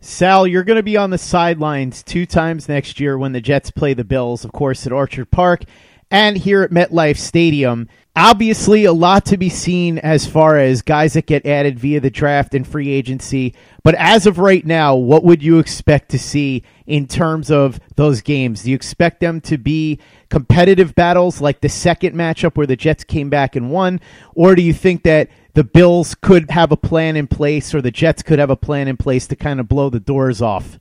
Sal, 0.00 0.46
you're 0.46 0.64
going 0.64 0.76
to 0.76 0.82
be 0.82 0.96
on 0.96 1.10
the 1.10 1.18
sidelines 1.18 2.02
two 2.02 2.26
times 2.26 2.68
next 2.68 3.00
year 3.00 3.18
when 3.18 3.32
the 3.32 3.40
Jets 3.40 3.70
play 3.70 3.94
the 3.94 4.04
Bills, 4.04 4.44
of 4.44 4.52
course, 4.52 4.86
at 4.86 4.92
Orchard 4.92 5.30
Park 5.30 5.64
and 6.10 6.36
here 6.36 6.62
at 6.62 6.70
MetLife 6.70 7.18
Stadium. 7.18 7.88
Obviously, 8.14 8.86
a 8.86 8.94
lot 8.94 9.26
to 9.26 9.36
be 9.36 9.50
seen 9.50 9.98
as 9.98 10.26
far 10.26 10.58
as 10.58 10.80
guys 10.80 11.12
that 11.12 11.26
get 11.26 11.44
added 11.44 11.78
via 11.78 12.00
the 12.00 12.08
draft 12.08 12.54
and 12.54 12.66
free 12.66 12.88
agency. 12.88 13.54
But 13.84 13.94
as 13.96 14.26
of 14.26 14.38
right 14.38 14.64
now, 14.64 14.96
what 14.96 15.22
would 15.22 15.42
you 15.42 15.58
expect 15.58 16.10
to 16.12 16.18
see 16.18 16.62
in 16.86 17.08
terms 17.08 17.50
of 17.50 17.78
those 17.96 18.22
games? 18.22 18.62
Do 18.62 18.70
you 18.70 18.76
expect 18.76 19.20
them 19.20 19.42
to 19.42 19.58
be 19.58 20.00
competitive 20.30 20.94
battles 20.94 21.42
like 21.42 21.60
the 21.60 21.68
second 21.68 22.14
matchup 22.14 22.56
where 22.56 22.66
the 22.66 22.74
Jets 22.74 23.04
came 23.04 23.28
back 23.28 23.54
and 23.54 23.70
won? 23.70 24.00
Or 24.34 24.54
do 24.54 24.62
you 24.62 24.72
think 24.72 25.02
that 25.02 25.28
the 25.52 25.64
Bills 25.64 26.14
could 26.14 26.50
have 26.50 26.72
a 26.72 26.76
plan 26.76 27.16
in 27.16 27.26
place 27.26 27.74
or 27.74 27.82
the 27.82 27.90
Jets 27.90 28.22
could 28.22 28.38
have 28.38 28.50
a 28.50 28.56
plan 28.56 28.88
in 28.88 28.96
place 28.96 29.26
to 29.26 29.36
kind 29.36 29.60
of 29.60 29.68
blow 29.68 29.90
the 29.90 30.00
doors 30.00 30.40
off? 30.40 30.78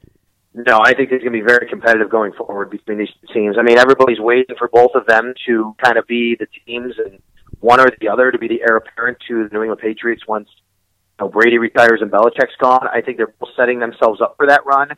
No, 0.57 0.79
I 0.81 0.93
think 0.93 1.11
it's 1.11 1.21
going 1.21 1.33
to 1.33 1.41
be 1.41 1.45
very 1.45 1.67
competitive 1.67 2.09
going 2.09 2.31
forward 2.31 2.69
between 2.69 2.97
these 2.97 3.09
teams. 3.33 3.57
I 3.59 3.61
mean, 3.61 3.77
everybody's 3.77 4.21
waiting 4.21 4.55
for 4.57 4.69
both 4.69 4.91
of 4.95 5.05
them 5.05 5.33
to 5.47 5.75
kind 5.83 5.97
of 5.97 6.07
be 6.07 6.37
the 6.39 6.47
teams 6.65 6.93
and 6.97 7.21
one 7.59 7.81
or 7.81 7.91
the 7.99 8.07
other 8.07 8.31
to 8.31 8.37
be 8.37 8.47
the 8.47 8.61
heir 8.61 8.77
apparent 8.77 9.17
to 9.27 9.43
the 9.43 9.53
New 9.53 9.63
England 9.63 9.81
Patriots 9.81 10.23
once 10.25 10.47
you 11.19 11.25
know, 11.25 11.29
Brady 11.29 11.57
retires 11.57 11.99
and 12.01 12.09
Belichick's 12.09 12.55
gone. 12.57 12.87
I 12.87 13.01
think 13.01 13.17
they're 13.17 13.33
both 13.37 13.49
setting 13.57 13.79
themselves 13.79 14.21
up 14.21 14.35
for 14.37 14.47
that 14.47 14.65
run. 14.65 14.91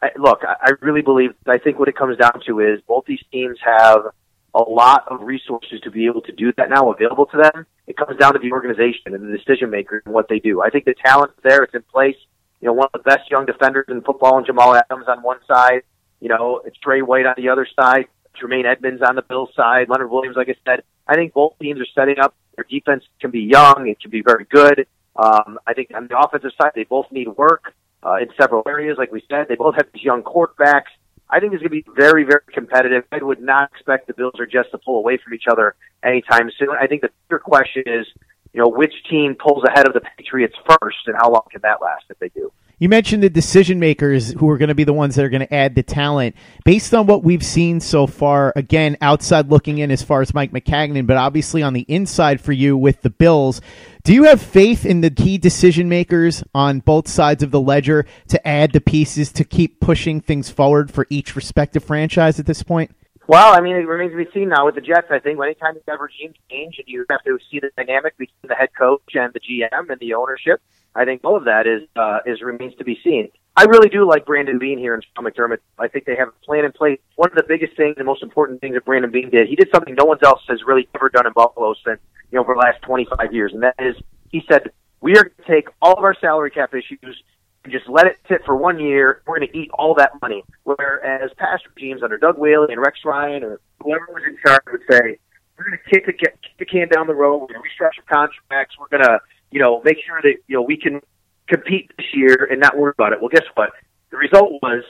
I, 0.00 0.08
look, 0.16 0.40
I, 0.42 0.70
I 0.70 0.72
really 0.80 1.02
believe. 1.02 1.34
I 1.46 1.58
think 1.58 1.78
what 1.78 1.88
it 1.88 1.96
comes 1.96 2.16
down 2.16 2.40
to 2.46 2.60
is 2.60 2.80
both 2.88 3.04
these 3.04 3.22
teams 3.30 3.58
have 3.62 4.06
a 4.54 4.62
lot 4.62 5.04
of 5.08 5.20
resources 5.20 5.82
to 5.82 5.90
be 5.90 6.06
able 6.06 6.22
to 6.22 6.32
do 6.32 6.50
that 6.56 6.70
now 6.70 6.90
available 6.90 7.26
to 7.26 7.36
them. 7.36 7.66
It 7.86 7.98
comes 7.98 8.16
down 8.18 8.32
to 8.32 8.38
the 8.38 8.52
organization 8.52 9.14
and 9.14 9.22
the 9.22 9.36
decision 9.36 9.68
maker 9.68 10.00
and 10.06 10.14
what 10.14 10.30
they 10.30 10.38
do. 10.38 10.62
I 10.62 10.70
think 10.70 10.86
the 10.86 10.94
talent's 10.94 11.34
there; 11.42 11.62
it's 11.62 11.74
in 11.74 11.82
place 11.82 12.16
you 12.64 12.70
know, 12.70 12.72
one 12.72 12.88
of 12.94 13.04
the 13.04 13.10
best 13.10 13.30
young 13.30 13.44
defenders 13.44 13.84
in 13.90 14.00
football, 14.00 14.38
and 14.38 14.46
Jamal 14.46 14.74
Adams 14.74 15.04
on 15.06 15.22
one 15.22 15.36
side. 15.46 15.82
You 16.20 16.30
know, 16.30 16.62
it's 16.64 16.78
Tre 16.78 17.02
White 17.02 17.26
on 17.26 17.34
the 17.36 17.50
other 17.50 17.68
side. 17.78 18.06
Tremaine 18.34 18.64
Edmunds 18.64 19.02
on 19.06 19.16
the 19.16 19.22
Bills 19.22 19.50
side. 19.54 19.90
Leonard 19.90 20.10
Williams, 20.10 20.34
like 20.34 20.48
I 20.48 20.54
said, 20.64 20.82
I 21.06 21.14
think 21.14 21.34
both 21.34 21.58
teams 21.60 21.78
are 21.78 21.86
setting 21.94 22.18
up. 22.18 22.34
Their 22.56 22.64
defense 22.64 23.04
can 23.20 23.30
be 23.30 23.40
young. 23.40 23.86
It 23.86 24.00
can 24.00 24.10
be 24.10 24.22
very 24.22 24.46
good. 24.46 24.86
Um, 25.14 25.58
I 25.66 25.74
think 25.74 25.90
on 25.94 26.08
the 26.08 26.18
offensive 26.18 26.52
side, 26.58 26.70
they 26.74 26.84
both 26.84 27.04
need 27.12 27.28
work 27.28 27.74
uh, 28.02 28.14
in 28.14 28.28
several 28.40 28.62
areas. 28.66 28.96
Like 28.96 29.12
we 29.12 29.22
said, 29.28 29.44
they 29.50 29.56
both 29.56 29.74
have 29.74 29.88
these 29.92 30.02
young 30.02 30.22
quarterbacks. 30.22 30.88
I 31.28 31.40
think 31.40 31.52
it's 31.52 31.62
going 31.62 31.82
to 31.82 31.82
be 31.82 31.84
very, 31.94 32.24
very 32.24 32.40
competitive. 32.50 33.04
I 33.12 33.22
would 33.22 33.42
not 33.42 33.70
expect 33.72 34.06
the 34.06 34.14
Bills 34.14 34.36
or 34.38 34.46
Jets 34.46 34.70
to 34.70 34.78
pull 34.78 34.96
away 34.96 35.18
from 35.22 35.34
each 35.34 35.48
other 35.50 35.74
anytime 36.02 36.50
soon. 36.58 36.70
I 36.80 36.86
think 36.86 37.02
the 37.02 37.10
bigger 37.28 37.40
question 37.40 37.82
is, 37.84 38.06
you 38.54 38.62
know, 38.62 38.68
which 38.68 38.94
team 39.10 39.34
pulls 39.34 39.64
ahead 39.64 39.86
of 39.86 39.94
the 39.94 40.00
Patriots 40.16 40.54
first, 40.80 40.96
and 41.06 41.16
how 41.16 41.30
long 41.30 41.42
can 41.50 41.60
that 41.62 41.82
last 41.82 42.04
if 42.08 42.18
they 42.20 42.28
do? 42.28 42.52
You 42.78 42.88
mentioned 42.88 43.22
the 43.22 43.30
decision 43.30 43.78
makers 43.78 44.32
who 44.32 44.48
are 44.50 44.58
going 44.58 44.68
to 44.68 44.74
be 44.74 44.84
the 44.84 44.92
ones 44.92 45.14
that 45.14 45.24
are 45.24 45.28
going 45.28 45.46
to 45.46 45.54
add 45.54 45.74
the 45.74 45.82
talent. 45.82 46.34
Based 46.64 46.92
on 46.92 47.06
what 47.06 47.22
we've 47.22 47.44
seen 47.44 47.80
so 47.80 48.06
far, 48.06 48.52
again, 48.56 48.96
outside 49.00 49.48
looking 49.48 49.78
in 49.78 49.90
as 49.90 50.02
far 50.02 50.22
as 50.22 50.34
Mike 50.34 50.52
Maccagnan, 50.52 51.06
but 51.06 51.16
obviously 51.16 51.62
on 51.62 51.72
the 51.72 51.84
inside 51.88 52.40
for 52.40 52.52
you 52.52 52.76
with 52.76 53.02
the 53.02 53.10
Bills, 53.10 53.60
do 54.02 54.12
you 54.12 54.24
have 54.24 54.42
faith 54.42 54.84
in 54.84 55.00
the 55.00 55.10
key 55.10 55.38
decision 55.38 55.88
makers 55.88 56.42
on 56.54 56.80
both 56.80 57.08
sides 57.08 57.42
of 57.42 57.52
the 57.52 57.60
ledger 57.60 58.06
to 58.28 58.46
add 58.46 58.72
the 58.72 58.80
pieces 58.80 59.32
to 59.32 59.44
keep 59.44 59.80
pushing 59.80 60.20
things 60.20 60.50
forward 60.50 60.92
for 60.92 61.06
each 61.10 61.36
respective 61.36 61.84
franchise 61.84 62.38
at 62.38 62.46
this 62.46 62.62
point? 62.62 62.90
Well, 63.26 63.54
I 63.54 63.60
mean, 63.60 63.76
it 63.76 63.86
remains 63.86 64.12
to 64.12 64.22
be 64.22 64.30
seen 64.32 64.50
now 64.50 64.66
with 64.66 64.74
the 64.74 64.82
Jets. 64.82 65.06
I 65.10 65.18
think 65.18 65.42
anytime 65.42 65.74
you 65.76 65.82
have 65.88 66.00
regime 66.00 66.34
change 66.50 66.76
and 66.78 66.86
you 66.86 67.06
have 67.08 67.24
to 67.24 67.38
see 67.50 67.58
the 67.58 67.70
dynamic 67.76 68.18
between 68.18 68.48
the 68.48 68.54
head 68.54 68.68
coach 68.76 69.00
and 69.14 69.32
the 69.32 69.40
GM 69.40 69.88
and 69.88 69.98
the 69.98 70.12
ownership, 70.14 70.60
I 70.94 71.06
think 71.06 71.22
all 71.24 71.36
of 71.36 71.44
that 71.44 71.66
is 71.66 71.88
uh, 71.96 72.18
is 72.26 72.42
remains 72.42 72.74
to 72.76 72.84
be 72.84 72.98
seen. 73.02 73.30
I 73.56 73.64
really 73.64 73.88
do 73.88 74.06
like 74.06 74.26
Brandon 74.26 74.58
Beane 74.58 74.78
here 74.78 74.94
in 74.94 75.00
Sean 75.00 75.24
McDermott. 75.24 75.58
I 75.78 75.88
think 75.88 76.04
they 76.04 76.16
have 76.16 76.28
a 76.28 76.44
plan 76.44 76.64
in 76.64 76.72
place. 76.72 76.98
One 77.16 77.30
of 77.30 77.36
the 77.36 77.44
biggest 77.46 77.76
things, 77.76 77.94
the 77.96 78.04
most 78.04 78.22
important 78.22 78.60
things 78.60 78.74
that 78.74 78.84
Brandon 78.84 79.10
Beane 79.10 79.30
did, 79.30 79.48
he 79.48 79.56
did 79.56 79.68
something 79.72 79.94
no 79.94 80.04
one 80.04 80.18
else 80.22 80.42
has 80.48 80.62
really 80.66 80.88
ever 80.94 81.08
done 81.08 81.26
in 81.26 81.32
Buffalo 81.32 81.74
since 81.86 82.00
you 82.30 82.38
know 82.38 82.44
for 82.44 82.54
the 82.54 82.60
last 82.60 82.82
25 82.82 83.32
years, 83.32 83.52
and 83.54 83.62
that 83.62 83.74
is 83.78 83.96
he 84.30 84.44
said 84.50 84.70
we 85.00 85.12
are 85.12 85.24
going 85.24 85.36
to 85.36 85.50
take 85.50 85.68
all 85.80 85.94
of 85.94 86.04
our 86.04 86.16
salary 86.20 86.50
cap 86.50 86.74
issues 86.74 87.22
just 87.70 87.88
let 87.88 88.06
it 88.06 88.18
sit 88.28 88.44
for 88.44 88.56
one 88.56 88.78
year. 88.78 89.22
We're 89.26 89.38
going 89.38 89.48
to 89.48 89.58
eat 89.58 89.70
all 89.72 89.94
that 89.94 90.12
money. 90.20 90.44
Whereas 90.64 91.30
past 91.36 91.64
regimes 91.74 92.02
under 92.02 92.18
Doug 92.18 92.38
Whaley 92.38 92.72
and 92.72 92.80
Rex 92.80 92.98
Ryan 93.04 93.42
or 93.42 93.60
whoever 93.82 94.06
was 94.12 94.22
in 94.26 94.36
charge 94.44 94.62
would 94.70 94.82
say 94.90 95.18
we're 95.56 95.64
going 95.64 95.78
to 95.78 95.90
kick 95.90 96.06
the 96.06 96.12
kick 96.12 96.36
the 96.58 96.64
can 96.64 96.88
down 96.88 97.06
the 97.06 97.14
road. 97.14 97.38
We're 97.38 97.48
going 97.48 97.62
to 97.62 97.84
restructure 97.84 98.06
contracts. 98.06 98.76
We're 98.78 98.88
going 98.88 99.04
to 99.04 99.20
you 99.54 99.60
know, 99.60 99.80
make 99.84 99.98
sure 100.04 100.20
that, 100.20 100.34
you 100.48 100.56
know, 100.56 100.62
we 100.62 100.76
can 100.76 101.00
compete 101.46 101.88
this 101.96 102.06
year 102.12 102.48
and 102.50 102.60
not 102.60 102.76
worry 102.76 102.92
about 102.98 103.12
it. 103.12 103.20
Well, 103.20 103.30
guess 103.30 103.46
what? 103.54 103.70
The 104.10 104.16
result 104.16 104.50
was 104.60 104.82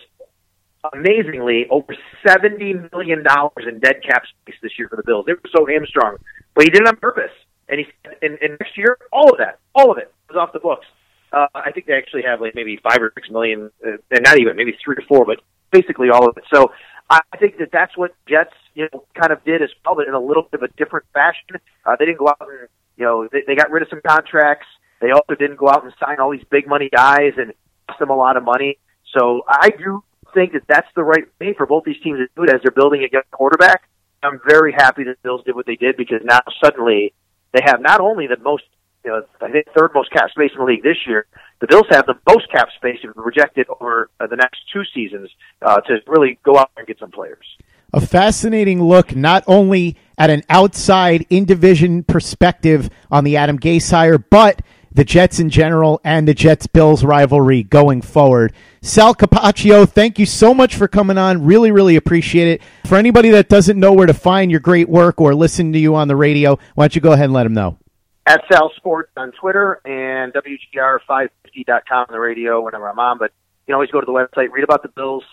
amazingly 0.94 1.66
over 1.68 1.94
$70 2.26 2.90
million 2.90 3.22
in 3.68 3.78
dead 3.80 3.96
cap 4.02 4.22
space 4.24 4.56
this 4.62 4.72
year 4.78 4.88
for 4.88 4.96
the 4.96 5.02
Bills. 5.04 5.26
They 5.26 5.34
were 5.34 5.40
so 5.54 5.66
hamstrung, 5.66 6.16
but 6.54 6.64
he 6.64 6.70
did 6.70 6.80
it 6.80 6.88
on 6.88 6.96
purpose. 6.96 7.30
And 7.68 7.80
he, 7.80 7.86
and, 8.22 8.38
and 8.40 8.56
next 8.58 8.76
year, 8.78 8.96
all 9.12 9.30
of 9.30 9.38
that, 9.38 9.58
all 9.74 9.92
of 9.92 9.98
it 9.98 10.10
was 10.30 10.38
off 10.38 10.54
the 10.54 10.60
books. 10.60 10.86
Uh, 11.34 11.46
I 11.54 11.72
think 11.72 11.86
they 11.86 11.94
actually 11.94 12.22
have 12.22 12.40
like 12.40 12.54
maybe 12.54 12.78
five 12.82 12.98
or 13.00 13.12
six 13.14 13.28
million, 13.30 13.70
uh, 13.84 13.96
and 14.10 14.22
not 14.22 14.38
even 14.38 14.56
maybe 14.56 14.76
three 14.84 14.96
or 14.96 15.02
four, 15.08 15.24
but 15.24 15.40
basically 15.72 16.10
all 16.10 16.28
of 16.28 16.36
it. 16.36 16.44
So 16.52 16.70
I 17.10 17.20
think 17.38 17.58
that 17.58 17.70
that's 17.72 17.96
what 17.96 18.14
Jets, 18.28 18.54
you 18.74 18.88
know, 18.92 19.04
kind 19.20 19.32
of 19.32 19.44
did 19.44 19.62
as 19.62 19.70
well, 19.84 19.94
but 19.96 20.06
in 20.06 20.14
a 20.14 20.20
little 20.20 20.44
bit 20.44 20.62
of 20.62 20.70
a 20.70 20.72
different 20.76 21.06
fashion. 21.12 21.60
Uh, 21.84 21.96
they 21.98 22.06
didn't 22.06 22.18
go 22.18 22.28
out 22.28 22.40
and 22.40 22.68
you 22.96 23.04
know, 23.04 23.28
they, 23.30 23.42
they 23.46 23.54
got 23.54 23.70
rid 23.70 23.82
of 23.82 23.88
some 23.88 24.00
contracts. 24.06 24.66
They 25.00 25.10
also 25.10 25.34
didn't 25.34 25.56
go 25.56 25.68
out 25.68 25.84
and 25.84 25.92
sign 25.98 26.20
all 26.20 26.30
these 26.30 26.44
big 26.50 26.66
money 26.66 26.88
guys 26.88 27.32
and 27.36 27.52
cost 27.88 27.98
them 27.98 28.10
a 28.10 28.16
lot 28.16 28.36
of 28.36 28.44
money. 28.44 28.78
So 29.16 29.42
I 29.48 29.70
do 29.70 30.02
think 30.32 30.52
that 30.52 30.62
that's 30.68 30.88
the 30.96 31.04
right 31.04 31.24
thing 31.38 31.54
for 31.56 31.66
both 31.66 31.84
these 31.84 32.00
teams 32.02 32.18
to 32.18 32.26
do 32.36 32.44
it 32.44 32.54
as 32.54 32.60
they're 32.62 32.72
building 32.72 33.02
a 33.02 33.08
young 33.12 33.22
quarterback. 33.30 33.88
I'm 34.22 34.40
very 34.46 34.72
happy 34.72 35.04
that 35.04 35.18
the 35.22 35.28
Bills 35.28 35.42
did 35.44 35.54
what 35.54 35.66
they 35.66 35.76
did 35.76 35.96
because 35.96 36.20
now 36.24 36.40
suddenly 36.62 37.12
they 37.52 37.60
have 37.64 37.80
not 37.80 38.00
only 38.00 38.26
the 38.26 38.38
most, 38.38 38.64
know, 39.10 39.22
I 39.40 39.50
think 39.50 39.66
third 39.76 39.90
most 39.94 40.10
cap 40.10 40.30
space 40.30 40.50
in 40.52 40.58
the 40.58 40.64
league 40.64 40.82
this 40.82 40.96
year. 41.06 41.26
The 41.60 41.66
Bills 41.66 41.86
have 41.90 42.06
the 42.06 42.14
most 42.28 42.50
cap 42.50 42.68
space 42.76 42.98
if 43.02 43.14
projected 43.14 43.66
over 43.80 44.10
uh, 44.20 44.26
the 44.26 44.36
next 44.36 44.60
two 44.72 44.82
seasons 44.94 45.30
uh, 45.62 45.80
to 45.82 45.98
really 46.06 46.38
go 46.44 46.58
out 46.58 46.70
and 46.76 46.86
get 46.86 46.98
some 46.98 47.10
players 47.10 47.46
a 47.94 48.00
fascinating 48.00 48.82
look 48.82 49.14
not 49.14 49.44
only 49.46 49.96
at 50.18 50.28
an 50.28 50.42
outside 50.50 51.24
in 51.30 51.44
division 51.44 52.02
perspective 52.02 52.90
on 53.08 53.22
the 53.22 53.36
Adam 53.36 53.56
Gase 53.56 53.88
hire, 53.88 54.18
but 54.18 54.60
the 54.90 55.04
Jets 55.04 55.38
in 55.38 55.48
general 55.48 56.00
and 56.02 56.26
the 56.26 56.34
Jets 56.34 56.66
Bills 56.66 57.04
rivalry 57.04 57.62
going 57.62 58.02
forward. 58.02 58.52
Sal 58.82 59.14
Capaccio, 59.14 59.88
thank 59.88 60.18
you 60.18 60.26
so 60.26 60.52
much 60.52 60.74
for 60.74 60.88
coming 60.88 61.18
on. 61.18 61.44
Really, 61.44 61.70
really 61.70 61.94
appreciate 61.94 62.48
it. 62.48 62.62
For 62.86 62.96
anybody 62.96 63.30
that 63.30 63.48
doesn't 63.48 63.78
know 63.78 63.92
where 63.92 64.06
to 64.06 64.14
find 64.14 64.50
your 64.50 64.60
great 64.60 64.88
work 64.88 65.20
or 65.20 65.34
listen 65.34 65.72
to 65.72 65.78
you 65.78 65.94
on 65.94 66.08
the 66.08 66.16
radio, 66.16 66.58
why 66.74 66.84
don't 66.84 66.96
you 66.96 67.00
go 67.00 67.12
ahead 67.12 67.26
and 67.26 67.32
let 67.32 67.44
them 67.44 67.54
know? 67.54 67.78
At 68.26 68.42
Sal 68.50 68.72
Sports 68.76 69.10
on 69.16 69.32
Twitter 69.32 69.80
and 69.84 70.32
WGR550.com 70.32 72.06
on 72.08 72.12
the 72.12 72.18
radio 72.18 72.62
whenever 72.62 72.88
I'm 72.88 72.98
on. 72.98 73.18
But 73.18 73.32
you 73.32 73.72
can 73.72 73.74
always 73.74 73.90
go 73.90 74.00
to 74.00 74.06
the 74.06 74.12
website, 74.12 74.50
read 74.50 74.64
about 74.64 74.82
the 74.82 74.88
Bills, 74.88 75.24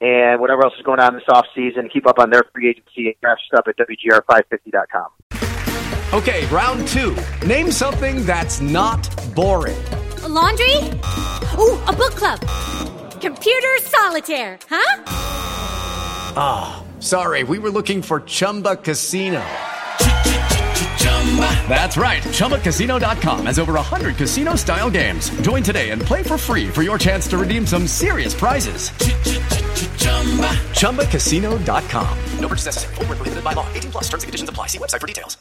and 0.00 0.40
whatever 0.40 0.64
else 0.64 0.74
is 0.76 0.82
going 0.84 0.98
on 0.98 1.14
this 1.14 1.22
off 1.28 1.46
season. 1.54 1.88
Keep 1.92 2.08
up 2.08 2.18
on 2.18 2.30
their 2.30 2.42
free 2.52 2.68
agency 2.68 3.06
and 3.06 3.14
draft 3.20 3.42
stuff 3.46 3.66
at 3.68 3.76
WGR550.com. 3.76 5.08
Okay, 6.12 6.46
round 6.46 6.86
two. 6.88 7.16
Name 7.46 7.70
something 7.70 8.26
that's 8.26 8.60
not 8.60 9.08
boring. 9.34 9.82
A 10.22 10.28
laundry? 10.28 10.76
Ooh, 11.58 11.78
a 11.86 11.92
book 11.92 12.14
club. 12.14 12.40
Computer 13.20 13.78
solitaire, 13.80 14.58
huh? 14.68 15.04
Ah, 16.36 16.82
oh, 16.82 17.00
sorry, 17.00 17.44
we 17.44 17.58
were 17.58 17.70
looking 17.70 18.02
for 18.02 18.20
Chumba 18.20 18.76
Casino. 18.76 19.42
That's 21.68 21.96
right. 21.96 22.22
ChumbaCasino.com 22.22 23.46
has 23.46 23.58
over 23.58 23.72
100 23.72 24.16
casino 24.16 24.54
style 24.54 24.90
games. 24.90 25.30
Join 25.40 25.64
today 25.64 25.90
and 25.90 26.00
play 26.00 26.22
for 26.22 26.38
free 26.38 26.68
for 26.68 26.82
your 26.82 26.98
chance 26.98 27.26
to 27.28 27.38
redeem 27.38 27.66
some 27.66 27.88
serious 27.88 28.32
prizes. 28.32 28.90
ChumbaCasino.com. 30.78 32.18
No 32.38 32.48
purchase 32.48 32.66
necessary. 32.66 32.94
Full 32.94 33.04
prohibited 33.06 33.42
by 33.42 33.54
law. 33.54 33.66
18 33.72 33.90
plus 33.90 34.04
terms 34.04 34.22
and 34.22 34.28
conditions 34.28 34.48
apply. 34.48 34.68
See 34.68 34.78
website 34.78 35.00
for 35.00 35.08
details. 35.08 35.36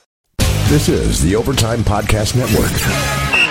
This 0.69 0.89
is 0.89 1.21
the 1.21 1.35
Overtime 1.35 1.81
Podcast 1.81 2.35
Network. 2.35 3.42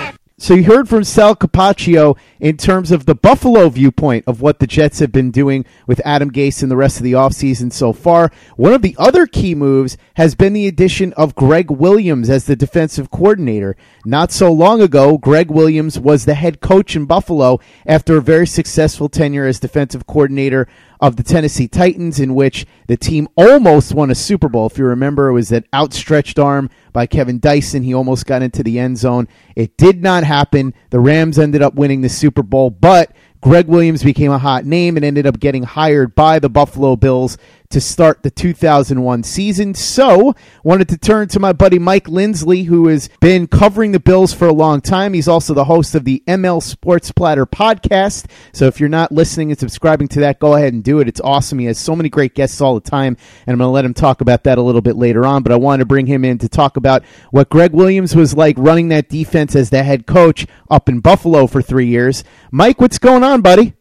So 0.43 0.55
you 0.55 0.65
heard 0.65 0.89
from 0.89 1.05
Sal 1.05 1.37
Capaccio 1.37 2.17
in 2.41 2.57
terms 2.57 2.91
of 2.91 3.05
the 3.05 3.15
Buffalo 3.15 3.69
viewpoint 3.69 4.25
of 4.27 4.41
what 4.41 4.59
the 4.59 4.67
Jets 4.67 4.99
have 4.99 5.13
been 5.13 5.31
doing 5.31 5.63
with 5.87 6.01
Adam 6.03 6.29
Gase 6.29 6.61
and 6.61 6.69
the 6.69 6.75
rest 6.75 6.97
of 6.97 7.05
the 7.05 7.13
offseason 7.13 7.71
so 7.71 7.93
far. 7.93 8.29
One 8.57 8.73
of 8.73 8.81
the 8.81 8.93
other 8.99 9.25
key 9.25 9.55
moves 9.55 9.95
has 10.15 10.35
been 10.35 10.51
the 10.51 10.67
addition 10.67 11.13
of 11.13 11.33
Gregg 11.33 11.71
Williams 11.71 12.29
as 12.29 12.43
the 12.43 12.57
defensive 12.57 13.09
coordinator. 13.09 13.77
Not 14.03 14.33
so 14.33 14.51
long 14.51 14.81
ago, 14.81 15.17
Gregg 15.17 15.49
Williams 15.49 15.97
was 15.97 16.25
the 16.25 16.33
head 16.33 16.59
coach 16.59 16.93
in 16.93 17.05
Buffalo 17.05 17.61
after 17.85 18.17
a 18.17 18.21
very 18.21 18.45
successful 18.45 19.07
tenure 19.07 19.45
as 19.45 19.61
defensive 19.61 20.05
coordinator 20.05 20.67
of 21.03 21.17
the 21.17 21.23
Tennessee 21.23 21.67
Titans, 21.67 22.21
in 22.21 22.33
which 22.33 22.65
the 22.87 22.95
team 22.95 23.27
almost 23.35 23.93
won 23.93 24.09
a 24.09 24.15
Super 24.15 24.47
Bowl. 24.47 24.67
If 24.67 24.77
you 24.77 24.85
remember, 24.85 25.27
it 25.27 25.33
was 25.33 25.49
that 25.49 25.65
outstretched 25.73 26.39
arm 26.39 26.69
by 26.93 27.07
Kevin 27.07 27.41
Dyson. 27.41 27.83
He 27.83 27.93
almost 27.93 28.25
got 28.25 28.41
into 28.41 28.63
the 28.63 28.79
end 28.79 28.97
zone. 28.97 29.27
It 29.53 29.75
did 29.75 30.01
not 30.01 30.23
happen. 30.23 30.73
The 30.91 31.01
Rams 31.01 31.37
ended 31.37 31.61
up 31.61 31.75
winning 31.75 31.99
the 31.99 32.09
Super 32.09 32.41
Bowl, 32.41 32.69
but 32.69 33.11
Gregg 33.41 33.67
Williams 33.67 34.01
became 34.01 34.31
a 34.31 34.37
hot 34.37 34.63
name 34.63 34.95
and 34.95 35.03
ended 35.03 35.27
up 35.27 35.41
getting 35.41 35.63
hired 35.63 36.15
by 36.15 36.39
the 36.39 36.49
Buffalo 36.49 36.95
Bills 36.95 37.37
to 37.73 37.81
start 37.81 38.21
the 38.21 38.29
2001 38.29 39.23
season. 39.23 39.73
So, 39.73 40.35
wanted 40.63 40.89
to 40.89 40.97
turn 40.97 41.27
to 41.29 41.39
my 41.39 41.53
buddy 41.53 41.79
Mike 41.79 42.07
Lindsley, 42.07 42.63
who 42.63 42.87
has 42.87 43.09
been 43.19 43.47
covering 43.47 43.93
the 43.93 43.99
Bills 43.99 44.31
for 44.31 44.47
a 44.47 44.53
long 44.53 44.79
time. 44.79 45.15
He's 45.15 45.27
also 45.27 45.55
the 45.55 45.63
host 45.63 45.95
of 45.95 46.05
the 46.05 46.23
ML 46.27 46.61
Sports 46.61 47.11
Platter 47.11 47.47
podcast. 47.47 48.29
So, 48.53 48.67
if 48.67 48.79
you're 48.79 48.89
not 48.89 49.11
listening 49.11 49.49
and 49.49 49.59
subscribing 49.59 50.07
to 50.09 50.19
that, 50.19 50.39
go 50.39 50.53
ahead 50.53 50.73
and 50.73 50.83
do 50.83 50.99
it. 50.99 51.07
It's 51.07 51.19
awesome. 51.21 51.57
He 51.57 51.65
has 51.65 51.79
so 51.79 51.95
many 51.95 52.09
great 52.09 52.35
guests 52.35 52.61
all 52.61 52.75
the 52.75 52.89
time, 52.89 53.17
and 53.47 53.53
I'm 53.53 53.57
going 53.57 53.67
to 53.67 53.73
let 53.73 53.85
him 53.85 53.95
talk 53.95 54.21
about 54.21 54.43
that 54.43 54.59
a 54.59 54.61
little 54.61 54.81
bit 54.81 54.95
later 54.95 55.25
on. 55.25 55.41
But 55.41 55.51
I 55.51 55.55
wanted 55.55 55.79
to 55.79 55.87
bring 55.87 56.05
him 56.05 56.23
in 56.23 56.37
to 56.39 56.49
talk 56.49 56.77
about 56.77 57.03
what 57.31 57.49
Gregg 57.49 57.73
Williams 57.73 58.15
was 58.15 58.35
like 58.35 58.55
running 58.59 58.89
that 58.89 59.09
defense 59.09 59.55
as 59.55 59.71
the 59.71 59.81
head 59.81 60.05
coach 60.05 60.45
up 60.69 60.87
in 60.87 60.99
Buffalo 60.99 61.47
for 61.47 61.63
three 61.63 61.87
years. 61.87 62.23
Mike, 62.51 62.79
what's 62.79 62.99
going 62.99 63.23
on, 63.23 63.41
buddy? 63.41 63.73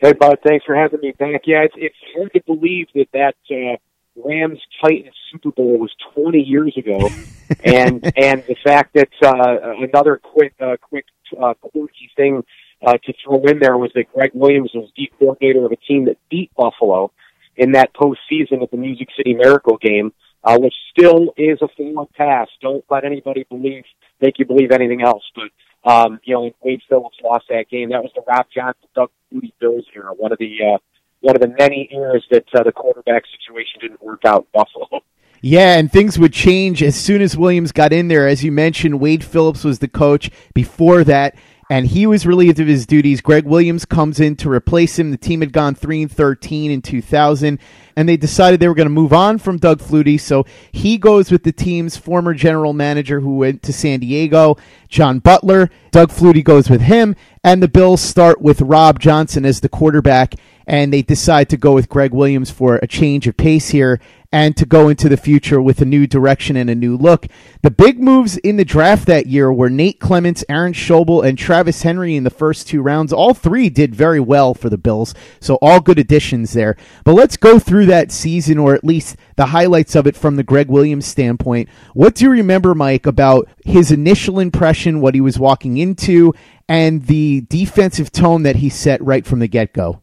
Hey, 0.00 0.14
Bud, 0.14 0.38
thanks 0.42 0.64
for 0.64 0.74
having 0.74 1.00
me 1.00 1.12
back. 1.12 1.42
Yeah, 1.44 1.64
it's, 1.64 1.74
it's 1.76 1.96
hard 2.16 2.32
to 2.32 2.40
believe 2.46 2.86
that 2.94 3.08
that 3.12 3.34
uh, 3.50 3.76
Rams 4.16 4.58
Titans 4.82 5.14
Super 5.30 5.50
Bowl 5.50 5.78
was 5.78 5.94
20 6.14 6.38
years 6.38 6.74
ago, 6.78 7.10
and 7.64 8.02
and 8.16 8.42
the 8.48 8.56
fact 8.64 8.94
that 8.94 9.10
uh, 9.22 9.74
another 9.84 10.16
quick 10.16 10.54
uh, 10.58 10.76
quick 10.80 11.04
uh, 11.38 11.52
quirky 11.60 12.10
thing 12.16 12.42
uh, 12.86 12.96
to 13.04 13.12
throw 13.22 13.42
in 13.42 13.58
there 13.58 13.76
was 13.76 13.90
that 13.94 14.10
Gregg 14.14 14.30
Williams 14.32 14.70
was 14.74 14.90
the 14.96 15.10
coordinator 15.18 15.66
of 15.66 15.72
a 15.72 15.76
team 15.76 16.06
that 16.06 16.16
beat 16.30 16.50
Buffalo 16.56 17.12
in 17.58 17.72
that 17.72 17.92
postseason 17.92 18.62
at 18.62 18.70
the 18.70 18.78
Music 18.78 19.08
City 19.14 19.34
Miracle 19.34 19.76
game, 19.76 20.14
uh, 20.44 20.58
which 20.58 20.74
still 20.96 21.34
is 21.36 21.58
a 21.60 21.68
forward 21.76 22.08
pass. 22.16 22.48
Don't 22.62 22.84
let 22.88 23.04
anybody 23.04 23.44
believe 23.50 23.84
make 24.18 24.38
you 24.38 24.46
believe 24.46 24.70
anything 24.70 25.02
else, 25.02 25.24
but 25.34 25.50
um, 25.84 26.20
you 26.24 26.34
know, 26.34 26.50
Wade 26.62 26.82
Phillips 26.88 27.16
lost 27.22 27.46
that 27.48 27.68
game. 27.70 27.90
That 27.90 28.02
was 28.02 28.12
the 28.14 28.22
Rob 28.26 28.46
Johnson, 28.54 28.88
Doug 28.94 29.10
Flutie 29.32 29.52
Bills 29.60 29.86
era. 29.94 30.12
One 30.14 30.32
of 30.32 30.38
the 30.38 30.56
uh, 30.74 30.78
one 31.20 31.36
of 31.36 31.42
the 31.42 31.54
many 31.58 31.88
eras 31.92 32.24
that 32.30 32.44
uh, 32.54 32.62
the 32.62 32.72
quarterback 32.72 33.24
situation 33.26 33.80
didn't 33.80 34.02
work 34.02 34.24
out 34.24 34.42
in 34.42 34.46
Buffalo. 34.52 35.02
Yeah, 35.42 35.78
and 35.78 35.90
things 35.90 36.18
would 36.18 36.34
change 36.34 36.82
as 36.82 36.96
soon 36.96 37.22
as 37.22 37.36
Williams 37.36 37.72
got 37.72 37.94
in 37.94 38.08
there. 38.08 38.28
As 38.28 38.44
you 38.44 38.52
mentioned, 38.52 39.00
Wade 39.00 39.24
Phillips 39.24 39.64
was 39.64 39.78
the 39.78 39.88
coach 39.88 40.30
before 40.52 41.02
that, 41.04 41.34
and 41.70 41.86
he 41.86 42.04
was 42.04 42.26
relieved 42.26 42.58
of 42.58 42.66
his 42.66 42.84
duties. 42.84 43.20
Gregg 43.20 43.44
Williams 43.44 43.84
comes 43.84 44.18
in 44.18 44.34
to 44.36 44.50
replace 44.50 44.98
him. 44.98 45.12
The 45.12 45.16
team 45.16 45.40
had 45.40 45.52
gone 45.52 45.76
3 45.76 46.02
and 46.02 46.12
13 46.12 46.68
in 46.72 46.82
2000, 46.82 47.60
and 47.94 48.08
they 48.08 48.16
decided 48.16 48.58
they 48.58 48.66
were 48.66 48.74
going 48.74 48.86
to 48.86 48.90
move 48.90 49.12
on 49.12 49.38
from 49.38 49.56
Doug 49.56 49.78
Flutie, 49.78 50.18
so 50.18 50.44
he 50.72 50.98
goes 50.98 51.30
with 51.30 51.44
the 51.44 51.52
team's 51.52 51.96
former 51.96 52.34
general 52.34 52.72
manager 52.72 53.20
who 53.20 53.36
went 53.36 53.62
to 53.62 53.72
San 53.72 54.00
Diego, 54.00 54.56
John 54.88 55.20
Butler. 55.20 55.70
Doug 55.92 56.10
Flutie 56.10 56.42
goes 56.42 56.68
with 56.68 56.80
him, 56.80 57.14
and 57.44 57.62
the 57.62 57.68
Bills 57.68 58.00
start 58.00 58.42
with 58.42 58.60
Rob 58.60 58.98
Johnson 58.98 59.44
as 59.44 59.60
the 59.60 59.68
quarterback, 59.68 60.34
and 60.66 60.92
they 60.92 61.02
decide 61.02 61.48
to 61.50 61.56
go 61.56 61.74
with 61.74 61.88
Gregg 61.88 62.12
Williams 62.12 62.50
for 62.50 62.76
a 62.76 62.86
change 62.86 63.26
of 63.26 63.36
pace 63.36 63.70
here 63.70 64.00
and 64.32 64.56
to 64.56 64.64
go 64.64 64.88
into 64.88 65.08
the 65.08 65.16
future 65.16 65.60
with 65.60 65.80
a 65.80 65.84
new 65.84 66.06
direction 66.06 66.56
and 66.56 66.70
a 66.70 66.74
new 66.74 66.96
look. 66.96 67.26
The 67.62 67.70
big 67.70 68.00
moves 68.00 68.36
in 68.38 68.56
the 68.56 68.64
draft 68.64 69.06
that 69.06 69.26
year 69.26 69.52
were 69.52 69.68
Nate 69.70 69.98
Clements, 69.98 70.44
Aaron 70.48 70.72
Schobel, 70.72 71.26
and 71.26 71.36
Travis 71.36 71.82
Henry 71.82 72.14
in 72.14 72.22
the 72.22 72.30
first 72.30 72.68
two 72.68 72.80
rounds. 72.80 73.12
All 73.12 73.34
three 73.34 73.68
did 73.68 73.94
very 73.94 74.20
well 74.20 74.54
for 74.54 74.68
the 74.70 74.78
Bills, 74.78 75.14
so 75.40 75.56
all 75.56 75.80
good 75.80 75.98
additions 75.98 76.52
there. 76.52 76.76
But 77.04 77.14
let's 77.14 77.36
go 77.36 77.58
through 77.58 77.86
that 77.86 78.12
season, 78.12 78.58
or 78.58 78.74
at 78.74 78.84
least 78.84 79.16
the 79.36 79.46
highlights 79.46 79.96
of 79.96 80.06
it 80.06 80.16
from 80.16 80.36
the 80.36 80.44
Gregg 80.44 80.68
Williams 80.68 81.06
standpoint. 81.06 81.68
What 81.94 82.14
do 82.14 82.24
you 82.24 82.30
remember, 82.30 82.74
Mike, 82.74 83.06
about 83.06 83.48
his 83.64 83.90
initial 83.90 84.38
impression, 84.38 85.00
what 85.00 85.14
he 85.14 85.20
was 85.20 85.40
walking 85.40 85.76
into, 85.76 86.34
and 86.68 87.06
the 87.06 87.40
defensive 87.42 88.12
tone 88.12 88.44
that 88.44 88.56
he 88.56 88.68
set 88.68 89.02
right 89.02 89.26
from 89.26 89.40
the 89.40 89.48
get 89.48 89.72
go? 89.72 90.02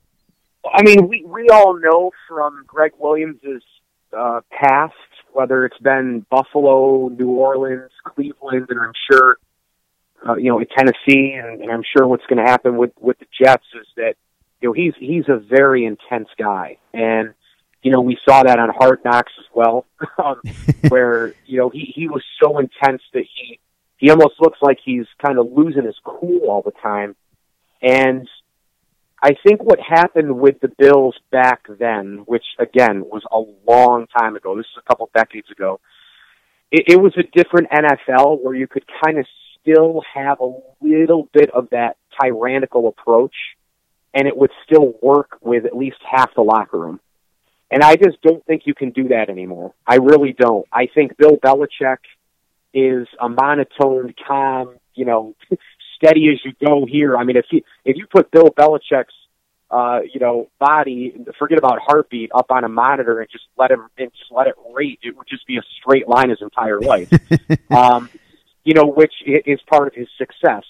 I 0.73 0.83
mean, 0.83 1.07
we 1.07 1.23
we 1.25 1.49
all 1.49 1.79
know 1.79 2.11
from 2.27 2.63
Gregg 2.67 2.93
Williams's 2.97 3.63
uh, 4.15 4.41
past, 4.51 4.93
whether 5.33 5.65
it's 5.65 5.77
been 5.79 6.25
Buffalo, 6.29 7.09
New 7.09 7.31
Orleans, 7.31 7.91
Cleveland, 8.03 8.67
and 8.69 8.79
I'm 8.79 8.93
sure, 9.11 9.37
uh, 10.27 10.35
you 10.35 10.49
know, 10.49 10.63
Tennessee, 10.77 11.33
and, 11.33 11.61
and 11.61 11.71
I'm 11.71 11.83
sure 11.95 12.07
what's 12.07 12.25
going 12.27 12.43
to 12.43 12.49
happen 12.49 12.77
with 12.77 12.91
with 12.99 13.19
the 13.19 13.25
Jets 13.39 13.65
is 13.79 13.87
that 13.97 14.15
you 14.61 14.69
know 14.69 14.73
he's 14.73 14.93
he's 14.99 15.27
a 15.27 15.37
very 15.37 15.85
intense 15.85 16.29
guy, 16.37 16.77
and 16.93 17.33
you 17.81 17.91
know 17.91 18.01
we 18.01 18.17
saw 18.27 18.43
that 18.43 18.59
on 18.59 18.69
Hard 18.69 19.03
Knocks 19.05 19.33
as 19.39 19.45
well, 19.53 19.85
um, 20.23 20.41
where 20.89 21.33
you 21.45 21.57
know 21.57 21.69
he 21.69 21.91
he 21.93 22.07
was 22.07 22.23
so 22.41 22.57
intense 22.59 23.01
that 23.13 23.25
he 23.35 23.59
he 23.97 24.09
almost 24.09 24.35
looks 24.39 24.59
like 24.61 24.79
he's 24.83 25.07
kind 25.23 25.37
of 25.39 25.51
losing 25.51 25.85
his 25.85 25.97
cool 26.03 26.49
all 26.49 26.61
the 26.61 26.73
time, 26.81 27.15
and 27.81 28.27
I 29.21 29.33
think 29.45 29.63
what 29.63 29.79
happened 29.79 30.39
with 30.39 30.59
the 30.59 30.71
Bills 30.77 31.15
back 31.31 31.65
then, 31.79 32.23
which 32.25 32.45
again 32.59 33.03
was 33.05 33.23
a 33.31 33.41
long 33.69 34.07
time 34.07 34.35
ago, 34.35 34.55
this 34.55 34.65
is 34.65 34.83
a 34.83 34.87
couple 34.87 35.09
decades 35.13 35.49
ago, 35.49 35.79
it, 36.71 36.83
it 36.87 37.01
was 37.01 37.13
a 37.17 37.23
different 37.23 37.69
NFL 37.71 38.41
where 38.41 38.53
you 38.53 38.67
could 38.67 38.85
kind 39.03 39.17
of 39.17 39.25
still 39.59 40.03
have 40.13 40.39
a 40.39 40.53
little 40.81 41.27
bit 41.33 41.49
of 41.51 41.69
that 41.71 41.97
tyrannical 42.21 42.87
approach 42.87 43.35
and 44.13 44.27
it 44.27 44.37
would 44.37 44.51
still 44.65 44.93
work 45.01 45.37
with 45.41 45.65
at 45.65 45.75
least 45.75 45.97
half 46.09 46.33
the 46.35 46.41
locker 46.41 46.77
room. 46.77 46.99
And 47.69 47.83
I 47.83 47.95
just 47.95 48.21
don't 48.21 48.45
think 48.45 48.63
you 48.65 48.73
can 48.73 48.91
do 48.91 49.09
that 49.09 49.29
anymore. 49.29 49.73
I 49.85 49.95
really 49.95 50.33
don't. 50.33 50.65
I 50.71 50.87
think 50.93 51.17
Bill 51.17 51.37
Belichick 51.37 51.97
is 52.73 53.07
a 53.19 53.27
monotone, 53.27 54.13
calm, 54.25 54.77
you 54.93 55.05
know, 55.05 55.35
steady 55.97 56.29
as 56.31 56.39
you 56.45 56.53
go 56.65 56.85
here. 56.85 57.17
I 57.17 57.23
mean, 57.23 57.37
if 57.37 57.45
you 57.51 57.61
if 57.83 57.97
you 57.97 58.07
put 58.07 58.31
Bill 58.31 58.49
Belichick's 58.49 59.13
uh, 59.69 59.99
you 60.11 60.19
know 60.19 60.49
body, 60.59 61.13
forget 61.37 61.57
about 61.57 61.79
heartbeat, 61.85 62.31
up 62.33 62.47
on 62.49 62.63
a 62.63 62.69
monitor 62.69 63.19
and 63.19 63.29
just 63.29 63.45
let 63.57 63.71
him 63.71 63.87
and 63.97 64.11
just 64.11 64.31
let 64.31 64.47
it 64.47 64.55
rate, 64.73 64.99
it 65.03 65.17
would 65.17 65.27
just 65.27 65.45
be 65.45 65.57
a 65.57 65.63
straight 65.79 66.07
line 66.07 66.29
his 66.29 66.41
entire 66.41 66.79
life. 66.79 67.11
um, 67.71 68.09
you 68.63 68.73
know, 68.73 68.85
which 68.85 69.13
is 69.25 69.59
part 69.69 69.87
of 69.87 69.93
his 69.93 70.07
success. 70.17 70.63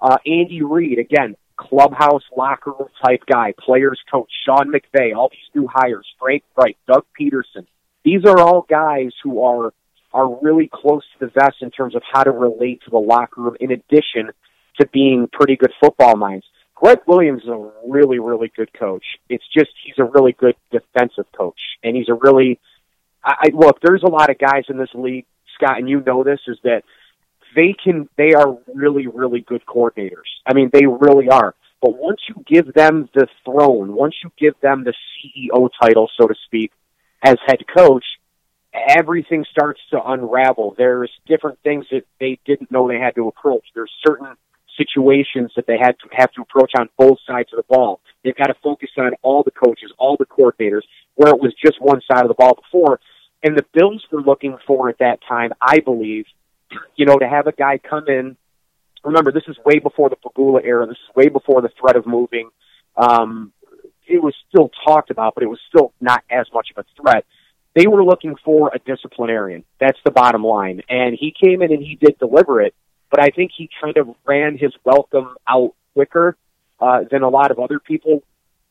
Uh, 0.00 0.16
Andy 0.26 0.62
Reid, 0.62 0.98
again, 0.98 1.36
clubhouse 1.56 2.22
locker 2.36 2.72
room 2.72 2.88
type 3.04 3.22
guy, 3.26 3.54
players 3.58 4.00
coach, 4.10 4.30
Sean 4.44 4.72
McVay, 4.72 5.14
all 5.14 5.28
these 5.30 5.40
new 5.54 5.68
hires, 5.72 6.06
Frank 6.18 6.42
Reich, 6.56 6.76
Doug 6.88 7.04
Pederson. 7.18 7.66
These 8.04 8.24
are 8.24 8.38
all 8.38 8.66
guys 8.68 9.12
who 9.22 9.42
are 9.42 9.72
are 10.12 10.38
really 10.42 10.68
close 10.72 11.02
to 11.12 11.26
the 11.26 11.32
vest 11.32 11.56
in 11.62 11.70
terms 11.70 11.94
of 11.94 12.02
how 12.10 12.22
to 12.22 12.30
relate 12.30 12.82
to 12.84 12.90
the 12.90 12.98
locker 12.98 13.40
room. 13.40 13.56
In 13.60 13.70
addition 13.70 14.30
to 14.80 14.86
being 14.88 15.28
pretty 15.32 15.56
good 15.56 15.72
football 15.80 16.16
minds. 16.16 16.46
Gregg 16.74 16.98
Williams 17.06 17.42
is 17.42 17.48
a 17.48 17.70
really, 17.86 18.18
really 18.18 18.50
good 18.56 18.72
coach. 18.72 19.04
It's 19.28 19.44
just 19.56 19.70
he's 19.84 19.98
a 19.98 20.04
really 20.04 20.32
good 20.32 20.56
defensive 20.70 21.26
coach, 21.36 21.60
and 21.82 21.96
he's 21.96 22.08
a 22.08 22.14
really. 22.14 22.58
I, 23.24 23.34
I 23.40 23.48
look. 23.54 23.78
There's 23.80 24.02
a 24.02 24.08
lot 24.08 24.30
of 24.30 24.38
guys 24.38 24.64
in 24.68 24.78
this 24.78 24.90
league, 24.94 25.26
Scott, 25.54 25.78
and 25.78 25.88
you 25.88 26.00
know 26.00 26.24
this 26.24 26.40
is 26.48 26.58
that 26.64 26.82
they 27.54 27.74
can. 27.74 28.08
They 28.16 28.34
are 28.34 28.58
really, 28.74 29.06
really 29.06 29.40
good 29.40 29.64
coordinators. 29.64 30.30
I 30.46 30.54
mean, 30.54 30.70
they 30.72 30.86
really 30.86 31.28
are. 31.28 31.54
But 31.80 31.98
once 31.98 32.20
you 32.28 32.44
give 32.46 32.72
them 32.74 33.08
the 33.14 33.26
throne, 33.44 33.92
once 33.92 34.14
you 34.22 34.30
give 34.38 34.54
them 34.60 34.84
the 34.84 34.94
CEO 35.18 35.68
title, 35.80 36.08
so 36.18 36.26
to 36.28 36.34
speak, 36.46 36.72
as 37.22 37.36
head 37.46 37.60
coach, 37.66 38.04
everything 38.72 39.44
starts 39.50 39.80
to 39.90 40.02
unravel. 40.02 40.74
There's 40.76 41.10
different 41.26 41.58
things 41.62 41.86
that 41.90 42.04
they 42.20 42.38
didn't 42.44 42.70
know 42.70 42.88
they 42.88 42.98
had 42.98 43.14
to 43.16 43.28
approach. 43.28 43.64
There's 43.74 43.92
certain 44.06 44.28
situations 44.76 45.52
that 45.56 45.66
they 45.66 45.78
had 45.78 45.96
to 46.00 46.08
have 46.12 46.32
to 46.32 46.42
approach 46.42 46.72
on 46.78 46.88
both 46.98 47.18
sides 47.26 47.50
of 47.52 47.58
the 47.58 47.74
ball. 47.74 48.00
They've 48.24 48.36
got 48.36 48.46
to 48.46 48.54
focus 48.62 48.90
on 48.98 49.12
all 49.22 49.42
the 49.42 49.50
coaches, 49.50 49.92
all 49.98 50.16
the 50.18 50.26
coordinators, 50.26 50.82
where 51.14 51.32
it 51.32 51.40
was 51.40 51.54
just 51.64 51.80
one 51.80 52.00
side 52.10 52.22
of 52.22 52.28
the 52.28 52.34
ball 52.34 52.54
before. 52.54 53.00
And 53.42 53.56
the 53.56 53.64
Bills 53.72 54.04
were 54.10 54.22
looking 54.22 54.56
for 54.66 54.88
at 54.88 54.98
that 54.98 55.18
time, 55.28 55.52
I 55.60 55.80
believe, 55.80 56.26
you 56.96 57.06
know, 57.06 57.18
to 57.18 57.28
have 57.28 57.46
a 57.46 57.52
guy 57.52 57.78
come 57.78 58.08
in. 58.08 58.36
Remember, 59.04 59.32
this 59.32 59.42
is 59.48 59.56
way 59.64 59.78
before 59.80 60.08
the 60.08 60.16
Pegula 60.16 60.64
era. 60.64 60.86
This 60.86 60.96
is 60.96 61.16
way 61.16 61.28
before 61.28 61.60
the 61.60 61.70
threat 61.80 61.96
of 61.96 62.06
moving. 62.06 62.50
Um, 62.96 63.52
it 64.06 64.22
was 64.22 64.34
still 64.48 64.70
talked 64.86 65.10
about, 65.10 65.34
but 65.34 65.42
it 65.42 65.48
was 65.48 65.58
still 65.68 65.92
not 66.00 66.22
as 66.30 66.46
much 66.54 66.68
of 66.74 66.84
a 66.84 67.02
threat. 67.02 67.24
They 67.74 67.86
were 67.86 68.04
looking 68.04 68.36
for 68.44 68.70
a 68.72 68.78
disciplinarian. 68.78 69.64
That's 69.80 69.98
the 70.04 70.10
bottom 70.10 70.44
line. 70.44 70.82
And 70.88 71.16
he 71.18 71.32
came 71.32 71.62
in 71.62 71.72
and 71.72 71.82
he 71.82 71.96
did 71.96 72.18
deliver 72.18 72.60
it 72.60 72.74
but 73.12 73.20
I 73.20 73.28
think 73.28 73.52
he 73.54 73.68
kind 73.80 73.98
of 73.98 74.08
ran 74.24 74.56
his 74.56 74.72
welcome 74.84 75.36
out 75.46 75.74
quicker 75.92 76.34
uh, 76.80 77.04
than 77.10 77.22
a 77.22 77.28
lot 77.28 77.50
of 77.50 77.60
other 77.60 77.78
people 77.78 78.22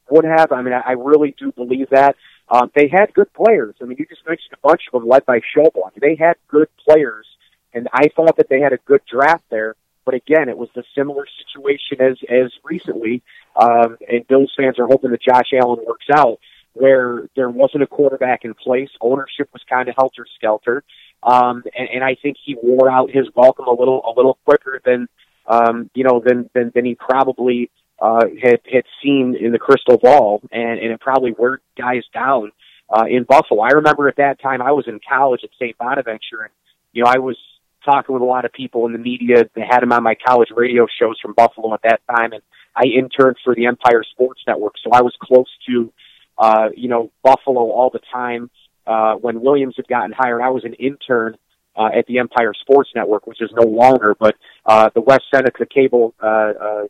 would 0.09 0.25
have. 0.25 0.51
I 0.51 0.63
mean, 0.63 0.73
I, 0.73 0.79
I 0.79 0.91
really 0.93 1.35
do 1.37 1.51
believe 1.51 1.91
that. 1.91 2.15
Um, 2.49 2.71
they 2.75 2.89
had 2.89 3.13
good 3.13 3.31
players. 3.33 3.75
I 3.81 3.85
mean, 3.85 3.97
you 3.99 4.05
just 4.07 4.25
mentioned 4.27 4.53
a 4.53 4.67
bunch 4.67 4.81
of 4.91 4.99
them 4.99 5.07
led 5.07 5.25
by 5.25 5.39
Schobel. 5.39 5.89
They 5.95 6.15
had 6.15 6.35
good 6.47 6.67
players, 6.83 7.27
and 7.71 7.87
I 7.93 8.09
thought 8.09 8.35
that 8.37 8.49
they 8.49 8.59
had 8.59 8.73
a 8.73 8.77
good 8.77 9.01
draft 9.09 9.45
there. 9.49 9.75
But 10.03 10.15
again, 10.15 10.49
it 10.49 10.57
was 10.57 10.69
the 10.73 10.83
similar 10.95 11.27
situation 11.45 12.01
as 12.01 12.17
as 12.27 12.51
recently, 12.63 13.21
um, 13.55 13.97
and 14.09 14.27
Bills 14.27 14.51
fans 14.57 14.79
are 14.79 14.87
hoping 14.87 15.11
that 15.11 15.21
Josh 15.21 15.51
Allen 15.53 15.85
works 15.85 16.07
out, 16.11 16.39
where 16.73 17.29
there 17.35 17.51
wasn't 17.51 17.83
a 17.83 17.87
quarterback 17.87 18.43
in 18.43 18.55
place, 18.55 18.89
ownership 18.99 19.49
was 19.53 19.61
kind 19.69 19.87
of 19.87 19.95
helter 19.95 20.25
skelter, 20.35 20.83
um, 21.23 21.63
and, 21.77 21.89
and 21.95 22.03
I 22.03 22.15
think 22.21 22.37
he 22.43 22.55
wore 22.61 22.89
out 22.89 23.11
his 23.11 23.27
welcome 23.35 23.65
a 23.67 23.73
little 23.73 24.01
a 24.05 24.13
little 24.15 24.37
quicker 24.45 24.81
than 24.83 25.07
um, 25.47 25.89
you 25.93 26.03
know 26.03 26.21
than 26.25 26.49
than, 26.53 26.71
than 26.73 26.85
he 26.85 26.95
probably 26.95 27.69
uh, 27.99 28.25
had 28.41 28.61
had 28.71 28.83
seen 29.03 29.35
in 29.39 29.51
the 29.51 29.59
crystal 29.59 29.97
ball, 29.97 30.41
and, 30.51 30.79
and 30.79 30.91
it 30.91 30.99
probably 30.99 31.31
wore 31.31 31.61
guys 31.77 32.03
down 32.13 32.51
uh, 32.89 33.05
in 33.07 33.23
Buffalo. 33.23 33.61
I 33.61 33.71
remember 33.71 34.07
at 34.07 34.17
that 34.17 34.41
time 34.41 34.61
I 34.61 34.71
was 34.71 34.85
in 34.87 34.99
college 35.07 35.41
at 35.43 35.51
St. 35.59 35.77
Bonaventure, 35.77 36.41
and 36.41 36.51
you 36.93 37.03
know 37.03 37.09
I 37.09 37.19
was 37.19 37.37
talking 37.85 38.13
with 38.13 38.21
a 38.21 38.25
lot 38.25 38.45
of 38.45 38.53
people 38.53 38.85
in 38.87 38.93
the 38.93 38.99
media. 38.99 39.49
They 39.55 39.61
had 39.61 39.83
him 39.83 39.91
on 39.91 40.03
my 40.03 40.15
college 40.15 40.49
radio 40.55 40.87
shows 40.99 41.19
from 41.21 41.33
Buffalo 41.33 41.73
at 41.73 41.81
that 41.83 42.01
time, 42.09 42.33
and 42.33 42.41
I 42.75 42.85
interned 42.85 43.37
for 43.43 43.53
the 43.53 43.67
Empire 43.67 44.03
Sports 44.11 44.41
Network, 44.47 44.73
so 44.83 44.91
I 44.91 45.01
was 45.01 45.13
close 45.21 45.49
to 45.67 45.93
uh, 46.39 46.69
you 46.75 46.89
know 46.89 47.11
Buffalo 47.23 47.69
all 47.69 47.91
the 47.91 48.01
time 48.11 48.49
uh, 48.85 49.15
when 49.15 49.41
Williams 49.41 49.75
had 49.77 49.87
gotten 49.87 50.11
hired, 50.11 50.41
I 50.41 50.49
was 50.49 50.63
an 50.63 50.73
intern 50.73 51.37
uh, 51.75 51.89
at 51.95 52.05
the 52.07 52.19
Empire 52.19 52.53
Sports 52.59 52.89
Network, 52.95 53.27
which 53.27 53.41
is 53.41 53.49
no 53.53 53.63
longer, 53.63 54.15
but 54.19 54.35
uh, 54.65 54.89
the 54.93 55.01
West 55.01 55.23
Seneca 55.33 55.65
cable 55.65 56.13
uh, 56.21 56.25
uh, 56.25 56.83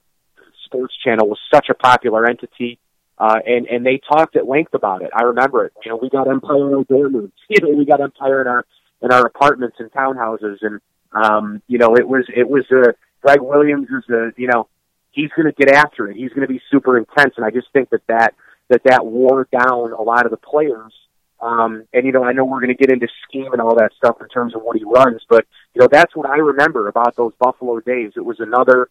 sports 0.66 0.96
channel 1.04 1.28
was 1.28 1.40
such 1.54 1.68
a 1.70 1.74
popular 1.74 2.26
entity. 2.26 2.80
Uh, 3.18 3.38
and 3.46 3.68
and 3.68 3.86
they 3.86 4.02
talked 4.12 4.36
at 4.36 4.48
length 4.48 4.74
about 4.74 5.04
it. 5.04 5.12
I 5.16 5.24
remember 5.24 5.66
it. 5.66 5.74
You 5.86 5.92
know, 5.92 6.00
we 6.02 6.10
got 6.10 6.28
Empire 6.28 6.70
in 6.70 6.74
our 6.74 6.84
dorm 6.86 7.16
rooms. 7.16 7.34
You 7.50 7.62
know, 7.62 7.78
we 7.78 7.86
got 7.86 8.02
Empire 8.02 8.42
in 8.42 8.48
our 8.48 8.66
in 9.02 9.12
our 9.12 9.26
apartments 9.26 9.78
and 9.80 9.92
townhouses, 9.92 10.58
and 10.62 10.80
um, 11.12 11.62
you 11.68 11.78
know, 11.78 11.96
it 11.96 12.08
was 12.08 12.26
it 12.36 12.50
was 12.50 12.66
uh, 12.72 12.94
Gregg 13.22 13.42
Williams 13.42 13.90
is 13.90 14.10
a 14.10 14.32
you 14.38 14.48
know 14.48 14.68
he's 15.12 15.30
going 15.36 15.46
to 15.46 15.52
get 15.52 15.76
after 15.76 16.10
it. 16.10 16.18
He's 16.18 16.30
going 16.30 16.48
to 16.48 16.52
be 16.52 16.62
super 16.72 16.98
intense, 16.98 17.36
and 17.38 17.46
I 17.46 17.52
just 17.52 17.68
think 17.74 17.92
that 17.92 18.02
that 18.08 18.34
that 18.70 18.82
that 18.86 19.06
wore 19.06 19.48
down 19.52 19.92
a 19.92 20.02
lot 20.02 20.26
of 20.26 20.32
the 20.32 20.38
players 20.38 20.94
um, 21.42 21.88
and 21.92 22.06
you 22.06 22.12
know, 22.12 22.24
I 22.24 22.34
know 22.34 22.46
we're 22.46 22.60
going 22.60 22.76
to 22.76 22.76
get 22.76 22.92
into 22.92 23.08
scheme 23.28 23.52
and 23.52 23.62
all 23.62 23.76
that 23.76 23.92
stuff 23.98 24.18
in 24.22 24.28
terms 24.28 24.56
of 24.56 24.62
what 24.62 24.78
he 24.78 24.84
runs, 24.84 25.22
but 25.28 25.46
you 25.74 25.82
know, 25.82 25.88
that's 25.92 26.16
what 26.16 26.30
I 26.30 26.38
remember 26.38 26.88
about 26.88 27.16
those 27.16 27.34
Buffalo 27.40 27.80
days. 27.80 28.14
It 28.16 28.24
was 28.24 28.40
another, 28.40 28.90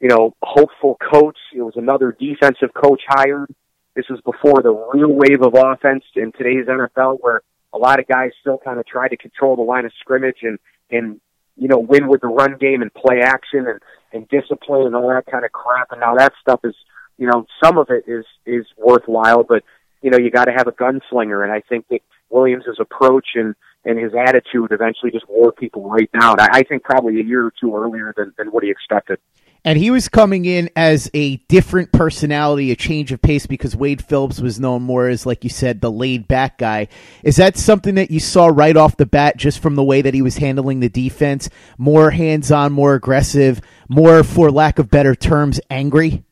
you 0.00 0.08
know, 0.08 0.34
hopeful 0.40 0.96
coach. 0.96 1.38
It 1.52 1.62
was 1.62 1.74
another 1.76 2.16
defensive 2.18 2.72
coach 2.74 3.02
hired. 3.08 3.52
This 3.96 4.06
was 4.08 4.20
before 4.20 4.62
the 4.62 4.72
real 4.92 5.12
wave 5.12 5.42
of 5.42 5.54
offense 5.54 6.04
in 6.14 6.32
today's 6.32 6.66
NFL, 6.66 7.18
where 7.20 7.42
a 7.72 7.78
lot 7.78 7.98
of 7.98 8.06
guys 8.06 8.30
still 8.40 8.58
kind 8.58 8.78
of 8.78 8.86
try 8.86 9.08
to 9.08 9.16
control 9.16 9.56
the 9.56 9.62
line 9.62 9.84
of 9.84 9.92
scrimmage 10.00 10.38
and 10.42 10.58
and 10.90 11.20
you 11.56 11.66
know 11.66 11.78
win 11.78 12.06
with 12.06 12.20
the 12.20 12.28
run 12.28 12.56
game 12.56 12.82
and 12.82 12.94
play 12.94 13.20
action 13.20 13.66
and 13.66 13.80
and 14.12 14.28
discipline 14.28 14.86
and 14.86 14.94
all 14.94 15.08
that 15.08 15.26
kind 15.26 15.44
of 15.44 15.50
crap. 15.50 15.90
And 15.90 16.00
now 16.00 16.14
that 16.14 16.34
stuff 16.40 16.60
is 16.62 16.76
you 17.18 17.26
know 17.26 17.46
some 17.62 17.78
of 17.78 17.88
it 17.90 18.04
is 18.06 18.24
is 18.46 18.64
worthwhile, 18.76 19.42
but 19.42 19.64
you 20.04 20.10
know 20.10 20.18
you 20.18 20.30
got 20.30 20.44
to 20.44 20.52
have 20.52 20.68
a 20.68 20.72
gunslinger. 20.72 21.42
And 21.42 21.50
I 21.50 21.62
think 21.62 21.88
that 21.88 22.00
Williams' 22.28 22.64
approach 22.78 23.28
and 23.34 23.54
and 23.86 23.98
his 23.98 24.12
attitude 24.14 24.70
eventually 24.70 25.10
just 25.10 25.28
wore 25.28 25.50
people 25.50 25.88
right 25.88 26.10
down. 26.12 26.38
I, 26.40 26.48
I 26.52 26.62
think 26.62 26.82
probably 26.82 27.20
a 27.20 27.24
year 27.24 27.46
or 27.46 27.52
two 27.60 27.74
earlier 27.74 28.14
than, 28.16 28.32
than 28.38 28.48
what 28.48 28.62
he 28.62 28.70
expected. 28.70 29.18
And 29.66 29.78
he 29.78 29.90
was 29.90 30.08
coming 30.08 30.44
in 30.44 30.68
as 30.76 31.10
a 31.14 31.36
different 31.48 31.90
personality, 31.90 32.70
a 32.70 32.76
change 32.76 33.12
of 33.12 33.22
pace 33.22 33.46
because 33.46 33.74
Wade 33.74 34.04
Phillips 34.04 34.40
was 34.40 34.60
known 34.60 34.82
more 34.82 35.08
as, 35.08 35.24
like 35.24 35.42
you 35.42 35.48
said, 35.48 35.80
the 35.80 35.90
laid 35.90 36.28
back 36.28 36.58
guy. 36.58 36.88
Is 37.22 37.36
that 37.36 37.56
something 37.56 37.94
that 37.94 38.10
you 38.10 38.20
saw 38.20 38.46
right 38.46 38.76
off 38.76 38.98
the 38.98 39.06
bat 39.06 39.38
just 39.38 39.60
from 39.60 39.74
the 39.74 39.84
way 39.84 40.02
that 40.02 40.12
he 40.12 40.20
was 40.20 40.36
handling 40.36 40.80
the 40.80 40.90
defense? 40.90 41.48
More 41.78 42.10
hands 42.10 42.52
on, 42.52 42.72
more 42.72 42.94
aggressive, 42.94 43.62
more, 43.88 44.22
for 44.22 44.50
lack 44.50 44.78
of 44.78 44.90
better 44.90 45.14
terms, 45.14 45.60
angry? 45.70 46.23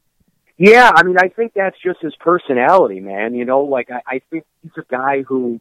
Yeah, 0.64 0.92
I 0.94 1.03
mean, 1.03 1.16
I 1.18 1.27
think 1.27 1.55
that's 1.57 1.77
just 1.85 2.01
his 2.03 2.14
personality, 2.20 3.01
man. 3.01 3.35
You 3.35 3.44
know, 3.44 3.62
like, 3.62 3.90
I, 3.90 4.01
I 4.07 4.20
think 4.31 4.44
he's 4.62 4.70
a 4.79 4.85
guy 4.88 5.22
who, 5.22 5.61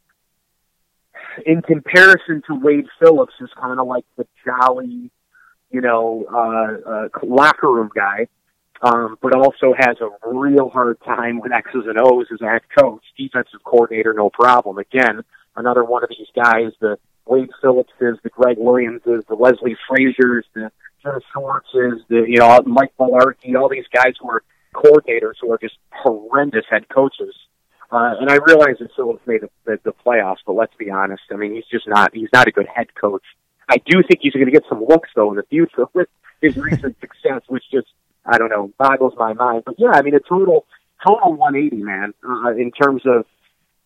in 1.44 1.64
comparison 1.64 2.44
to 2.46 2.54
Wade 2.54 2.86
Phillips, 3.00 3.34
is 3.42 3.50
kind 3.60 3.80
of 3.80 3.88
like 3.88 4.06
the 4.16 4.28
jolly, 4.46 5.10
you 5.72 5.82
know, 5.82 6.26
uh, 6.32 6.88
uh, 6.88 7.08
locker 7.24 7.72
room 7.72 7.90
guy, 7.96 8.28
um, 8.84 9.18
but 9.24 9.34
also 9.34 9.74
has 9.76 9.98
a 10.02 10.30
real 10.30 10.70
hard 10.70 11.00
time 11.04 11.40
with 11.40 11.52
X's 11.52 11.86
and 11.88 11.98
O's 12.00 12.28
as 12.32 12.40
a 12.42 12.46
head 12.46 12.62
coach, 12.78 13.02
defensive 13.18 13.64
coordinator, 13.64 14.14
no 14.14 14.30
problem. 14.30 14.78
Again, 14.78 15.24
another 15.56 15.84
one 15.84 16.04
of 16.04 16.12
these 16.12 16.28
guys, 16.36 16.74
the 16.80 17.00
Wade 17.26 17.50
Phillipses, 17.60 18.20
the 18.22 18.30
Gregg 18.30 18.58
Williamses, 18.60 19.24
the 19.28 19.34
Leslie 19.34 19.78
Frazier's, 19.88 20.46
the 20.54 20.72
Jim 21.02 21.20
Schwartzes, 21.34 22.02
the, 22.08 22.24
you 22.28 22.38
know, 22.38 22.62
Mike 22.68 22.94
Mularkey, 23.00 23.56
all 23.60 23.68
these 23.68 23.88
guys 23.92 24.14
who 24.22 24.30
are 24.30 24.44
coordinators 24.74 25.34
who 25.42 25.52
are 25.52 25.58
just 25.58 25.78
horrendous 25.92 26.66
head 26.70 26.88
coaches. 26.90 27.36
Uh, 27.92 28.16
and 28.20 28.30
I 28.30 28.36
realize 28.36 28.78
that 28.80 28.90
Phillips 28.96 29.26
made 29.28 29.42
the, 29.42 29.50
the, 29.66 29.80
the 29.84 29.94
playoffs, 30.06 30.38
but 30.46 30.54
let's 30.54 30.74
be 30.78 30.90
honest. 30.90 31.24
I 31.32 31.36
mean, 31.36 31.54
he's 31.54 31.66
just 31.70 31.88
not, 31.88 32.14
he's 32.14 32.30
not 32.34 32.48
a 32.48 32.52
good 32.52 32.68
head 32.74 32.96
coach. 32.96 33.24
I 33.72 33.78
do 33.86 34.02
think 34.04 34.20
he's 34.22 34.34
going 34.34 34.46
to 34.46 34.52
get 34.52 34.64
some 34.68 34.84
looks 34.84 35.10
though 35.16 35.32
in 35.32 35.38
the 35.38 35.44
future 35.44 35.86
with 35.94 36.10
his 36.42 36.58
recent 36.58 37.00
success, 37.02 37.42
which 37.48 37.64
just 37.72 37.88
I 38.26 38.38
don't 38.38 38.50
know 38.50 38.72
boggles 38.78 39.14
my 39.18 39.34
mind. 39.34 39.64
But 39.66 39.76
yeah, 39.78 39.92
I 39.94 40.02
mean 40.02 40.16
a 40.16 40.20
total 40.20 40.66
total 41.06 41.34
180 41.34 41.84
man 41.84 42.14
uh, 42.28 42.52
in 42.52 42.72
terms 42.72 43.04
of 43.06 43.26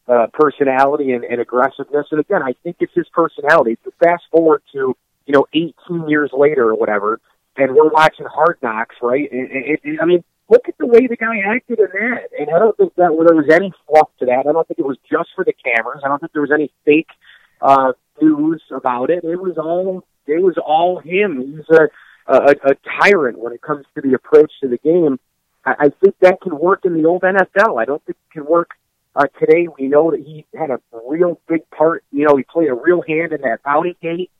uh, 0.07 0.27
personality 0.33 1.11
and, 1.11 1.23
and 1.23 1.39
aggressiveness. 1.39 2.07
And 2.11 2.19
again, 2.19 2.43
I 2.43 2.53
think 2.63 2.77
it's 2.79 2.93
his 2.93 3.07
personality. 3.13 3.77
Fast 4.03 4.23
forward 4.31 4.61
to 4.73 4.95
you 5.25 5.33
know 5.33 5.45
18 5.53 6.09
years 6.09 6.31
later 6.33 6.69
or 6.69 6.75
whatever, 6.75 7.19
and 7.57 7.75
we're 7.75 7.89
watching 7.89 8.25
Hard 8.25 8.57
Knocks, 8.61 8.95
right? 9.01 9.31
And, 9.31 9.49
it, 9.51 9.79
it, 9.83 9.99
I 10.01 10.05
mean, 10.05 10.23
look 10.49 10.67
at 10.67 10.77
the 10.77 10.85
way 10.85 11.07
the 11.07 11.15
guy 11.15 11.39
acted 11.39 11.79
in 11.79 11.87
that. 11.93 12.29
And 12.39 12.49
I 12.49 12.59
don't 12.59 12.77
think 12.77 12.95
that 12.95 13.09
there 13.09 13.35
was 13.35 13.49
any 13.51 13.73
fluff 13.87 14.09
to 14.19 14.25
that. 14.27 14.45
I 14.47 14.51
don't 14.51 14.67
think 14.67 14.79
it 14.79 14.85
was 14.85 14.97
just 15.09 15.29
for 15.35 15.43
the 15.43 15.53
cameras. 15.53 16.01
I 16.03 16.07
don't 16.07 16.19
think 16.19 16.33
there 16.33 16.41
was 16.41 16.51
any 16.51 16.71
fake 16.85 17.09
uh, 17.61 17.93
news 18.21 18.61
about 18.71 19.09
it. 19.09 19.23
It 19.23 19.41
was 19.41 19.57
all 19.57 20.03
it 20.27 20.41
was 20.41 20.57
all 20.57 20.99
him. 20.99 21.41
He's 21.41 21.77
a, 21.77 21.87
a 22.27 22.55
a 22.63 22.75
tyrant 22.99 23.39
when 23.39 23.53
it 23.53 23.61
comes 23.61 23.85
to 23.95 24.01
the 24.01 24.13
approach 24.13 24.51
to 24.61 24.67
the 24.67 24.77
game. 24.77 25.19
I, 25.65 25.75
I 25.79 25.89
think 26.01 26.15
that 26.21 26.41
can 26.41 26.57
work 26.57 26.85
in 26.85 26.93
the 26.93 27.07
old 27.07 27.23
NFL. 27.23 27.81
I 27.81 27.85
don't 27.85 28.03
think 28.05 28.17
it 28.29 28.33
can 28.33 28.45
work 28.45 28.71
uh, 29.15 29.27
today. 29.39 29.67
We 29.79 29.87
know 29.87 30.11
that 30.11 30.19
he 30.19 30.45
had 30.57 30.69
a 30.69 30.79
real 31.07 31.39
big 31.47 31.69
part. 31.71 32.03
You 32.11 32.25
know, 32.27 32.35
he 32.35 32.43
played 32.43 32.69
a 32.69 32.73
real 32.73 33.01
hand 33.01 33.33
in 33.33 33.41
that 33.41 33.63
bounty 33.63 33.95
gate. 34.01 34.31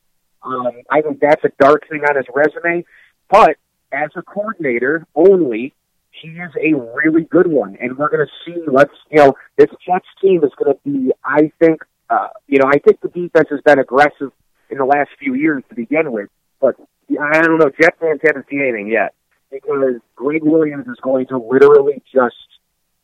Um, 0.44 0.84
I 0.92 1.02
think 1.02 1.20
that's 1.20 1.44
a 1.44 1.52
dark 1.60 1.88
thing 1.90 2.04
on 2.08 2.16
his 2.16 2.26
resume. 2.34 2.86
But 3.30 3.58
as 3.92 4.12
a 4.16 4.22
coordinator 4.22 5.08
only, 5.16 5.74
he 6.22 6.30
is 6.30 6.52
a 6.62 6.76
really 6.96 7.24
good 7.24 7.48
one, 7.48 7.78
and 7.80 7.98
we're 7.98 8.10
going 8.10 8.26
to 8.26 8.32
see. 8.46 8.62
Let's 8.68 8.94
you 9.12 9.18
know, 9.18 9.34
this 9.58 9.70
Jets 9.86 10.06
team 10.22 10.44
is 10.44 10.52
going 10.58 10.74
to 10.74 10.80
be, 10.84 11.12
I 11.24 11.52
think, 11.60 11.82
uh, 12.10 12.30
you 12.48 12.60
know, 12.60 12.68
I 12.68 12.80
think 12.80 13.02
the 13.02 13.10
defense 13.10 13.50
has 13.52 13.62
been 13.62 13.80
aggressive 13.80 14.32
in 14.70 14.78
the 14.78 14.86
last 14.86 15.10
few 15.20 15.34
years 15.34 15.64
to 15.70 15.76
begin 15.76 16.12
with, 16.12 16.30
but 16.60 16.76
I 17.10 17.42
don't 17.42 17.60
know. 17.60 17.70
Jet 17.82 17.96
fans 18.00 18.22
haven't 18.24 18.46
seen 18.50 18.62
anything 18.62 18.88
yet 18.88 19.14
because 19.52 20.02
Gregg 20.16 20.44
Williams 20.44 20.88
is 20.88 20.98
going 21.02 21.28
to 21.28 21.38
literally 21.38 22.02
just 22.14 22.36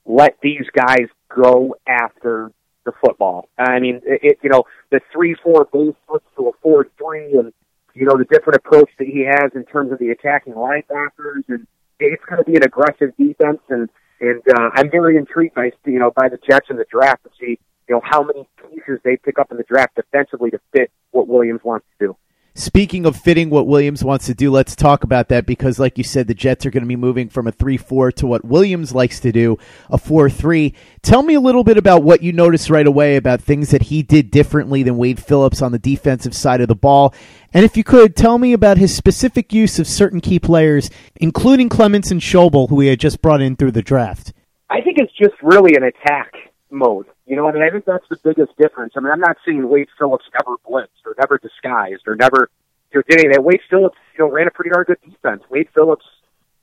let 0.06 0.38
these 0.42 0.66
guys 0.74 1.08
go 1.30 1.76
after 1.88 2.52
the 2.86 2.92
football. 3.04 3.48
I 3.58 3.80
mean, 3.80 4.02
it, 4.06 4.20
it 4.24 4.40
you 4.42 4.50
know 4.50 4.64
the 4.90 5.02
three 5.12 5.36
four 5.44 5.68
base 5.72 5.96
flips 6.08 6.26
to 6.38 6.50
a 6.50 6.52
four 6.62 6.88
three, 6.98 7.38
and 7.38 7.54
you 7.94 8.06
know 8.06 8.18
the 8.18 8.26
different 8.26 8.58
approach 8.58 8.90
that 8.98 9.08
he 9.08 9.22
has 9.22 9.52
in 9.56 9.66
terms 9.66 9.92
of 9.92 10.00
the 10.00 10.10
attacking 10.10 10.54
linebackers, 10.54 11.44
and 11.48 11.68
it's 12.08 12.26
going 12.26 12.44
to 12.44 12.50
be 12.50 12.56
an 12.56 12.64
aggressive 12.64 13.16
defense. 13.18 13.60
And 13.70 13.90
and 14.20 14.42
uh, 14.56 14.70
I'm 14.74 14.92
very 14.92 15.18
intrigued 15.18 15.56
by 15.56 15.72
you 15.86 16.00
know 16.00 16.12
by 16.16 16.30
the 16.30 16.38
Jets 16.38 16.68
in 16.70 16.78
the 16.78 16.86
draft 16.90 17.24
to 17.24 17.30
see 17.40 17.60
you 17.92 17.96
know, 17.96 18.02
how 18.04 18.24
many 18.24 18.48
pieces 18.70 19.02
they 19.04 19.18
pick 19.18 19.38
up 19.38 19.52
in 19.52 19.58
the 19.58 19.64
draft 19.64 19.96
defensively 19.96 20.50
to 20.52 20.60
fit 20.72 20.92
what 21.12 21.28
Williams 21.28 21.60
wants 21.64 21.86
to 22.00 22.08
do. 22.08 22.18
Speaking 22.54 23.06
of 23.06 23.16
fitting 23.16 23.50
what 23.50 23.66
Williams 23.66 24.04
wants 24.04 24.26
to 24.26 24.34
do, 24.34 24.52
let's 24.52 24.76
talk 24.76 25.06
about 25.06 25.30
that 25.30 25.46
because, 25.46 25.80
like 25.80 25.98
you 25.98 26.04
said, 26.04 26.28
the 26.28 26.34
Jets 26.34 26.66
are 26.66 26.70
going 26.70 26.84
to 26.84 26.88
be 26.88 26.98
moving 26.98 27.30
from 27.30 27.48
a 27.48 27.52
3 27.52 27.78
4 27.78 28.12
to 28.12 28.28
what 28.28 28.44
Williams 28.44 28.94
likes 28.94 29.22
to 29.22 29.32
do, 29.32 29.58
a 29.90 29.98
4 29.98 30.30
3. 30.30 30.74
Tell 31.02 31.24
me 31.24 31.34
a 31.34 31.40
little 31.40 31.64
bit 31.64 31.78
about 31.78 32.04
what 32.04 32.22
you 32.22 32.34
noticed 32.34 32.70
right 32.70 32.86
away 32.86 33.16
about 33.16 33.40
things 33.40 33.72
that 33.72 33.84
he 33.84 34.04
did 34.04 34.32
differently 34.32 34.84
than 34.84 34.98
Wade 34.98 35.24
Phillips 35.24 35.62
on 35.62 35.72
the 35.72 35.80
defensive 35.80 36.36
side 36.36 36.60
of 36.60 36.68
the 36.68 36.76
ball. 36.76 37.14
And 37.54 37.64
if 37.64 37.78
you 37.78 37.86
could, 37.86 38.18
tell 38.18 38.38
me 38.38 38.52
about 38.52 38.78
his 38.78 38.94
specific 38.94 39.54
use 39.54 39.80
of 39.80 39.88
certain 39.88 40.20
key 40.20 40.40
players, 40.40 40.90
including 41.16 41.70
Clements 41.70 42.12
and 42.12 42.20
Schobel, 42.20 42.68
who 42.68 42.82
he 42.82 42.90
had 42.90 43.00
just 43.00 43.22
brought 43.22 43.42
in 43.42 43.56
through 43.56 43.72
the 43.72 43.82
draft. 43.82 44.34
I 44.70 44.82
think 44.82 44.98
it's 44.98 45.14
just 45.18 45.42
really 45.42 45.76
an 45.76 45.84
attack 45.84 46.34
mode. 46.72 47.08
You 47.26 47.36
know, 47.36 47.48
I 47.48 47.52
mean, 47.52 47.64
I 47.64 47.70
think 47.70 47.86
that's 47.86 48.08
the 48.10 48.18
biggest 48.24 48.58
difference. 48.58 48.94
I 48.96 49.02
mean, 49.02 49.12
I'm 49.12 49.20
not 49.20 49.38
seeing 49.46 49.68
Wade 49.70 49.90
Phillips 49.98 50.26
ever 50.40 50.56
blitzed 50.68 51.06
or 51.06 51.16
never 51.20 51.38
disguised 51.38 52.04
or 52.08 52.16
never 52.16 52.50
you 52.92 53.00
know, 53.00 53.04
did 53.08 53.26
anything. 53.26 53.44
Wade 53.44 53.62
Phillips, 53.70 53.98
you 54.18 54.26
know, 54.26 54.32
ran 54.32 54.48
a 54.48 54.52
pretty 54.52 54.72
darn 54.72 54.86
good 54.86 54.98
defense. 55.04 55.44
Wade 55.50 55.68
Phillips 55.74 56.06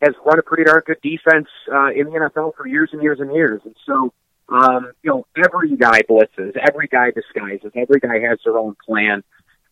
has 0.02 0.14
run 0.24 0.38
a 0.38 0.42
pretty 0.42 0.64
darn 0.64 0.82
good 0.86 1.00
defense 1.02 1.48
uh, 1.72 1.90
in 1.90 2.06
the 2.06 2.12
NFL 2.12 2.54
for 2.56 2.66
years 2.66 2.90
and 2.92 3.02
years 3.02 3.20
and 3.20 3.32
years. 3.34 3.60
And 3.64 3.74
so, 3.86 4.12
um, 4.48 4.92
you 5.02 5.10
know, 5.10 5.26
every 5.36 5.76
guy 5.76 6.02
blitzes, 6.02 6.56
every 6.56 6.88
guy 6.88 7.10
disguises, 7.10 7.72
every 7.74 8.00
guy 8.00 8.20
has 8.28 8.38
their 8.44 8.58
own 8.58 8.76
plan. 8.86 9.22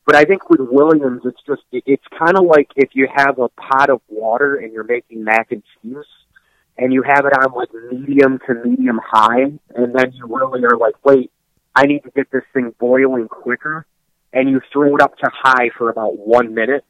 But 0.04 0.14
I 0.14 0.24
think 0.24 0.48
with 0.48 0.60
Williams, 0.60 1.22
it's 1.24 1.40
just 1.46 1.62
it's 1.72 2.04
kind 2.16 2.36
of 2.36 2.44
like 2.44 2.70
if 2.76 2.90
you 2.92 3.08
have 3.12 3.40
a 3.40 3.48
pot 3.48 3.90
of 3.90 4.00
water 4.08 4.56
and 4.56 4.72
you're 4.72 4.84
making 4.84 5.24
mac 5.24 5.50
and 5.50 5.64
cheese 5.82 6.04
and 6.78 6.92
you 6.92 7.02
have 7.02 7.24
it 7.24 7.32
on 7.36 7.52
like 7.52 7.70
medium 7.90 8.38
to 8.46 8.54
medium 8.54 9.00
high, 9.04 9.42
and 9.74 9.94
then 9.94 10.12
you 10.12 10.26
really 10.26 10.64
are 10.64 10.76
like, 10.76 10.94
wait, 11.04 11.30
I 11.74 11.86
need 11.86 12.02
to 12.04 12.10
get 12.10 12.30
this 12.30 12.44
thing 12.52 12.74
boiling 12.78 13.28
quicker, 13.28 13.86
and 14.32 14.48
you 14.48 14.60
throw 14.72 14.94
it 14.96 15.00
up 15.00 15.16
to 15.18 15.30
high 15.32 15.70
for 15.76 15.90
about 15.90 16.18
one 16.18 16.54
minute. 16.54 16.84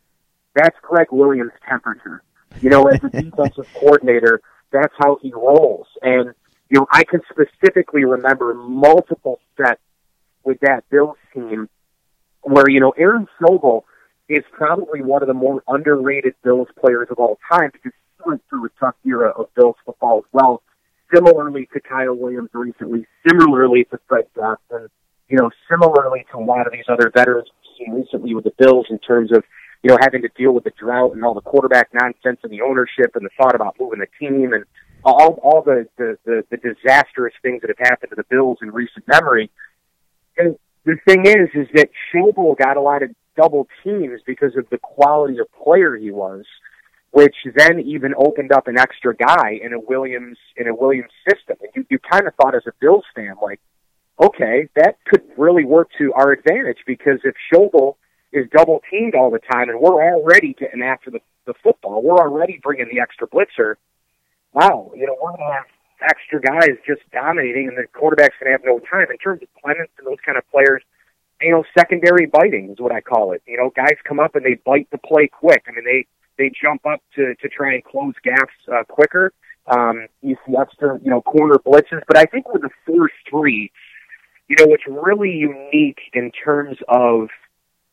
That's 0.55 0.77
Gregg 0.83 1.09
Williams' 1.11 1.53
temperature. 1.68 2.22
You 2.61 2.70
know, 2.70 2.85
as 2.85 3.03
a 3.05 3.09
defensive 3.22 3.68
coordinator, 3.75 4.40
that's 4.72 4.94
how 4.99 5.18
he 5.20 5.33
rolls. 5.33 5.87
And, 6.03 6.33
you 6.70 6.81
know, 6.81 6.87
I 6.90 7.05
can 7.05 7.20
specifically 7.31 8.05
remember 8.05 8.55
multiple 8.55 9.40
sets 9.57 9.81
with 10.44 10.61
that 10.61 10.88
Bills 10.90 11.16
team 11.35 11.68
where, 12.42 12.68
you 12.68 12.81
know, 12.81 12.90
Aaron 12.96 13.27
Schobel 13.38 13.83
is 14.29 14.44
probably 14.53 15.03
one 15.03 15.22
of 15.22 15.29
the 15.29 15.35
more 15.35 15.62
underrated 15.68 16.35
Bills 16.42 16.68
players 16.81 17.09
of 17.11 17.18
all 17.18 17.38
time 17.51 17.70
because 17.72 17.92
went 18.27 18.43
through 18.49 18.67
a 18.67 18.69
tough 18.81 18.95
era 19.07 19.31
of 19.31 19.55
Bills 19.55 19.77
football 19.85 20.19
as 20.19 20.25
well. 20.33 20.62
Similarly 21.15 21.69
to 21.73 21.81
Kyle 21.81 22.15
Williams 22.15 22.51
recently, 22.53 23.07
similarly 23.27 23.85
to 23.91 23.99
Fred 24.09 24.25
Jackson, 24.35 24.89
you 25.29 25.37
know, 25.39 25.51
similarly 25.71 26.27
to 26.33 26.39
a 26.39 26.45
lot 26.45 26.67
of 26.67 26.73
these 26.73 26.85
other 26.89 27.11
veterans 27.15 27.49
we've 27.49 27.87
seen 27.87 27.95
recently 27.95 28.35
with 28.35 28.45
the 28.45 28.53
Bills 28.59 28.87
in 28.91 28.99
terms 28.99 29.31
of, 29.33 29.45
you 29.83 29.91
know, 29.91 29.99
having 30.01 30.23
to 30.23 30.29
deal 30.37 30.53
with 30.53 30.65
the 30.65 30.73
drought 30.79 31.12
and 31.15 31.25
all 31.25 31.35
the 31.35 31.41
quarterback 31.41 31.91
nonsense 31.95 32.41
and 32.43 32.51
the 32.51 32.62
ownership 32.62 33.15
and 33.15 33.25
the 33.25 33.31
thought 33.37 33.55
about 33.55 33.77
moving 33.79 34.01
the 34.01 34.07
team 34.19 34.53
and 34.53 34.65
all 35.05 35.39
all 35.43 35.62
the 35.62 35.87
the, 35.97 36.18
the, 36.24 36.45
the 36.51 36.57
disastrous 36.57 37.35
things 37.43 37.61
that 37.61 37.70
have 37.70 37.89
happened 37.89 38.11
to 38.11 38.16
the 38.16 38.24
Bills 38.29 38.59
in 38.62 38.70
recent 38.72 39.07
memory. 39.07 39.51
And 40.37 40.57
the 40.85 40.97
thing 41.07 41.27
is, 41.27 41.49
is 41.55 41.68
that 41.74 41.91
Schobel 42.12 42.57
got 42.59 42.77
a 42.77 42.81
lot 42.81 43.03
of 43.03 43.11
double 43.37 43.68
teams 43.85 44.20
because 44.27 44.57
of 44.57 44.68
the 44.70 44.79
quality 44.79 45.39
of 45.39 45.47
player 45.53 45.97
he 45.97 46.11
was 46.11 46.45
which 47.17 47.37
then 47.55 47.81
even 47.81 48.12
opened 48.19 48.53
up 48.53 48.69
an 48.69 48.77
extra 48.77 49.17
guy 49.17 49.59
in 49.62 49.73
a 49.73 49.81
Williams 49.81 50.37
in 50.55 50.69
a 50.69 50.75
Williams 50.75 51.12
system. 51.27 51.57
And 51.62 51.71
you, 51.75 51.87
you 51.89 51.99
kind 51.99 52.27
of 52.27 52.35
thought 52.35 52.55
as 52.55 52.64
a 52.67 52.73
Bills 52.79 53.07
fan, 53.14 53.37
like, 53.41 53.59
okay, 54.21 54.69
that 54.77 54.99
could 55.07 55.23
really 55.39 55.64
work 55.64 55.89
to 55.97 56.12
our 56.12 56.31
advantage 56.31 56.77
because 56.87 57.21
if 57.25 57.35
Schobel 57.51 57.97
is 58.33 58.45
double 58.55 58.83
teamed 58.91 59.14
all 59.14 59.31
the 59.31 59.39
time 59.39 59.71
and 59.71 59.81
we're 59.81 60.05
already 60.12 60.53
getting 60.61 60.83
after 60.83 61.11
the, 61.11 61.21
the 61.47 61.55
football, 61.62 62.03
we're 62.03 62.19
already 62.19 62.61
bringing 62.62 62.91
the 62.93 63.01
extra 63.01 63.27
blitzer. 63.27 63.77
Wow, 64.53 64.93
you 64.95 65.07
know, 65.07 65.17
we're 65.19 65.31
going 65.31 65.49
to 65.49 65.55
have 65.55 66.11
extra 66.11 66.39
guys 66.39 66.77
just 66.87 67.01
dominating, 67.12 67.69
and 67.69 67.79
the 67.79 67.87
quarterback's 67.99 68.35
going 68.39 68.53
to 68.53 68.59
have 68.59 68.67
no 68.67 68.79
time. 68.81 69.11
In 69.11 69.17
terms 69.17 69.41
of 69.41 69.49
Clements 69.62 69.93
and 69.97 70.07
those 70.07 70.21
kind 70.23 70.37
of 70.37 70.45
players, 70.51 70.83
you 71.41 71.51
know, 71.51 71.64
secondary 71.73 72.27
biting 72.27 72.73
is 72.73 72.79
what 72.79 72.93
I 72.93 73.01
call 73.01 73.33
it. 73.33 73.43
You 73.47 73.57
know, 73.57 73.73
guys 73.75 73.97
come 74.05 74.21
up 74.21 74.35
and 74.35 74.45
they 74.45 74.61
bite 74.67 74.89
the 74.93 74.99
play 74.99 75.29
quick. 75.29 75.64
I 75.67 75.73
mean, 75.73 75.87
they 75.87 76.07
they 76.39 76.51
jump 76.61 76.87
up 76.87 77.03
to 77.16 77.34
to 77.37 77.49
try 77.49 77.74
and 77.74 77.84
close 77.84 78.14
gaps 78.22 78.55
uh, 78.72 78.84
quicker. 78.84 79.32
Um, 79.66 80.07
you 80.22 80.37
see 80.47 80.55
extra, 80.57 80.99
you 81.03 81.11
know, 81.11 81.22
corner 81.22 81.57
blitzes, 81.57 82.03
but 82.07 82.16
I 82.16 82.24
think 82.24 82.53
with 82.53 82.62
the 82.62 82.70
four 82.87 83.11
three, 83.28 83.72
you 84.49 84.57
know, 84.59 84.66
what's 84.66 84.87
really 84.87 85.32
unique 85.32 85.99
in 86.12 86.30
terms 86.30 86.78
of 86.89 87.28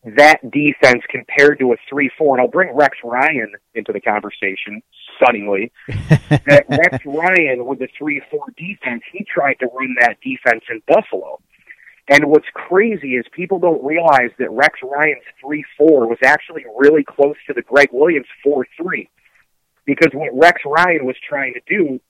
that 0.04 0.38
defense 0.50 1.02
compared 1.08 1.58
to 1.58 1.72
a 1.72 1.76
three 1.88 2.10
four, 2.16 2.36
and 2.36 2.42
I'll 2.42 2.50
bring 2.50 2.74
Rex 2.74 2.98
Ryan 3.02 3.52
into 3.74 3.92
the 3.92 4.00
conversation 4.00 4.82
stunningly. 5.16 5.72
that 5.88 6.66
Rex 6.68 7.04
Ryan 7.04 7.64
with 7.64 7.78
the 7.78 7.88
three 7.98 8.22
four 8.30 8.46
defense, 8.56 9.02
he 9.12 9.24
tried 9.24 9.54
to 9.54 9.66
run 9.66 9.96
that 10.00 10.18
defense 10.22 10.64
in 10.70 10.82
Buffalo. 10.86 11.40
And 12.08 12.26
what's 12.26 12.46
crazy 12.52 13.16
is 13.16 13.24
people 13.32 13.58
don't 13.58 13.82
realize 13.82 14.30
that 14.38 14.50
Rex 14.50 14.78
Ryan's 14.82 15.24
3 15.40 15.64
4 15.78 16.06
was 16.06 16.18
actually 16.22 16.64
really 16.76 17.02
close 17.02 17.36
to 17.46 17.54
the 17.54 17.62
Gregg 17.62 17.88
Williams 17.92 18.26
4 18.42 18.66
3. 18.76 19.08
Because 19.86 20.12
what 20.12 20.30
Rex 20.34 20.62
Ryan 20.66 21.06
was 21.06 21.16
trying 21.26 21.54
to 21.54 21.60
do, 21.66 22.00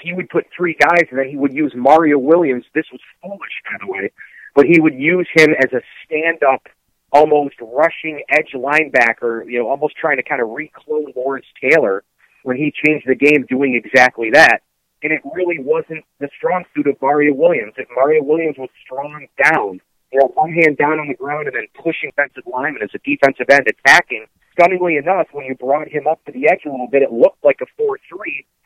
he 0.00 0.12
would 0.12 0.28
put 0.28 0.46
three 0.54 0.74
guys 0.78 1.06
and 1.10 1.18
then 1.18 1.28
he 1.28 1.36
would 1.36 1.54
use 1.54 1.72
Mario 1.74 2.18
Williams. 2.18 2.64
This 2.74 2.86
was 2.92 3.00
foolish, 3.22 3.62
by 3.70 3.78
the 3.84 3.90
way, 3.90 4.12
but 4.54 4.66
he 4.66 4.80
would 4.80 4.94
use 4.94 5.28
him 5.34 5.50
as 5.58 5.72
a 5.72 5.80
stand 6.04 6.42
up, 6.42 6.66
almost 7.12 7.56
rushing 7.60 8.22
edge 8.28 8.52
linebacker, 8.54 9.44
you 9.46 9.58
know, 9.58 9.68
almost 9.68 9.96
trying 9.96 10.16
to 10.16 10.22
kind 10.22 10.42
of 10.42 10.48
reclone 10.50 11.12
Lawrence 11.16 11.46
Taylor 11.60 12.04
when 12.42 12.56
he 12.56 12.72
changed 12.72 13.06
the 13.06 13.14
game 13.14 13.44
doing 13.48 13.74
exactly 13.74 14.30
that 14.30 14.60
and 15.02 15.12
it 15.12 15.20
really 15.34 15.58
wasn't 15.58 16.04
the 16.18 16.28
strong 16.36 16.64
suit 16.74 16.86
of 16.86 16.96
Mario 17.00 17.34
Williams. 17.34 17.74
If 17.76 17.88
Mario 17.94 18.22
Williams 18.22 18.56
was 18.58 18.68
strong 18.84 19.26
down, 19.42 19.80
you 20.12 20.18
know, 20.18 20.26
one 20.34 20.52
hand 20.52 20.76
down 20.76 20.98
on 20.98 21.08
the 21.08 21.14
ground 21.14 21.46
and 21.46 21.56
then 21.56 21.66
pushing 21.74 22.10
defensive 22.10 22.44
linemen 22.50 22.82
as 22.82 22.90
a 22.94 22.98
defensive 22.98 23.46
end 23.50 23.66
attacking. 23.68 24.26
Stunningly 24.52 24.96
enough, 24.96 25.28
when 25.32 25.46
you 25.46 25.54
brought 25.54 25.88
him 25.88 26.06
up 26.06 26.22
to 26.24 26.32
the 26.32 26.48
edge 26.50 26.62
a 26.66 26.70
little 26.70 26.88
bit, 26.90 27.02
it 27.02 27.12
looked 27.12 27.42
like 27.44 27.60
a 27.62 27.80
4-3, 27.80 27.96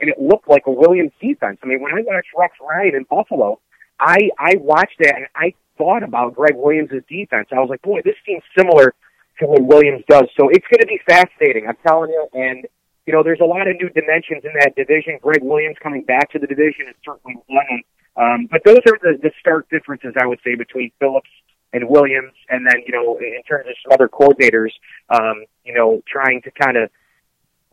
and 0.01 0.09
it 0.09 0.19
looked 0.19 0.49
like 0.49 0.67
a 0.67 0.71
Williams 0.71 1.13
defense. 1.21 1.59
I 1.63 1.67
mean, 1.67 1.81
when 1.81 1.93
I 1.93 2.01
watched 2.03 2.29
Rex 2.37 2.55
Ryan 2.61 2.97
in 2.97 3.05
Buffalo, 3.05 3.61
I, 4.01 4.31
I 4.39 4.57
watched 4.57 4.99
that 5.01 5.15
and 5.15 5.27
I 5.37 5.55
thought 5.79 6.03
about 6.03 6.35
Gregg 6.35 6.57
Williams' 6.57 6.91
defense. 7.09 7.49
I 7.53 7.61
was 7.61 7.69
like, 7.69 7.83
boy, 7.83 8.01
this 8.05 8.17
seems 8.27 8.43
similar 8.57 8.95
to 9.41 9.47
what 9.47 9.63
Williams 9.63 10.05
does. 10.09 10.25
So 10.39 10.49
it's 10.49 10.67
going 10.71 10.81
to 10.81 10.87
be 10.87 11.01
fascinating, 11.07 11.67
I'm 11.69 11.77
telling 11.87 12.11
you, 12.11 12.27
and 12.33 12.67
you 13.07 13.13
know, 13.13 13.23
there's 13.23 13.41
a 13.41 13.47
lot 13.47 13.69
of 13.69 13.77
new 13.81 13.91
dimensions 13.91 14.45
in 14.45 14.53
that 14.61 14.75
division. 14.77 15.19
Gregg 15.21 15.43
Williams 15.43 15.77
coming 15.83 16.03
back 16.03 16.31
to 16.33 16.39
the 16.39 16.47
division 16.47 16.89
is 16.89 16.95
certainly 17.05 17.37
one. 17.47 17.83
Um, 18.17 18.49
but 18.51 18.63
those 18.65 18.81
are 18.87 18.99
the, 19.03 19.19
the 19.21 19.31
stark 19.41 19.69
differences, 19.71 20.15
I 20.19 20.27
would 20.27 20.39
say, 20.45 20.55
between 20.55 20.91
Phillips 20.99 21.31
and 21.73 21.89
Williams. 21.89 22.33
And 22.49 22.67
then, 22.67 22.83
you 22.87 22.93
know, 22.93 23.19
in 23.19 23.43
terms 23.49 23.67
of 23.69 23.75
some 23.83 23.93
other 23.93 24.09
coordinators, 24.09 24.71
um, 25.11 25.45
you 25.65 25.75
know, 25.75 26.03
trying 26.09 26.41
to 26.43 26.51
kind 26.51 26.77
of 26.77 26.91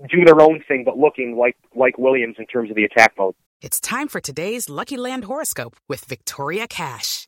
do 0.10 0.26
their 0.26 0.42
own 0.42 0.64
thing, 0.68 0.84
but 0.84 0.98
looking 0.98 1.38
like, 1.38 1.56
like 1.76 1.98
Williams 1.98 2.36
in 2.40 2.48
terms 2.48 2.70
of 2.70 2.76
the 2.76 2.84
attack 2.84 3.14
mode. 3.18 3.36
It's 3.62 3.80
time 3.80 4.08
for 4.08 4.20
today's 4.20 4.70
Lucky 4.70 4.98
Land 4.98 5.26
horoscope 5.26 5.78
with 5.88 6.06
Victoria 6.06 6.68
Cash. 6.68 7.28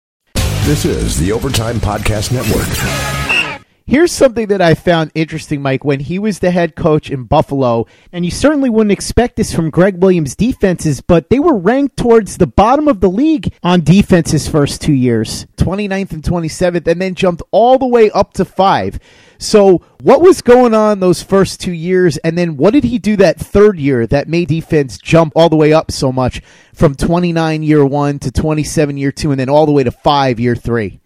This 0.65 0.85
is 0.85 1.17
the 1.19 1.31
Overtime 1.31 1.77
Podcast 1.77 2.31
Network. 2.31 3.67
Here's 3.91 4.13
something 4.13 4.47
that 4.47 4.61
I 4.61 4.73
found 4.73 5.11
interesting, 5.15 5.61
Mike, 5.61 5.83
when 5.83 5.99
he 5.99 6.17
was 6.17 6.39
the 6.39 6.51
head 6.51 6.77
coach 6.77 7.09
in 7.11 7.25
Buffalo, 7.25 7.87
and 8.13 8.23
you 8.23 8.31
certainly 8.31 8.69
wouldn't 8.69 8.93
expect 8.93 9.35
this 9.35 9.53
from 9.53 9.69
Gregg 9.69 10.01
Williams' 10.01 10.33
defenses, 10.33 11.01
but 11.01 11.29
they 11.29 11.39
were 11.39 11.57
ranked 11.57 11.97
towards 11.97 12.37
the 12.37 12.47
bottom 12.47 12.87
of 12.87 13.01
the 13.01 13.09
league 13.09 13.53
on 13.63 13.83
defense 13.83 14.31
his 14.31 14.47
first 14.47 14.79
two 14.79 14.93
years 14.93 15.45
29th 15.57 16.13
and 16.13 16.23
27th, 16.23 16.87
and 16.87 17.01
then 17.01 17.15
jumped 17.15 17.43
all 17.51 17.77
the 17.77 17.85
way 17.85 18.09
up 18.11 18.31
to 18.35 18.45
five. 18.45 18.97
So, 19.37 19.81
what 20.01 20.21
was 20.21 20.41
going 20.41 20.73
on 20.73 21.01
those 21.01 21.21
first 21.21 21.59
two 21.59 21.73
years, 21.73 22.15
and 22.19 22.37
then 22.37 22.55
what 22.55 22.71
did 22.71 22.85
he 22.85 22.97
do 22.97 23.17
that 23.17 23.41
third 23.41 23.77
year 23.77 24.07
that 24.07 24.29
made 24.29 24.47
defense 24.47 24.99
jump 24.99 25.33
all 25.35 25.49
the 25.49 25.57
way 25.57 25.73
up 25.73 25.91
so 25.91 26.13
much 26.13 26.41
from 26.73 26.95
29 26.95 27.61
year 27.61 27.85
one 27.85 28.19
to 28.19 28.31
27 28.31 28.95
year 28.95 29.11
two, 29.11 29.31
and 29.31 29.39
then 29.41 29.49
all 29.49 29.65
the 29.65 29.73
way 29.73 29.83
to 29.83 29.91
five 29.91 30.39
year 30.39 30.55
three? 30.55 31.01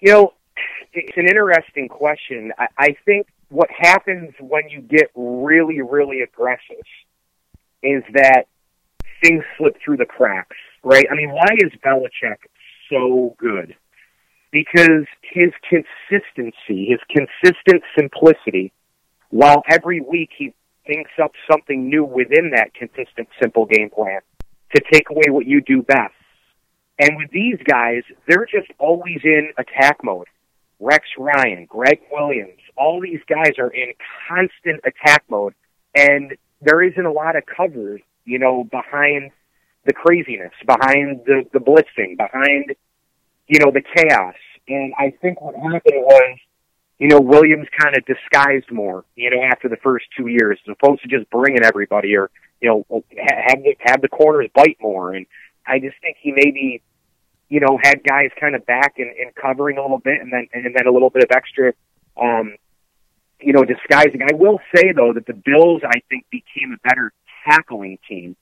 You 0.00 0.12
know, 0.12 0.32
it's 1.06 1.16
an 1.16 1.26
interesting 1.26 1.88
question. 1.88 2.52
I, 2.58 2.66
I 2.78 2.96
think 3.04 3.26
what 3.48 3.68
happens 3.76 4.32
when 4.40 4.68
you 4.68 4.80
get 4.80 5.10
really, 5.14 5.80
really 5.80 6.20
aggressive 6.20 6.84
is 7.82 8.02
that 8.14 8.44
things 9.22 9.44
slip 9.56 9.76
through 9.84 9.96
the 9.96 10.06
cracks, 10.06 10.56
right? 10.82 11.06
I 11.10 11.14
mean, 11.14 11.30
why 11.30 11.48
is 11.58 11.72
Belichick 11.84 12.38
so 12.90 13.34
good? 13.38 13.74
Because 14.50 15.06
his 15.22 15.50
consistency, 15.68 16.88
his 16.88 17.00
consistent 17.10 17.82
simplicity, 17.96 18.72
while 19.30 19.62
every 19.70 20.00
week 20.00 20.30
he 20.36 20.54
thinks 20.86 21.10
up 21.22 21.32
something 21.50 21.88
new 21.88 22.04
within 22.04 22.52
that 22.54 22.72
consistent, 22.74 23.28
simple 23.40 23.66
game 23.66 23.90
plan 23.90 24.20
to 24.74 24.82
take 24.90 25.10
away 25.10 25.24
what 25.28 25.46
you 25.46 25.60
do 25.60 25.82
best. 25.82 26.14
And 26.98 27.16
with 27.16 27.30
these 27.30 27.58
guys, 27.64 28.02
they're 28.26 28.46
just 28.46 28.70
always 28.78 29.20
in 29.22 29.52
attack 29.56 29.98
mode. 30.02 30.26
Rex 30.80 31.04
Ryan, 31.18 31.66
Gregg 31.66 32.00
Williams, 32.12 32.60
all 32.76 33.00
these 33.00 33.20
guys 33.28 33.52
are 33.58 33.70
in 33.70 33.92
constant 34.28 34.80
attack 34.84 35.24
mode, 35.28 35.54
and 35.94 36.36
there 36.60 36.82
isn't 36.82 37.04
a 37.04 37.12
lot 37.12 37.36
of 37.36 37.44
cover, 37.44 38.00
you 38.24 38.38
know, 38.38 38.64
behind 38.64 39.30
the 39.84 39.92
craziness, 39.92 40.52
behind 40.66 41.22
the, 41.26 41.44
the 41.52 41.58
blitzing, 41.58 42.16
behind, 42.16 42.74
you 43.48 43.58
know, 43.60 43.72
the 43.72 43.82
chaos. 43.82 44.34
And 44.68 44.92
I 44.98 45.14
think 45.22 45.40
what 45.40 45.54
happened 45.54 46.02
was, 46.02 46.38
you 46.98 47.08
know, 47.08 47.20
Williams 47.20 47.68
kind 47.80 47.96
of 47.96 48.04
disguised 48.04 48.70
more, 48.70 49.04
you 49.16 49.30
know, 49.30 49.42
after 49.42 49.68
the 49.68 49.76
first 49.76 50.06
two 50.16 50.26
years, 50.26 50.58
as 50.68 50.76
opposed 50.80 51.02
to 51.02 51.08
just 51.08 51.30
bringing 51.30 51.64
everybody 51.64 52.16
or, 52.16 52.30
you 52.60 52.68
know, 52.68 53.02
have 53.16 53.62
the, 53.62 53.76
have 53.80 54.02
the 54.02 54.08
corners 54.08 54.50
bite 54.54 54.76
more. 54.80 55.14
And 55.14 55.26
I 55.66 55.78
just 55.78 55.96
think 56.02 56.16
he 56.20 56.32
maybe 56.32 56.82
you 57.48 57.60
know, 57.60 57.78
had 57.82 58.02
guys 58.04 58.30
kind 58.38 58.54
of 58.54 58.66
back 58.66 58.94
and, 58.98 59.08
and 59.08 59.34
covering 59.34 59.78
a 59.78 59.82
little 59.82 59.98
bit, 59.98 60.20
and 60.20 60.32
then 60.32 60.48
and 60.52 60.74
then 60.74 60.86
a 60.86 60.90
little 60.90 61.10
bit 61.10 61.24
of 61.24 61.30
extra, 61.30 61.72
um, 62.20 62.56
you 63.40 63.52
know, 63.52 63.64
disguising. 63.64 64.22
I 64.22 64.34
will 64.34 64.60
say 64.74 64.92
though 64.92 65.12
that 65.14 65.26
the 65.26 65.34
Bills, 65.34 65.82
I 65.84 66.00
think, 66.10 66.26
became 66.30 66.74
a 66.74 66.88
better 66.88 67.12
tackling 67.48 67.98
team 68.08 68.36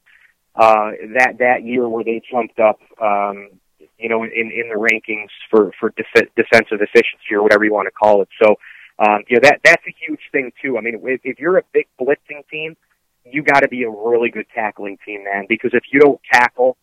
uh, 0.57 0.91
that 1.15 1.37
that 1.39 1.65
year 1.65 1.89
where 1.89 2.03
they 2.03 2.21
jumped 2.31 2.59
up, 2.59 2.81
um, 3.01 3.51
you 3.99 4.09
know, 4.09 4.25
in 4.25 4.31
in 4.33 4.69
the 4.69 4.75
rankings 4.75 5.31
for 5.51 5.71
for 5.79 5.91
def- 5.91 6.35
defensive 6.35 6.81
efficiency 6.81 7.33
or 7.33 7.43
whatever 7.43 7.65
you 7.65 7.73
want 7.73 7.87
to 7.87 7.93
call 7.93 8.23
it. 8.23 8.29
So, 8.43 8.57
um, 8.99 9.23
you 9.29 9.37
know, 9.37 9.41
that 9.43 9.61
that's 9.63 9.83
a 9.87 9.95
huge 10.07 10.21
thing 10.33 10.53
too. 10.63 10.79
I 10.79 10.81
mean, 10.81 11.01
if, 11.05 11.21
if 11.23 11.39
you're 11.39 11.59
a 11.59 11.65
big 11.73 11.87
blitzing 12.01 12.43
team, 12.51 12.77
you 13.25 13.43
got 13.43 13.61
to 13.61 13.69
be 13.69 13.85
a 13.85 13.91
really 13.91 14.31
good 14.31 14.47
tackling 14.55 14.99
team, 15.05 15.25
man, 15.25 15.47
because 15.49 15.73
if 15.75 15.85
you 15.93 16.01
don't 16.01 16.21
tackle 16.33 16.77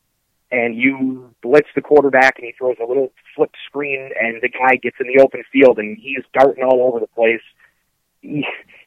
and 0.53 0.75
you 0.75 1.33
blitz 1.41 1.67
the 1.75 1.81
quarterback 1.81 2.37
and 2.37 2.45
he 2.45 2.53
throws 2.55 2.75
a 2.81 2.85
little 2.85 3.11
flip 3.35 3.49
screen 3.65 4.11
and 4.21 4.39
the 4.41 4.49
guy 4.49 4.75
gets 4.75 4.95
in 4.99 5.07
the 5.07 5.21
open 5.21 5.43
field 5.51 5.79
and 5.79 5.97
he's 5.97 6.23
darting 6.31 6.63
all 6.63 6.87
over 6.87 6.99
the 6.99 7.07
place, 7.07 7.41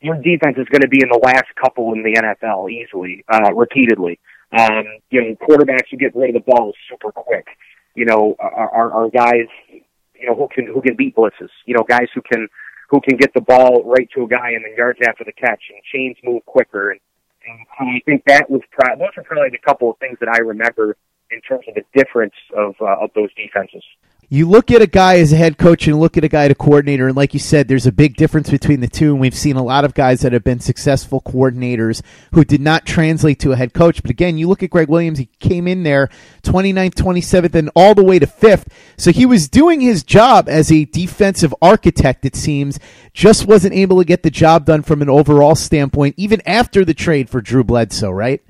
your 0.01 0.15
defense 0.23 0.57
is 0.59 0.69
going 0.69 0.83
to 0.83 0.89
be 0.89 1.03
in 1.03 1.09
the 1.09 1.21
last 1.23 1.47
couple 1.61 1.93
in 1.93 2.05
the 2.05 2.15
NFL 2.15 2.71
easily, 2.71 3.25
uh, 3.29 3.53
repeatedly. 3.53 4.21
Um, 4.57 4.85
you 5.11 5.21
know, 5.21 5.37
quarterbacks 5.43 5.91
who 5.91 5.97
get 5.97 6.15
rid 6.15 6.35
of 6.35 6.45
the 6.45 6.53
ball 6.53 6.73
super 6.89 7.11
quick. 7.11 7.49
You 7.97 8.05
know, 8.05 8.37
are, 8.39 8.93
are 8.93 9.11
guys, 9.11 9.49
you 9.69 10.27
know, 10.29 10.37
who 10.37 10.49
can 10.55 10.67
who 10.67 10.81
can 10.81 10.95
beat 10.95 11.17
blitzes. 11.17 11.51
You 11.65 11.75
know, 11.75 11.83
guys 11.83 12.07
who 12.15 12.23
can 12.23 12.47
who 12.91 13.01
can 13.01 13.17
get 13.17 13.35
the 13.35 13.41
ball 13.41 13.83
right 13.85 14.09
to 14.15 14.23
a 14.23 14.29
guy 14.29 14.51
and 14.51 14.65
then 14.65 14.75
yards 14.77 15.01
after 15.07 15.25
the 15.25 15.33
catch 15.33 15.63
and 15.71 15.83
chains 15.93 16.17
move 16.23 16.47
quicker. 16.47 16.93
And, 16.93 17.01
and 17.49 17.67
I 17.81 18.01
think 18.07 18.23
that 18.27 18.49
was 18.49 18.61
pro- 18.71 18.97
those 18.97 19.17
are 19.17 19.25
probably 19.25 19.51
the 19.51 19.59
couple 19.59 19.91
of 19.91 19.99
things 19.99 20.19
that 20.21 20.29
I 20.29 20.39
remember 20.39 20.97
in 21.31 21.41
terms 21.41 21.65
of 21.69 21.75
the 21.75 21.85
difference 21.95 22.35
of 22.57 22.75
uh, 22.81 22.97
of 23.01 23.11
those 23.15 23.31
defenses. 23.35 23.83
you 24.29 24.49
look 24.49 24.71
at 24.73 24.83
a 24.83 24.87
guy 24.87 25.19
as 25.19 25.33
a 25.33 25.37
head 25.37 25.57
coach 25.57 25.87
and 25.87 26.01
look 26.01 26.17
at 26.17 26.25
a 26.25 26.29
guy 26.29 26.45
as 26.47 26.51
a 26.51 26.55
coordinator, 26.55 27.07
and 27.07 27.17
like 27.17 27.33
you 27.33 27.41
said, 27.41 27.69
there's 27.69 27.87
a 27.87 27.93
big 27.93 28.17
difference 28.17 28.51
between 28.51 28.81
the 28.81 28.89
two. 28.89 29.13
And 29.13 29.21
we've 29.21 29.35
seen 29.35 29.57
a 29.57 29.63
lot 29.63 29.85
of 29.85 29.95
guys 29.95 30.21
that 30.21 30.33
have 30.33 30.43
been 30.43 30.59
successful 30.59 31.21
coordinators 31.21 32.03
who 32.33 32.45
did 32.45 32.61
not 32.61 32.87
translate 32.87 33.39
to 33.41 33.53
a 33.53 33.57
head 33.57 33.73
coach. 33.73 34.03
But 34.03 34.11
again, 34.11 34.37
you 34.37 34.49
look 34.49 34.63
at 34.63 34.71
Gregg 34.71 34.89
Williams, 34.89 35.19
he 35.19 35.27
came 35.39 35.69
in 35.69 35.85
there 35.85 36.09
29th, 36.43 36.95
27th, 36.95 37.55
and 37.55 37.71
all 37.77 37.95
the 37.95 38.05
way 38.05 38.19
to 38.19 38.27
fifth. 38.27 38.69
So 38.97 39.13
he 39.13 39.27
was 39.27 39.49
doing 39.49 39.81
his 39.81 40.03
job 40.03 40.49
as 40.49 40.73
a 40.73 40.87
defensive 40.87 41.55
architect, 41.63 42.25
it 42.25 42.35
seems, 42.35 42.81
just 43.13 43.47
wasn't 43.47 43.75
able 43.75 43.99
to 43.99 44.05
get 44.05 44.23
the 44.23 44.31
job 44.31 44.65
done 44.65 44.83
from 44.83 45.03
an 45.03 45.09
overall 45.09 45.55
standpoint, 45.55 46.15
even 46.19 46.43
after 46.47 46.85
the 46.85 46.95
trade 46.95 47.31
for 47.31 47.41
Drew 47.41 47.63
Bledsoe, 47.63 48.11
right? 48.11 48.43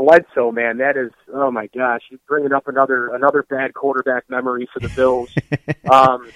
Bledsoe, 0.00 0.50
man, 0.50 0.78
that 0.78 0.96
is 0.96 1.12
oh 1.32 1.50
my 1.50 1.66
gosh, 1.66 2.00
you're 2.10 2.20
bringing 2.26 2.52
up 2.52 2.68
another 2.68 3.14
another 3.14 3.42
bad 3.42 3.74
quarterback 3.74 4.24
memory 4.30 4.66
for 4.72 4.80
the 4.80 4.88
Bills. 4.88 5.28
um, 5.92 6.30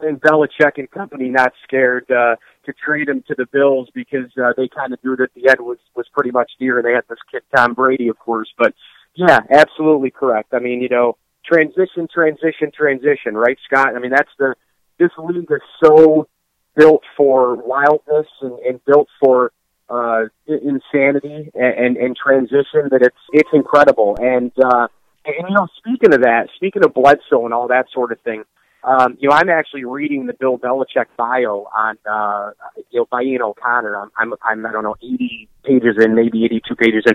and 0.00 0.20
Belichick 0.20 0.72
and 0.76 0.90
company 0.90 1.30
not 1.30 1.52
scared 1.64 2.08
uh, 2.10 2.36
to 2.66 2.72
trade 2.72 3.08
him 3.08 3.24
to 3.26 3.34
the 3.34 3.46
Bills 3.46 3.88
because 3.94 4.30
uh, 4.36 4.52
they 4.56 4.68
kind 4.68 4.92
of 4.92 5.02
knew 5.02 5.16
that 5.16 5.30
the 5.34 5.48
end 5.48 5.60
was 5.60 5.78
was 5.96 6.06
pretty 6.12 6.30
much 6.30 6.52
near. 6.60 6.82
They 6.82 6.92
had 6.92 7.04
this 7.08 7.18
kid 7.32 7.42
Tom 7.56 7.72
Brady, 7.72 8.08
of 8.08 8.18
course, 8.18 8.52
but 8.58 8.74
yeah, 9.14 9.40
absolutely 9.50 10.10
correct. 10.10 10.52
I 10.52 10.58
mean, 10.58 10.82
you 10.82 10.90
know, 10.90 11.16
transition, 11.46 12.08
transition, 12.12 12.70
transition, 12.76 13.34
right, 13.34 13.56
Scott? 13.64 13.96
I 13.96 14.00
mean, 14.00 14.10
that's 14.10 14.30
the 14.38 14.54
this 14.98 15.10
league 15.16 15.50
is 15.50 15.62
so 15.82 16.28
built 16.76 17.02
for 17.16 17.56
wildness 17.56 18.26
and, 18.42 18.58
and 18.58 18.84
built 18.84 19.08
for 19.18 19.52
uh, 19.90 20.24
insanity 20.46 21.50
and, 21.54 21.74
and, 21.74 21.96
and 21.96 22.16
transition 22.16 22.88
that 22.90 23.00
it's 23.02 23.16
it's 23.32 23.50
incredible. 23.52 24.16
And 24.20 24.52
uh, 24.62 24.88
and 25.24 25.48
you 25.48 25.54
know, 25.54 25.68
speaking 25.76 26.12
of 26.12 26.22
that, 26.22 26.48
speaking 26.56 26.84
of 26.84 26.94
Bledsoe 26.94 27.44
and 27.44 27.54
all 27.54 27.68
that 27.68 27.86
sort 27.92 28.12
of 28.12 28.20
thing, 28.20 28.44
um, 28.84 29.16
you 29.20 29.28
know, 29.28 29.34
I'm 29.34 29.48
actually 29.48 29.84
reading 29.84 30.26
the 30.26 30.34
Bill 30.34 30.58
Belichick 30.58 31.06
bio 31.16 31.66
on 31.76 31.98
uh, 32.10 32.50
you 32.90 33.00
know 33.00 33.06
by 33.10 33.22
Ian 33.22 33.42
O'Connor. 33.42 33.96
I'm, 33.96 34.10
I'm 34.16 34.34
I'm 34.42 34.66
I 34.66 34.72
don't 34.72 34.84
know 34.84 34.96
80 35.02 35.48
pages 35.64 35.96
in, 36.02 36.14
maybe 36.14 36.44
82 36.44 36.76
pages 36.76 37.04
in, 37.06 37.14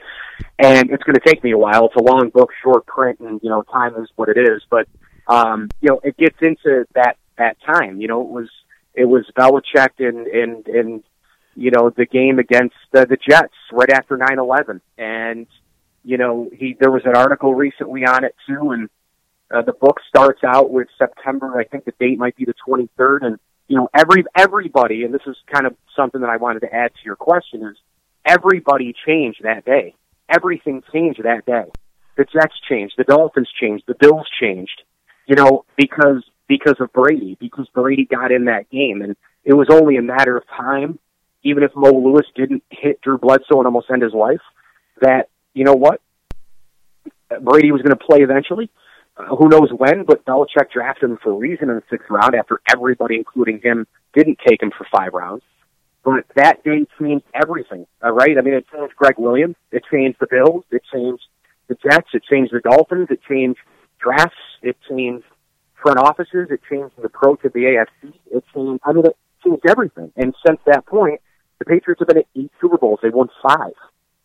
and 0.59 0.91
it's 0.91 1.03
going 1.03 1.15
to 1.15 1.25
take 1.25 1.43
me 1.43 1.51
a 1.51 1.57
while. 1.57 1.85
It's 1.85 1.95
a 1.95 2.03
long 2.03 2.29
book, 2.29 2.49
short 2.61 2.85
print, 2.85 3.19
and 3.21 3.39
you 3.41 3.49
know, 3.49 3.63
time 3.63 3.95
is 3.95 4.09
what 4.15 4.29
it 4.29 4.37
is. 4.37 4.61
But 4.69 4.87
um, 5.27 5.69
you 5.81 5.89
know, 5.89 6.01
it 6.03 6.17
gets 6.17 6.37
into 6.41 6.85
that 6.95 7.17
that 7.37 7.57
time. 7.65 8.01
You 8.01 8.07
know, 8.07 8.21
it 8.21 8.29
was 8.29 8.49
it 8.93 9.05
was 9.05 9.25
Belichick 9.37 9.91
and 9.99 10.27
and 10.27 10.67
and 10.67 11.03
you 11.55 11.71
know, 11.71 11.89
the 11.89 12.05
game 12.05 12.39
against 12.39 12.75
uh, 12.95 13.05
the 13.05 13.17
Jets 13.17 13.53
right 13.71 13.91
after 13.91 14.17
9/11, 14.17 14.81
and 14.97 15.47
you 16.03 16.17
know, 16.17 16.49
he 16.53 16.75
there 16.79 16.91
was 16.91 17.03
an 17.05 17.15
article 17.15 17.53
recently 17.53 18.05
on 18.05 18.23
it 18.23 18.35
too, 18.47 18.71
and 18.71 18.89
uh, 19.53 19.61
the 19.61 19.73
book 19.73 19.99
starts 20.07 20.43
out 20.43 20.71
with 20.71 20.87
September. 20.97 21.59
I 21.59 21.63
think 21.63 21.85
the 21.85 21.93
date 21.99 22.17
might 22.17 22.35
be 22.35 22.45
the 22.45 22.55
23rd, 22.67 23.25
and 23.25 23.39
you 23.67 23.77
know, 23.77 23.89
every 23.93 24.23
everybody, 24.35 25.03
and 25.03 25.13
this 25.13 25.21
is 25.27 25.37
kind 25.51 25.65
of 25.65 25.75
something 25.95 26.21
that 26.21 26.29
I 26.29 26.37
wanted 26.37 26.61
to 26.61 26.73
add 26.73 26.91
to 26.93 27.05
your 27.05 27.15
question 27.15 27.63
is 27.63 27.77
everybody 28.25 28.93
changed 29.05 29.43
that 29.43 29.65
day. 29.65 29.95
Everything 30.29 30.83
changed 30.91 31.23
that 31.23 31.45
day. 31.45 31.65
The 32.15 32.25
Jets 32.25 32.53
changed, 32.69 32.95
the 32.97 33.03
Dolphins 33.03 33.49
changed, 33.59 33.85
the 33.87 33.95
Bills 33.99 34.27
changed. 34.39 34.81
You 35.27 35.35
know, 35.35 35.65
because 35.77 36.23
because 36.47 36.75
of 36.79 36.91
Brady, 36.91 37.37
because 37.39 37.67
Brady 37.73 38.05
got 38.05 38.31
in 38.31 38.45
that 38.45 38.69
game, 38.69 39.01
and 39.01 39.15
it 39.45 39.53
was 39.53 39.67
only 39.69 39.97
a 39.97 40.01
matter 40.01 40.35
of 40.35 40.43
time 40.47 40.99
even 41.43 41.63
if 41.63 41.71
Mo 41.75 41.91
Lewis 41.91 42.25
didn't 42.35 42.63
hit 42.69 43.01
Drew 43.01 43.17
Bledsoe 43.17 43.57
and 43.57 43.65
almost 43.65 43.89
end 43.91 44.01
his 44.01 44.13
life, 44.13 44.41
that, 45.01 45.29
you 45.53 45.63
know 45.63 45.73
what? 45.73 46.01
Brady 47.41 47.71
was 47.71 47.81
going 47.81 47.97
to 47.97 48.03
play 48.03 48.19
eventually. 48.19 48.69
Uh, 49.15 49.35
who 49.35 49.47
knows 49.47 49.69
when, 49.75 50.05
but 50.05 50.25
Belichick 50.25 50.71
drafted 50.73 51.09
him 51.09 51.19
for 51.21 51.31
a 51.31 51.35
reason 51.35 51.69
in 51.69 51.75
the 51.75 51.83
sixth 51.89 52.09
round 52.09 52.33
after 52.35 52.61
everybody, 52.73 53.15
including 53.15 53.59
him, 53.61 53.85
didn't 54.13 54.39
take 54.45 54.61
him 54.61 54.71
for 54.75 54.87
five 54.91 55.13
rounds. 55.13 55.43
But 56.03 56.25
that 56.35 56.63
day 56.63 56.85
changed 56.99 57.25
everything, 57.33 57.85
all 58.01 58.11
right? 58.11 58.37
I 58.37 58.41
mean, 58.41 58.55
it 58.55 58.65
changed 58.73 58.95
Gregg 58.95 59.15
Williams. 59.17 59.55
It 59.71 59.83
changed 59.91 60.17
the 60.19 60.27
Bills. 60.29 60.65
It 60.71 60.81
changed 60.91 61.23
the 61.67 61.75
Jets. 61.75 62.09
It 62.13 62.23
changed 62.29 62.53
the 62.53 62.59
Dolphins. 62.59 63.07
It 63.09 63.21
changed 63.27 63.59
drafts. 63.99 64.35
It 64.61 64.77
changed 64.89 65.25
front 65.81 65.99
offices. 65.99 66.47
It 66.49 66.61
changed 66.69 66.95
the 66.97 67.03
approach 67.03 67.43
of 67.45 67.53
the 67.53 67.59
AFC. 67.61 68.13
It 68.31 68.43
changed, 68.53 68.81
I 68.83 68.91
mean, 68.91 69.05
it 69.05 69.17
changed 69.45 69.63
everything. 69.67 70.11
And 70.17 70.33
since 70.45 70.59
that 70.65 70.85
point, 70.85 71.21
the 71.63 71.73
Patriots 71.73 71.99
have 71.99 72.07
been 72.07 72.17
at 72.17 72.27
eight 72.35 72.51
Super 72.59 72.77
Bowls. 72.77 72.99
They 73.01 73.09
won 73.09 73.29
five. 73.41 73.73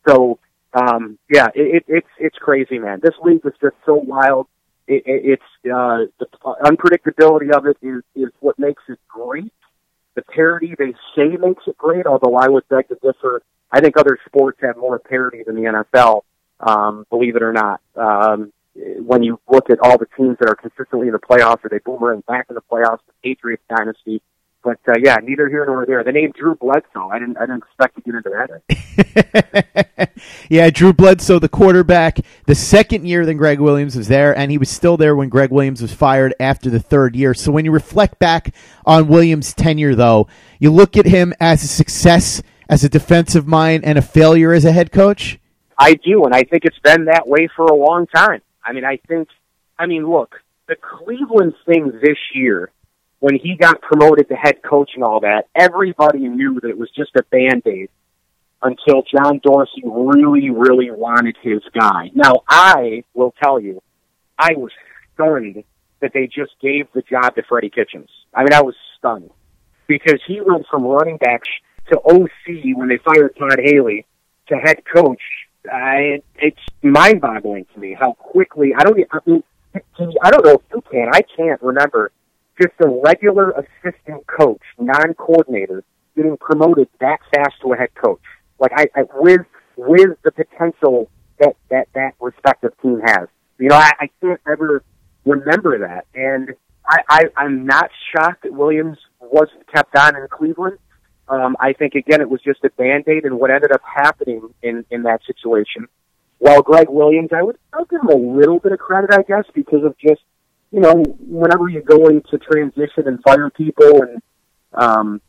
So 0.06 0.38
um, 0.74 1.18
yeah, 1.30 1.48
it, 1.54 1.76
it, 1.76 1.84
it's 1.88 2.08
it's 2.18 2.36
crazy, 2.38 2.78
man. 2.78 3.00
This 3.02 3.14
league 3.22 3.40
is 3.44 3.52
just 3.60 3.76
so 3.86 3.94
wild. 3.94 4.46
It, 4.86 5.02
it, 5.06 5.22
it's 5.24 5.42
uh, 5.64 6.06
the 6.18 6.26
unpredictability 6.64 7.50
of 7.54 7.66
it 7.66 7.76
is 7.82 8.02
is 8.14 8.32
what 8.40 8.58
makes 8.58 8.82
it 8.88 8.98
great. 9.08 9.52
The 10.14 10.22
parity 10.22 10.74
they 10.78 10.94
say 11.16 11.36
makes 11.36 11.62
it 11.66 11.78
great, 11.78 12.06
although 12.06 12.36
I 12.36 12.48
would 12.48 12.68
beg 12.68 12.88
to 12.88 12.96
differ. 12.96 13.42
I 13.70 13.80
think 13.80 13.96
other 13.96 14.18
sports 14.26 14.58
have 14.62 14.76
more 14.76 14.98
parity 14.98 15.42
than 15.46 15.54
the 15.54 15.84
NFL. 15.84 16.22
Um, 16.60 17.06
believe 17.08 17.36
it 17.36 17.42
or 17.42 17.52
not, 17.52 17.80
um, 17.94 18.52
when 18.74 19.22
you 19.22 19.38
look 19.48 19.70
at 19.70 19.78
all 19.80 19.96
the 19.96 20.08
teams 20.16 20.36
that 20.40 20.48
are 20.48 20.56
consistently 20.56 21.06
in 21.06 21.12
the 21.12 21.20
playoffs, 21.20 21.64
or 21.64 21.68
they 21.70 21.78
boomerang 21.78 22.24
back 22.26 22.46
in 22.48 22.56
the 22.56 22.62
playoffs, 22.62 22.98
the 23.06 23.12
Patriots 23.22 23.62
dynasty, 23.68 24.22
but 24.68 24.80
uh, 24.86 24.98
yeah, 25.02 25.16
neither 25.22 25.48
here 25.48 25.64
nor 25.64 25.86
there. 25.86 26.04
The 26.04 26.12
name 26.12 26.30
Drew 26.38 26.54
Bledsoe. 26.54 27.08
I 27.08 27.18
didn't. 27.18 27.38
I 27.38 27.46
didn't 27.46 27.62
expect 27.62 27.96
to 27.96 28.02
get 28.02 28.14
into 28.16 28.28
that. 29.96 30.10
yeah, 30.50 30.68
Drew 30.68 30.92
Bledsoe, 30.92 31.38
the 31.38 31.48
quarterback, 31.48 32.18
the 32.44 32.54
second 32.54 33.06
year 33.06 33.24
that 33.24 33.32
Gregg 33.34 33.60
Williams 33.60 33.96
was 33.96 34.08
there, 34.08 34.36
and 34.36 34.50
he 34.50 34.58
was 34.58 34.68
still 34.68 34.98
there 34.98 35.16
when 35.16 35.30
Gregg 35.30 35.52
Williams 35.52 35.80
was 35.80 35.94
fired 35.94 36.34
after 36.38 36.68
the 36.68 36.80
third 36.80 37.16
year. 37.16 37.32
So 37.32 37.50
when 37.50 37.64
you 37.64 37.70
reflect 37.72 38.18
back 38.18 38.54
on 38.84 39.08
Williams' 39.08 39.54
tenure, 39.54 39.94
though, 39.94 40.28
you 40.58 40.70
look 40.70 40.98
at 40.98 41.06
him 41.06 41.32
as 41.40 41.64
a 41.64 41.66
success 41.66 42.42
as 42.68 42.84
a 42.84 42.90
defensive 42.90 43.46
mind 43.46 43.86
and 43.86 43.96
a 43.96 44.02
failure 44.02 44.52
as 44.52 44.66
a 44.66 44.72
head 44.72 44.92
coach. 44.92 45.38
I 45.78 45.94
do, 45.94 46.26
and 46.26 46.34
I 46.34 46.42
think 46.42 46.66
it's 46.66 46.78
been 46.80 47.06
that 47.06 47.26
way 47.26 47.48
for 47.56 47.64
a 47.64 47.74
long 47.74 48.06
time. 48.06 48.42
I 48.62 48.74
mean, 48.74 48.84
I 48.84 48.98
think. 49.08 49.28
I 49.78 49.86
mean, 49.86 50.06
look, 50.06 50.34
the 50.66 50.76
Cleveland 50.76 51.54
thing 51.64 51.90
this 52.02 52.18
year 52.34 52.70
when 53.20 53.36
he 53.36 53.56
got 53.56 53.80
promoted 53.80 54.28
to 54.28 54.34
head 54.34 54.62
coach 54.62 54.90
and 54.94 55.02
all 55.02 55.20
that, 55.20 55.48
everybody 55.54 56.20
knew 56.28 56.60
that 56.60 56.68
it 56.68 56.78
was 56.78 56.90
just 56.90 57.10
a 57.16 57.22
band 57.24 57.62
aid 57.66 57.90
until 58.62 59.02
John 59.02 59.40
Dorsey 59.42 59.82
really, 59.84 60.50
really 60.50 60.90
wanted 60.90 61.36
his 61.42 61.62
guy. 61.78 62.10
Now, 62.14 62.42
I 62.48 63.04
will 63.14 63.34
tell 63.42 63.60
you, 63.60 63.82
I 64.38 64.52
was 64.56 64.72
stunned 65.14 65.64
that 66.00 66.12
they 66.12 66.26
just 66.26 66.52
gave 66.60 66.86
the 66.92 67.02
job 67.02 67.34
to 67.34 67.42
Freddie 67.48 67.70
Kitchens. 67.70 68.08
I 68.34 68.40
mean, 68.40 68.52
I 68.52 68.62
was 68.62 68.74
stunned 68.98 69.30
because 69.86 70.20
he 70.26 70.40
went 70.40 70.66
from 70.70 70.84
running 70.84 71.16
back 71.16 71.42
to 71.90 71.98
OC 72.00 72.76
when 72.76 72.88
they 72.88 72.98
fired 72.98 73.36
Todd 73.36 73.58
Haley 73.62 74.06
to 74.48 74.56
head 74.56 74.82
coach. 74.92 75.22
I, 75.70 76.22
it's 76.36 76.60
mind-boggling 76.82 77.66
to 77.74 77.80
me 77.80 77.96
how 77.98 78.12
quickly. 78.12 78.72
I 78.76 78.84
don't. 78.84 78.98
I 79.12 79.20
mean, 79.26 79.42
I 80.22 80.30
don't 80.30 80.44
know 80.44 80.54
if 80.54 80.62
you 80.72 80.82
can. 80.90 81.10
I 81.12 81.22
can't 81.36 81.60
remember 81.62 82.12
just 82.60 82.74
a 82.84 82.88
regular 82.88 83.50
assistant 83.52 84.26
coach, 84.26 84.62
non-coordinator, 84.78 85.84
getting 86.16 86.36
promoted 86.36 86.88
that 87.00 87.20
fast 87.32 87.54
to 87.62 87.72
a 87.72 87.76
head 87.76 87.94
coach. 87.94 88.20
Like 88.58 88.72
I, 88.74 88.88
I 88.94 89.04
with 89.14 89.46
with 89.76 90.18
the 90.24 90.32
potential 90.32 91.10
that 91.38 91.56
that 91.70 91.88
that 91.94 92.14
respective 92.20 92.72
team 92.82 93.00
has. 93.04 93.28
You 93.58 93.68
know, 93.68 93.76
I, 93.76 93.90
I 94.00 94.10
can't 94.20 94.40
ever 94.46 94.82
remember 95.24 95.78
that, 95.80 96.06
and 96.14 96.54
I, 96.86 96.98
I 97.08 97.20
I'm 97.36 97.66
not 97.66 97.90
shocked 98.12 98.42
that 98.42 98.52
Williams 98.52 98.98
wasn't 99.20 99.66
kept 99.72 99.96
on 99.96 100.16
in 100.16 100.26
Cleveland. 100.30 100.78
Um, 101.28 101.56
I 101.60 101.72
think 101.72 101.94
again 101.94 102.20
it 102.20 102.30
was 102.30 102.40
just 102.42 102.64
a 102.64 102.70
band 102.70 103.04
aid, 103.06 103.24
and 103.24 103.38
what 103.38 103.50
ended 103.50 103.72
up 103.72 103.82
happening 103.84 104.54
in 104.62 104.84
in 104.90 105.02
that 105.04 105.20
situation. 105.26 105.86
While 106.38 106.62
Gregg 106.62 106.88
Williams, 106.88 107.30
I 107.32 107.42
would 107.42 107.58
I'll 107.72 107.84
give 107.84 108.00
him 108.00 108.08
a 108.08 108.16
little 108.16 108.58
bit 108.58 108.72
of 108.72 108.78
credit, 108.78 109.10
I 109.12 109.22
guess, 109.22 109.44
because 109.54 109.84
of 109.84 109.96
just 109.98 110.22
you 110.70 110.80
know, 110.80 111.02
whenever 111.20 111.68
you 111.68 111.80
go 111.80 112.08
into 112.08 112.38
transition 112.38 113.06
and 113.06 113.22
fire 113.22 113.50
people 113.50 114.02
and 114.02 114.22
um, 114.74 115.20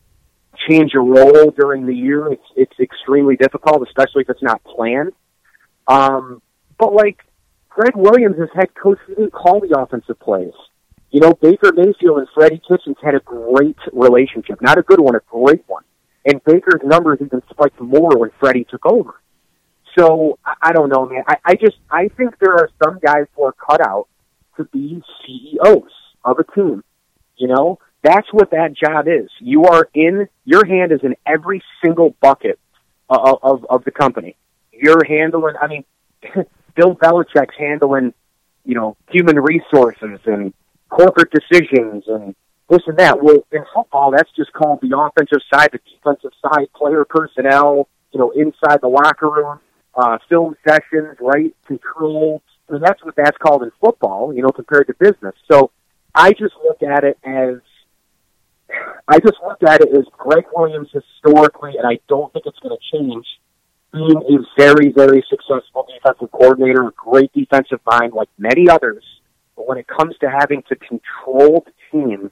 change 0.67 0.93
your 0.93 1.03
role 1.03 1.51
during 1.51 1.85
the 1.85 1.95
year, 1.95 2.31
it's 2.31 2.43
it's 2.55 2.79
extremely 2.79 3.35
difficult, 3.35 3.87
especially 3.87 4.23
if 4.23 4.29
it's 4.29 4.43
not 4.43 4.63
planned. 4.63 5.13
Um, 5.87 6.41
but 6.77 6.93
like 6.93 7.23
Gregg 7.69 7.95
Williams 7.95 8.35
as 8.41 8.49
head 8.53 8.73
coach, 8.75 8.99
he 9.07 9.15
didn't 9.15 9.31
call 9.31 9.61
the 9.61 9.79
offensive 9.79 10.19
plays. 10.19 10.53
You 11.11 11.21
know, 11.21 11.33
Baker 11.33 11.71
Mayfield 11.73 12.19
and 12.19 12.27
Freddie 12.35 12.61
Kitchens 12.67 12.97
had 13.01 13.15
a 13.15 13.19
great 13.21 13.77
relationship. 13.93 14.61
Not 14.61 14.77
a 14.77 14.83
good 14.83 14.99
one, 14.99 15.15
a 15.15 15.21
great 15.27 15.63
one. 15.67 15.83
And 16.25 16.43
Baker's 16.43 16.81
numbers 16.83 17.19
even 17.21 17.41
spiked 17.49 17.79
more 17.79 18.17
when 18.17 18.29
Freddie 18.39 18.67
took 18.69 18.85
over. 18.85 19.19
So 19.97 20.37
I, 20.45 20.53
I 20.61 20.71
don't 20.73 20.89
know, 20.89 21.07
man. 21.07 21.23
I, 21.27 21.37
I 21.45 21.55
just 21.55 21.77
I 21.89 22.09
think 22.09 22.37
there 22.39 22.53
are 22.53 22.69
some 22.83 22.99
guys 22.99 23.25
who 23.35 23.43
are 23.45 23.53
cut 23.53 23.81
out 23.81 24.07
to 24.59 24.65
be 24.65 25.01
CEOs 25.25 25.91
of 26.23 26.37
a 26.39 26.43
team. 26.43 26.83
You 27.37 27.47
know, 27.47 27.79
that's 28.03 28.27
what 28.31 28.51
that 28.51 28.75
job 28.75 29.07
is. 29.07 29.29
You 29.39 29.65
are 29.65 29.89
in, 29.93 30.27
your 30.45 30.65
hand 30.65 30.91
is 30.91 30.99
in 31.03 31.15
every 31.25 31.63
single 31.83 32.15
bucket 32.21 32.59
of, 33.09 33.39
of, 33.41 33.65
of 33.69 33.83
the 33.85 33.91
company. 33.91 34.35
You're 34.71 35.03
handling, 35.03 35.55
I 35.61 35.67
mean, 35.67 35.83
Bill 36.75 36.95
Belichick's 36.95 37.55
handling, 37.57 38.13
you 38.65 38.75
know, 38.75 38.97
human 39.09 39.39
resources 39.39 40.19
and 40.25 40.53
corporate 40.89 41.31
decisions 41.31 42.03
and 42.07 42.35
this 42.69 42.81
and 42.85 42.97
that. 42.97 43.21
Well, 43.21 43.45
in 43.51 43.65
football, 43.73 44.11
that's 44.11 44.29
just 44.35 44.53
called 44.53 44.79
the 44.81 44.97
offensive 44.97 45.41
side, 45.51 45.69
the 45.71 45.79
defensive 45.79 46.31
side, 46.41 46.67
player 46.75 47.05
personnel, 47.05 47.87
you 48.11 48.19
know, 48.19 48.31
inside 48.31 48.81
the 48.81 48.87
locker 48.87 49.29
room, 49.29 49.59
uh, 49.95 50.17
film 50.27 50.55
sessions, 50.67 51.17
right? 51.19 51.55
Control. 51.65 52.41
I 52.69 52.73
mean, 52.73 52.81
that's 52.81 53.03
what 53.03 53.15
that's 53.15 53.37
called 53.37 53.63
in 53.63 53.71
football, 53.81 54.33
you 54.33 54.41
know, 54.41 54.49
compared 54.49 54.87
to 54.87 54.93
business. 54.93 55.35
So 55.51 55.71
I 56.13 56.31
just 56.31 56.53
look 56.63 56.83
at 56.83 57.03
it 57.03 57.17
as, 57.23 57.55
I 59.07 59.19
just 59.19 59.37
look 59.43 59.63
at 59.63 59.81
it 59.81 59.89
as 59.97 60.05
Gregg 60.17 60.45
Williams 60.55 60.89
historically, 60.93 61.73
and 61.77 61.87
I 61.87 61.99
don't 62.07 62.31
think 62.31 62.45
it's 62.45 62.59
going 62.59 62.77
to 62.77 62.97
change, 62.97 63.25
being 63.91 64.17
a 64.17 64.61
very, 64.61 64.91
very 64.91 65.25
successful 65.29 65.87
defensive 65.91 66.31
coordinator, 66.31 66.87
a 66.87 66.91
great 66.91 67.33
defensive 67.33 67.79
mind 67.85 68.13
like 68.13 68.29
many 68.37 68.69
others. 68.69 69.03
But 69.55 69.67
when 69.67 69.77
it 69.79 69.87
comes 69.87 70.15
to 70.19 70.29
having 70.29 70.61
to 70.69 70.75
control 70.75 71.65
the 71.65 71.73
team 71.91 72.31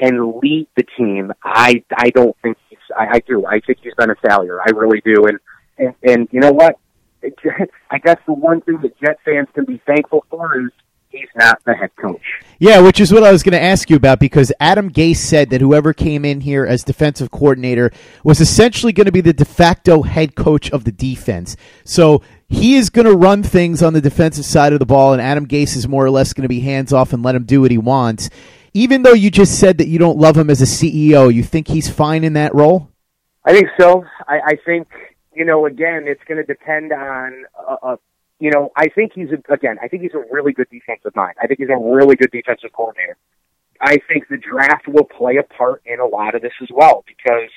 and 0.00 0.36
lead 0.42 0.66
the 0.76 0.84
team, 0.96 1.32
I 1.42 1.84
I 1.94 2.10
don't 2.10 2.36
think 2.42 2.56
he's. 2.68 2.78
I, 2.96 3.16
I 3.16 3.18
do. 3.20 3.46
I 3.46 3.60
think 3.60 3.78
he's 3.82 3.94
been 3.94 4.10
a 4.10 4.16
failure. 4.16 4.60
I 4.60 4.70
really 4.70 5.00
do. 5.04 5.26
And 5.26 5.38
and, 5.78 5.94
and 6.02 6.28
you 6.32 6.40
know 6.40 6.52
what? 6.52 6.78
I 7.90 7.98
guess 7.98 8.18
the 8.26 8.32
one 8.32 8.60
thing 8.62 8.78
that 8.82 8.98
Jet 8.98 9.18
fans 9.24 9.48
can 9.54 9.64
be 9.64 9.80
thankful 9.86 10.24
for 10.30 10.60
is 10.60 10.70
he's 11.08 11.28
not 11.36 11.62
the 11.64 11.74
head 11.74 11.90
coach. 11.96 12.22
Yeah, 12.58 12.80
which 12.80 13.00
is 13.00 13.12
what 13.12 13.22
I 13.22 13.32
was 13.32 13.42
going 13.42 13.52
to 13.52 13.62
ask 13.62 13.88
you 13.88 13.96
about 13.96 14.18
because 14.18 14.52
Adam 14.60 14.90
Gase 14.90 15.16
said 15.16 15.50
that 15.50 15.60
whoever 15.60 15.92
came 15.92 16.24
in 16.24 16.40
here 16.40 16.64
as 16.64 16.84
defensive 16.84 17.30
coordinator 17.30 17.90
was 18.22 18.40
essentially 18.40 18.92
going 18.92 19.06
to 19.06 19.12
be 19.12 19.20
the 19.20 19.32
de 19.32 19.44
facto 19.44 20.02
head 20.02 20.34
coach 20.34 20.70
of 20.70 20.84
the 20.84 20.92
defense. 20.92 21.56
So 21.84 22.22
he 22.48 22.74
is 22.76 22.90
going 22.90 23.06
to 23.06 23.16
run 23.16 23.42
things 23.42 23.82
on 23.82 23.92
the 23.92 24.00
defensive 24.00 24.44
side 24.44 24.72
of 24.72 24.78
the 24.78 24.86
ball, 24.86 25.12
and 25.12 25.22
Adam 25.22 25.46
Gase 25.46 25.76
is 25.76 25.88
more 25.88 26.04
or 26.04 26.10
less 26.10 26.32
going 26.32 26.42
to 26.42 26.48
be 26.48 26.60
hands 26.60 26.92
off 26.92 27.12
and 27.12 27.22
let 27.22 27.34
him 27.34 27.44
do 27.44 27.60
what 27.60 27.70
he 27.70 27.78
wants. 27.78 28.30
Even 28.74 29.02
though 29.02 29.12
you 29.12 29.30
just 29.30 29.58
said 29.58 29.78
that 29.78 29.86
you 29.86 29.98
don't 29.98 30.18
love 30.18 30.36
him 30.36 30.50
as 30.50 30.60
a 30.60 30.64
CEO, 30.64 31.32
you 31.32 31.42
think 31.44 31.68
he's 31.68 31.88
fine 31.88 32.24
in 32.24 32.32
that 32.32 32.54
role? 32.54 32.90
I 33.44 33.52
think 33.52 33.68
so. 33.78 34.04
I, 34.26 34.40
I 34.46 34.56
think 34.64 34.88
you 35.34 35.44
know, 35.44 35.66
again, 35.66 36.04
it's 36.06 36.22
going 36.26 36.38
to 36.38 36.44
depend 36.44 36.92
on 36.92 37.44
uh, 37.56 37.76
uh, 37.82 37.96
you 38.40 38.50
know, 38.50 38.70
I 38.76 38.88
think 38.88 39.12
he's 39.14 39.28
a, 39.30 39.52
again, 39.52 39.78
I 39.82 39.88
think 39.88 40.02
he's 40.02 40.14
a 40.14 40.24
really 40.30 40.52
good 40.52 40.68
defensive 40.70 41.14
mind. 41.14 41.34
I 41.40 41.46
think 41.46 41.60
he's 41.60 41.68
a 41.68 41.78
really 41.78 42.16
good 42.16 42.30
defensive 42.30 42.72
coordinator. 42.72 43.16
I 43.80 43.98
think 44.08 44.28
the 44.28 44.36
draft 44.36 44.88
will 44.88 45.04
play 45.04 45.36
a 45.36 45.42
part 45.42 45.82
in 45.86 46.00
a 46.00 46.06
lot 46.06 46.34
of 46.34 46.42
this 46.42 46.52
as 46.62 46.68
well 46.70 47.04
because 47.06 47.50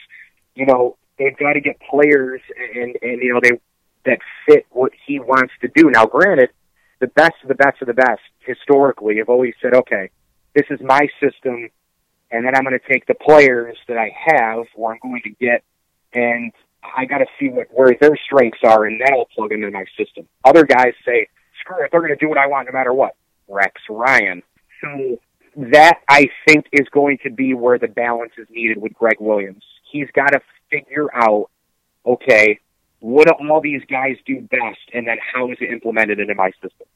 you 0.56 0.66
know 0.66 0.98
they've 1.18 1.38
got 1.38 1.54
to 1.54 1.62
get 1.62 1.80
players 1.80 2.42
and 2.58 2.96
and 3.02 3.22
you 3.22 3.34
know 3.34 3.40
they 3.42 3.60
that 4.06 4.20
fit 4.48 4.66
what 4.72 4.94
he 5.06 5.20
wants 5.20 5.54
to 5.62 5.68
do. 5.76 5.90
Now, 5.92 6.06
granted, 6.06 6.50
the 7.00 7.08
best 7.08 7.36
of 7.44 7.50
the 7.50 7.56
best 7.56 7.82
of 7.82 7.88
the 7.88 7.94
best 7.94 8.22
historically 8.40 9.18
have 9.18 9.30
always 9.30 9.54
said, 9.62 9.74
okay, 9.74 10.10
this 10.56 10.66
is 10.70 10.80
my 10.82 11.08
system, 11.22 11.70
and 12.32 12.46
then 12.46 12.56
I'm 12.56 12.64
going 12.64 12.80
to 12.80 12.94
take 12.94 13.06
the 13.06 13.16
players 13.16 13.78
that 13.88 13.98
I 13.98 14.12
have 14.26 14.66
or 14.76 14.94
I'm 14.94 15.00
going 15.02 15.22
to 15.24 15.30
get, 15.30 15.64
and 16.14 16.52
I 16.96 17.06
got 17.06 17.20
to 17.20 17.26
see 17.40 17.50
what 17.50 17.68
where 17.72 17.96
their 18.00 18.18
strengths 18.26 18.60
are, 18.64 18.86
and 18.86 19.02
that'll 19.02 19.28
plug 19.36 19.52
into 19.52 19.70
my 19.72 19.86
system. 19.98 20.28
Other 20.44 20.64
guys 20.64 20.94
say, 21.06 21.28
screw 21.62 21.84
it, 21.84 21.90
they're 21.92 22.02
going 22.02 22.18
to 22.18 22.18
do 22.18 22.30
what 22.30 22.38
I 22.38 22.48
want 22.48 22.68
no 22.68 22.74
matter 22.74 22.94
what. 22.94 23.16
Rex 23.48 23.74
Ryan. 23.90 24.44
So 24.82 25.20
that 25.56 26.00
I 26.08 26.28
think 26.48 26.68
is 26.72 26.88
going 26.92 27.18
to 27.24 27.32
be 27.32 27.54
where 27.54 27.80
the 27.80 27.88
balance 27.88 28.34
is 28.38 28.48
needed 28.50 28.78
with 28.78 28.94
Gregg 28.94 29.18
Williams. 29.20 29.64
He's 29.92 30.08
got 30.14 30.34
to 30.34 30.42
figure 30.70 31.08
out, 31.16 31.50
okay, 32.06 32.60
what 33.00 33.28
do 33.28 33.34
all 33.50 33.62
these 33.62 33.82
guys 33.90 34.18
do 34.26 34.42
best, 34.42 34.80
and 34.94 35.08
then 35.08 35.18
how 35.34 35.52
is 35.52 35.58
it 35.62 35.72
implemented 35.72 36.20
into 36.20 36.36
my 36.36 36.52
system? 36.62 36.88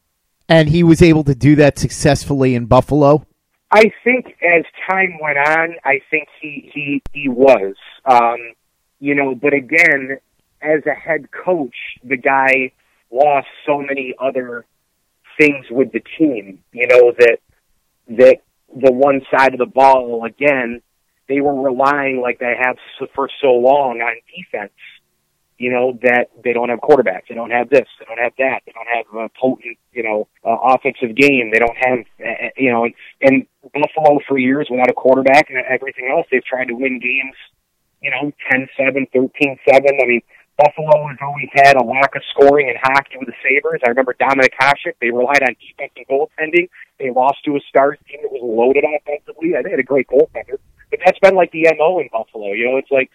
And 0.49 0.69
he 0.69 0.83
was 0.83 1.01
able 1.01 1.23
to 1.25 1.35
do 1.35 1.55
that 1.55 1.79
successfully 1.79 2.55
in 2.55 2.65
Buffalo. 2.65 3.25
I 3.71 3.91
think 4.03 4.35
as 4.43 4.65
time 4.89 5.17
went 5.21 5.37
on, 5.37 5.75
I 5.85 6.01
think 6.09 6.27
he 6.41 6.69
he 6.73 7.01
he 7.13 7.29
was. 7.29 7.75
Um, 8.05 8.53
you 9.01 9.15
know, 9.15 9.35
but 9.35 9.53
again, 9.53 10.19
as 10.61 10.85
a 10.85 10.93
head 10.93 11.29
coach, 11.31 11.75
the 12.03 12.15
guy 12.15 12.71
lost 13.11 13.47
so 13.65 13.79
many 13.79 14.13
other 14.19 14.65
things 15.39 15.65
with 15.69 15.91
the 15.91 16.01
team, 16.17 16.59
you 16.71 16.87
know, 16.87 17.11
that 17.17 17.39
that 18.09 18.37
the 18.73 18.91
one 18.91 19.21
side 19.35 19.53
of 19.53 19.59
the 19.59 19.65
ball 19.65 20.23
again, 20.23 20.81
they 21.27 21.41
were 21.41 21.61
relying 21.61 22.21
like 22.21 22.39
they 22.39 22.55
have 22.61 22.77
for 23.15 23.27
so 23.41 23.53
long 23.53 24.01
on 24.01 24.15
defense. 24.35 24.71
You 25.57 25.71
know 25.71 25.99
that 26.03 26.29
they 26.43 26.53
don't 26.53 26.69
have 26.69 26.79
quarterbacks, 26.79 27.27
they 27.29 27.35
don't 27.35 27.51
have 27.51 27.69
this, 27.69 27.87
they 27.99 28.05
don't 28.05 28.17
have 28.17 28.33
that, 28.37 28.61
they 28.65 28.71
don't 28.71 28.87
have 28.87 29.05
a 29.13 29.29
potent, 29.39 29.77
you 29.93 30.03
know, 30.03 30.27
uh, 30.45 30.57
offensive 30.73 31.15
game. 31.15 31.51
They 31.51 31.59
don't 31.59 31.77
have, 31.77 31.99
uh, 32.19 32.49
you 32.57 32.71
know, 32.71 32.85
and, 32.85 32.93
and 33.21 33.45
Buffalo 33.73 34.19
for 34.27 34.39
years 34.39 34.67
without 34.71 34.89
a 34.89 34.93
quarterback 34.93 35.49
and 35.49 35.59
everything 35.69 36.11
else, 36.11 36.25
they've 36.31 36.43
tried 36.43 36.69
to 36.69 36.73
win 36.73 36.99
games 36.99 37.35
you 38.01 38.09
know, 38.09 38.31
10-7, 38.51 39.09
13-7. 39.13 39.57
I 39.69 40.07
mean, 40.07 40.21
Buffalo 40.57 41.07
has 41.07 41.17
always 41.21 41.49
had 41.53 41.77
a 41.77 41.83
lack 41.83 42.15
of 42.15 42.21
scoring 42.31 42.69
in 42.69 42.75
hockey 42.81 43.17
with 43.17 43.27
the 43.27 43.33
Sabres. 43.41 43.81
I 43.85 43.89
remember 43.89 44.13
Dominik 44.19 44.53
Hasek. 44.59 44.93
They 44.99 45.09
relied 45.09 45.41
on 45.41 45.55
defense 45.57 45.93
and 45.95 46.07
goaltending. 46.07 46.69
They 46.99 47.09
lost 47.09 47.43
to 47.45 47.55
a 47.55 47.59
Stars 47.69 47.97
team 48.07 48.19
that 48.21 48.31
was 48.31 48.41
loaded 48.43 48.83
offensively. 48.83 49.53
They 49.53 49.69
had 49.69 49.79
a 49.79 49.83
great 49.83 50.07
goaltender. 50.07 50.57
But 50.89 50.99
that's 51.05 51.19
been 51.19 51.35
like 51.35 51.51
the 51.51 51.71
MO 51.77 51.99
in 51.99 52.09
Buffalo. 52.11 52.53
You 52.53 52.69
know, 52.69 52.77
it's 52.77 52.91
like 52.91 53.09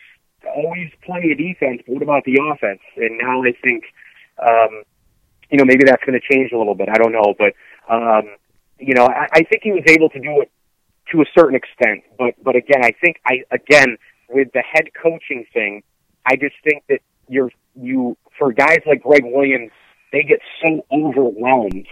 always 0.47 0.91
plenty 1.05 1.33
of 1.33 1.39
defense, 1.39 1.83
but 1.87 1.95
what 1.95 2.03
about 2.03 2.25
the 2.25 2.41
offense? 2.51 2.81
And 2.97 3.19
now 3.19 3.43
I 3.43 3.53
think, 3.63 3.85
um, 4.39 4.83
you 5.51 5.59
know, 5.59 5.65
maybe 5.65 5.85
that's 5.85 6.03
going 6.05 6.19
to 6.19 6.35
change 6.35 6.53
a 6.53 6.59
little 6.59 6.75
bit. 6.75 6.89
I 6.89 6.99
don't 6.99 7.13
know. 7.13 7.35
But, 7.39 7.55
um, 7.93 8.35
you 8.79 8.95
know, 8.95 9.07
I, 9.07 9.27
I 9.33 9.43
think 9.43 9.63
he 9.63 9.73
was 9.73 9.85
able 9.87 10.09
to 10.11 10.21
do 10.21 10.41
it 10.41 10.51
to 11.13 11.21
a 11.21 11.27
certain 11.37 11.55
extent. 11.55 12.03
But, 12.19 12.35
but 12.43 12.57
again, 12.57 12.83
I 12.83 12.91
think 13.01 13.21
I, 13.27 13.45
again, 13.51 13.99
with 14.29 14.49
the 14.53 14.63
head 14.63 14.89
coaching 15.01 15.47
thing, 15.53 15.83
I 16.25 16.37
just 16.37 16.55
think 16.65 16.85
that 16.89 17.01
you're 17.29 17.51
you 17.75 18.17
for 18.39 18.53
guys 18.53 18.79
like 18.87 19.03
Gregg 19.03 19.23
Williams, 19.25 19.71
they 20.13 20.23
get 20.23 20.41
so 20.63 20.85
overwhelmed 20.93 21.87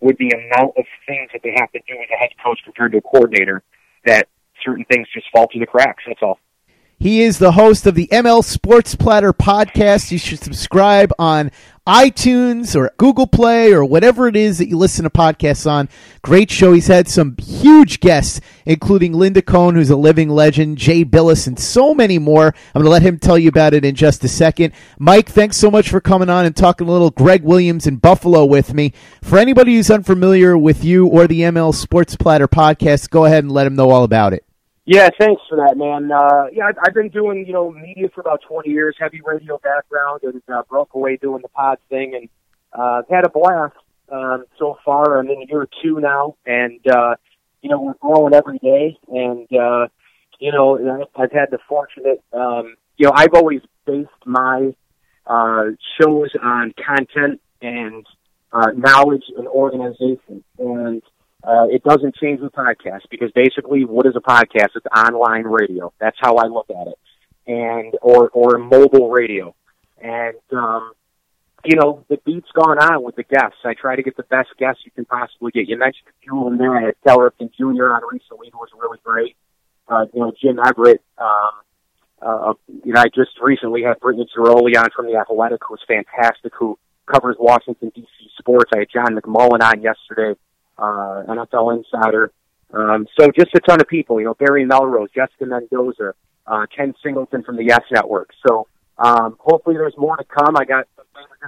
with 0.00 0.18
the 0.18 0.30
amount 0.30 0.76
of 0.76 0.84
things 1.06 1.30
that 1.32 1.42
they 1.42 1.54
have 1.58 1.70
to 1.72 1.78
do 1.86 1.94
as 1.94 2.08
a 2.12 2.16
head 2.16 2.30
coach 2.42 2.60
compared 2.64 2.92
to 2.92 2.98
a 2.98 3.02
coordinator 3.02 3.62
that 4.04 4.28
certain 4.64 4.84
things 4.90 5.06
just 5.12 5.26
fall 5.32 5.46
through 5.50 5.60
the 5.60 5.66
cracks. 5.66 6.02
That's 6.06 6.20
all. 6.22 6.38
He 6.98 7.20
is 7.20 7.38
the 7.38 7.52
host 7.52 7.86
of 7.86 7.94
the 7.94 8.08
ML 8.10 8.42
Sports 8.42 8.94
Platter 8.94 9.34
podcast. 9.34 10.10
You 10.10 10.16
should 10.16 10.42
subscribe 10.42 11.12
on 11.18 11.50
iTunes 11.86 12.74
or 12.74 12.90
Google 12.96 13.26
Play 13.26 13.70
or 13.72 13.84
whatever 13.84 14.26
it 14.28 14.34
is 14.34 14.56
that 14.58 14.68
you 14.68 14.78
listen 14.78 15.04
to 15.04 15.10
podcasts 15.10 15.70
on. 15.70 15.90
Great 16.22 16.50
show. 16.50 16.72
He's 16.72 16.86
had 16.86 17.06
some 17.06 17.36
huge 17.38 18.00
guests, 18.00 18.40
including 18.64 19.12
Linda 19.12 19.42
Cohn, 19.42 19.74
who's 19.74 19.90
a 19.90 19.96
living 19.96 20.30
legend, 20.30 20.78
Jay 20.78 21.04
Bilas, 21.04 21.46
and 21.46 21.58
so 21.60 21.94
many 21.94 22.18
more. 22.18 22.46
I'm 22.46 22.82
going 22.82 22.86
to 22.86 22.90
let 22.90 23.02
him 23.02 23.18
tell 23.18 23.38
you 23.38 23.50
about 23.50 23.74
it 23.74 23.84
in 23.84 23.94
just 23.94 24.24
a 24.24 24.28
second. 24.28 24.72
Mike, 24.98 25.28
thanks 25.28 25.58
so 25.58 25.70
much 25.70 25.90
for 25.90 26.00
coming 26.00 26.30
on 26.30 26.46
and 26.46 26.56
talking 26.56 26.88
a 26.88 26.92
little 26.92 27.10
Gregg 27.10 27.44
Williams 27.44 27.86
in 27.86 27.96
Buffalo 27.96 28.46
with 28.46 28.72
me. 28.72 28.94
For 29.22 29.38
anybody 29.38 29.76
who's 29.76 29.90
unfamiliar 29.90 30.56
with 30.56 30.82
you 30.82 31.06
or 31.06 31.26
the 31.26 31.42
ML 31.42 31.74
Sports 31.74 32.16
Platter 32.16 32.48
podcast, 32.48 33.10
go 33.10 33.26
ahead 33.26 33.44
and 33.44 33.52
let 33.52 33.66
him 33.66 33.76
know 33.76 33.90
all 33.90 34.02
about 34.02 34.32
it. 34.32 34.46
Yeah, 34.86 35.10
thanks 35.18 35.42
for 35.48 35.56
that, 35.56 35.76
man. 35.76 36.12
Uh, 36.12 36.46
yeah, 36.52 36.66
I've, 36.66 36.76
I've 36.86 36.94
been 36.94 37.08
doing 37.08 37.44
you 37.44 37.52
know 37.52 37.72
media 37.72 38.08
for 38.14 38.20
about 38.20 38.42
20 38.48 38.70
years, 38.70 38.94
heavy 39.00 39.20
radio 39.20 39.58
background, 39.58 40.20
and 40.22 40.40
uh, 40.48 40.62
broke 40.70 40.94
away 40.94 41.16
doing 41.16 41.42
the 41.42 41.48
pod 41.48 41.78
thing, 41.88 42.14
and 42.14 42.28
uh, 42.72 43.00
I've 43.00 43.08
had 43.08 43.24
a 43.24 43.28
blast 43.28 43.74
um, 44.12 44.44
so 44.60 44.78
far. 44.84 45.18
I'm 45.18 45.28
in 45.28 45.44
year 45.48 45.66
two 45.82 45.98
now, 45.98 46.36
and 46.46 46.78
uh, 46.86 47.16
you 47.62 47.68
know 47.68 47.80
we're 47.80 47.94
growing 47.94 48.32
every 48.32 48.58
day, 48.58 48.96
and 49.08 49.48
uh, 49.52 49.88
you 50.38 50.52
know 50.52 50.78
I've 51.16 51.32
had 51.32 51.50
the 51.50 51.58
fortunate, 51.68 52.22
um, 52.32 52.76
you 52.96 53.06
know 53.06 53.12
I've 53.12 53.34
always 53.34 53.62
based 53.86 54.08
my 54.24 54.72
uh, 55.26 55.64
shows 56.00 56.30
on 56.40 56.72
content 56.74 57.40
and 57.60 58.06
uh, 58.52 58.70
knowledge 58.76 59.24
and 59.36 59.48
organization, 59.48 60.44
and 60.60 61.02
uh, 61.46 61.66
it 61.70 61.84
doesn't 61.84 62.16
change 62.16 62.40
with 62.40 62.52
podcast 62.52 63.02
because 63.08 63.30
basically, 63.30 63.84
what 63.84 64.04
is 64.04 64.16
a 64.16 64.20
podcast? 64.20 64.70
It's 64.74 64.86
online 64.94 65.44
radio. 65.44 65.92
That's 66.00 66.16
how 66.20 66.36
I 66.36 66.46
look 66.48 66.66
at 66.70 66.88
it, 66.88 66.98
and 67.46 67.94
or 68.02 68.28
or 68.30 68.58
mobile 68.58 69.10
radio. 69.10 69.54
And 70.02 70.36
um, 70.50 70.92
you 71.64 71.76
know, 71.76 72.04
the 72.08 72.18
beat's 72.26 72.50
gone 72.52 72.78
on 72.78 73.04
with 73.04 73.14
the 73.14 73.22
guests. 73.22 73.58
I 73.64 73.74
try 73.74 73.94
to 73.94 74.02
get 74.02 74.16
the 74.16 74.24
best 74.24 74.48
guests 74.58 74.82
you 74.84 74.90
can 74.90 75.04
possibly 75.04 75.52
get. 75.52 75.68
You 75.68 75.78
mentioned 75.78 76.08
a 76.08 76.20
few 76.20 76.38
of 76.38 76.50
them 76.50 76.58
there. 76.58 76.76
I 76.76 76.86
had 76.86 76.94
Cal 77.06 77.18
Ripken 77.18 77.52
Jr. 77.56 77.94
on 77.94 78.02
recently, 78.10 78.50
who 78.52 78.58
was 78.58 78.70
really 78.76 78.98
great. 79.04 79.36
Uh, 79.86 80.06
you 80.12 80.20
know, 80.20 80.32
Jim 80.42 80.58
Everett. 80.58 81.00
Um, 81.16 81.50
uh, 82.20 82.54
you 82.84 82.92
know, 82.92 83.00
I 83.00 83.06
just 83.14 83.38
recently 83.40 83.82
had 83.84 84.00
Brittany 84.00 84.28
Ghiroli 84.36 84.76
on 84.76 84.88
from 84.96 85.06
the 85.06 85.16
Athletic, 85.16 85.60
who 85.68 85.74
was 85.74 85.80
fantastic, 85.86 86.52
who 86.58 86.76
covers 87.06 87.36
Washington 87.38 87.92
D.C. 87.94 88.30
sports. 88.36 88.72
I 88.74 88.80
had 88.80 88.88
John 88.92 89.14
McMullen 89.14 89.62
on 89.62 89.80
yesterday 89.80 90.34
uh, 90.78 91.24
NFL 91.28 91.78
Insider. 91.78 92.32
Um, 92.72 93.06
so 93.18 93.30
just 93.30 93.54
a 93.54 93.60
ton 93.60 93.80
of 93.80 93.86
people, 93.86 94.20
you 94.20 94.26
know, 94.26 94.34
Barry 94.34 94.64
Melrose, 94.64 95.10
Jessica 95.14 95.46
Mendoza, 95.46 96.14
uh, 96.46 96.66
Ken 96.74 96.94
Singleton 97.02 97.42
from 97.42 97.56
the 97.56 97.64
Yes 97.64 97.82
Network. 97.90 98.30
So 98.46 98.66
um, 98.98 99.36
hopefully 99.38 99.76
there's 99.76 99.96
more 99.96 100.16
to 100.16 100.24
come. 100.24 100.56
I 100.56 100.64
got 100.64 100.86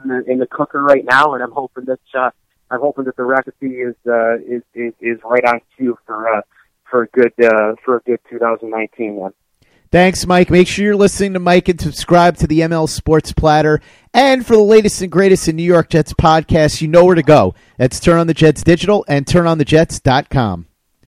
in 0.03 0.09
the 0.09 0.31
in 0.31 0.39
the 0.39 0.47
cooker 0.47 0.83
right 0.83 1.05
now, 1.05 1.35
and 1.35 1.43
I'm 1.43 1.53
hoping 1.53 1.87
that 1.87 2.01
uh, 2.15 2.31
I'm 2.71 2.81
hoping 2.81 3.05
that 3.05 3.17
the 3.17 3.25
recipe 3.25 3.81
is 3.81 3.95
uh, 4.07 4.37
is, 4.37 4.63
is 4.75 4.93
is 5.01 5.19
right 5.25 5.45
on 5.45 5.61
cue 5.77 5.99
for 6.07 6.37
uh, 6.37 6.41
for 6.91 7.03
a 7.03 7.07
good 7.09 7.33
uh, 7.43 7.75
for 7.85 7.97
a 7.97 8.01
good 8.01 8.21
2019 8.31 9.15
one. 9.15 9.33
Thanks, 9.91 10.27
Mike. 10.27 10.51
Make 10.51 10.69
sure 10.69 10.85
you're 10.85 10.97
listening 10.97 11.33
to 11.33 11.39
Mike 11.39 11.69
and 11.69 11.81
subscribe 11.81 12.37
to 12.39 12.47
the 12.47 12.61
ML 12.61 12.89
Sports 12.89 13.33
Platter. 13.33 13.81
And 14.13 14.47
for 14.47 14.55
the 14.55 14.63
latest 14.63 15.01
and 15.01 15.11
greatest 15.11 15.49
in 15.49 15.57
New 15.57 15.63
York 15.63 15.89
Jets 15.89 16.13
podcasts, 16.13 16.83
you 16.83 16.89
know 16.89 17.05
where 17.05 17.15
to 17.15 17.23
go. 17.23 17.55
That's 17.79 17.99
Turn 18.01 18.19
on 18.19 18.27
the 18.27 18.35
Jets 18.35 18.63
Digital 18.63 19.05
and 19.09 19.25
TurnOnTheJets.com. 19.25 20.67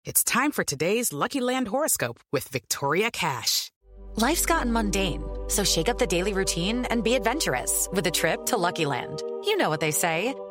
It's 0.06 0.24
time 0.24 0.52
for 0.52 0.64
today's 0.64 1.12
Lucky 1.12 1.42
Land 1.42 1.68
horoscope 1.68 2.20
with 2.32 2.48
Victoria 2.50 3.12
Cash. 3.12 3.72
Life's 4.16 4.46
gotten 4.46 4.72
mundane, 4.72 5.24
so 5.48 5.64
shake 5.64 5.90
up 5.90 6.00
the 6.00 6.08
daily 6.08 6.34
routine 6.34 6.86
and 6.86 7.04
be 7.04 7.16
adventurous 7.16 7.90
with 7.92 8.08
a 8.08 8.12
trip 8.12 8.46
to 8.48 8.58
Lucky 8.58 8.86
Land. 8.86 9.22
You 9.44 9.58
know 9.58 9.70
what 9.70 9.80
they 9.80 9.92
say. 9.92 10.34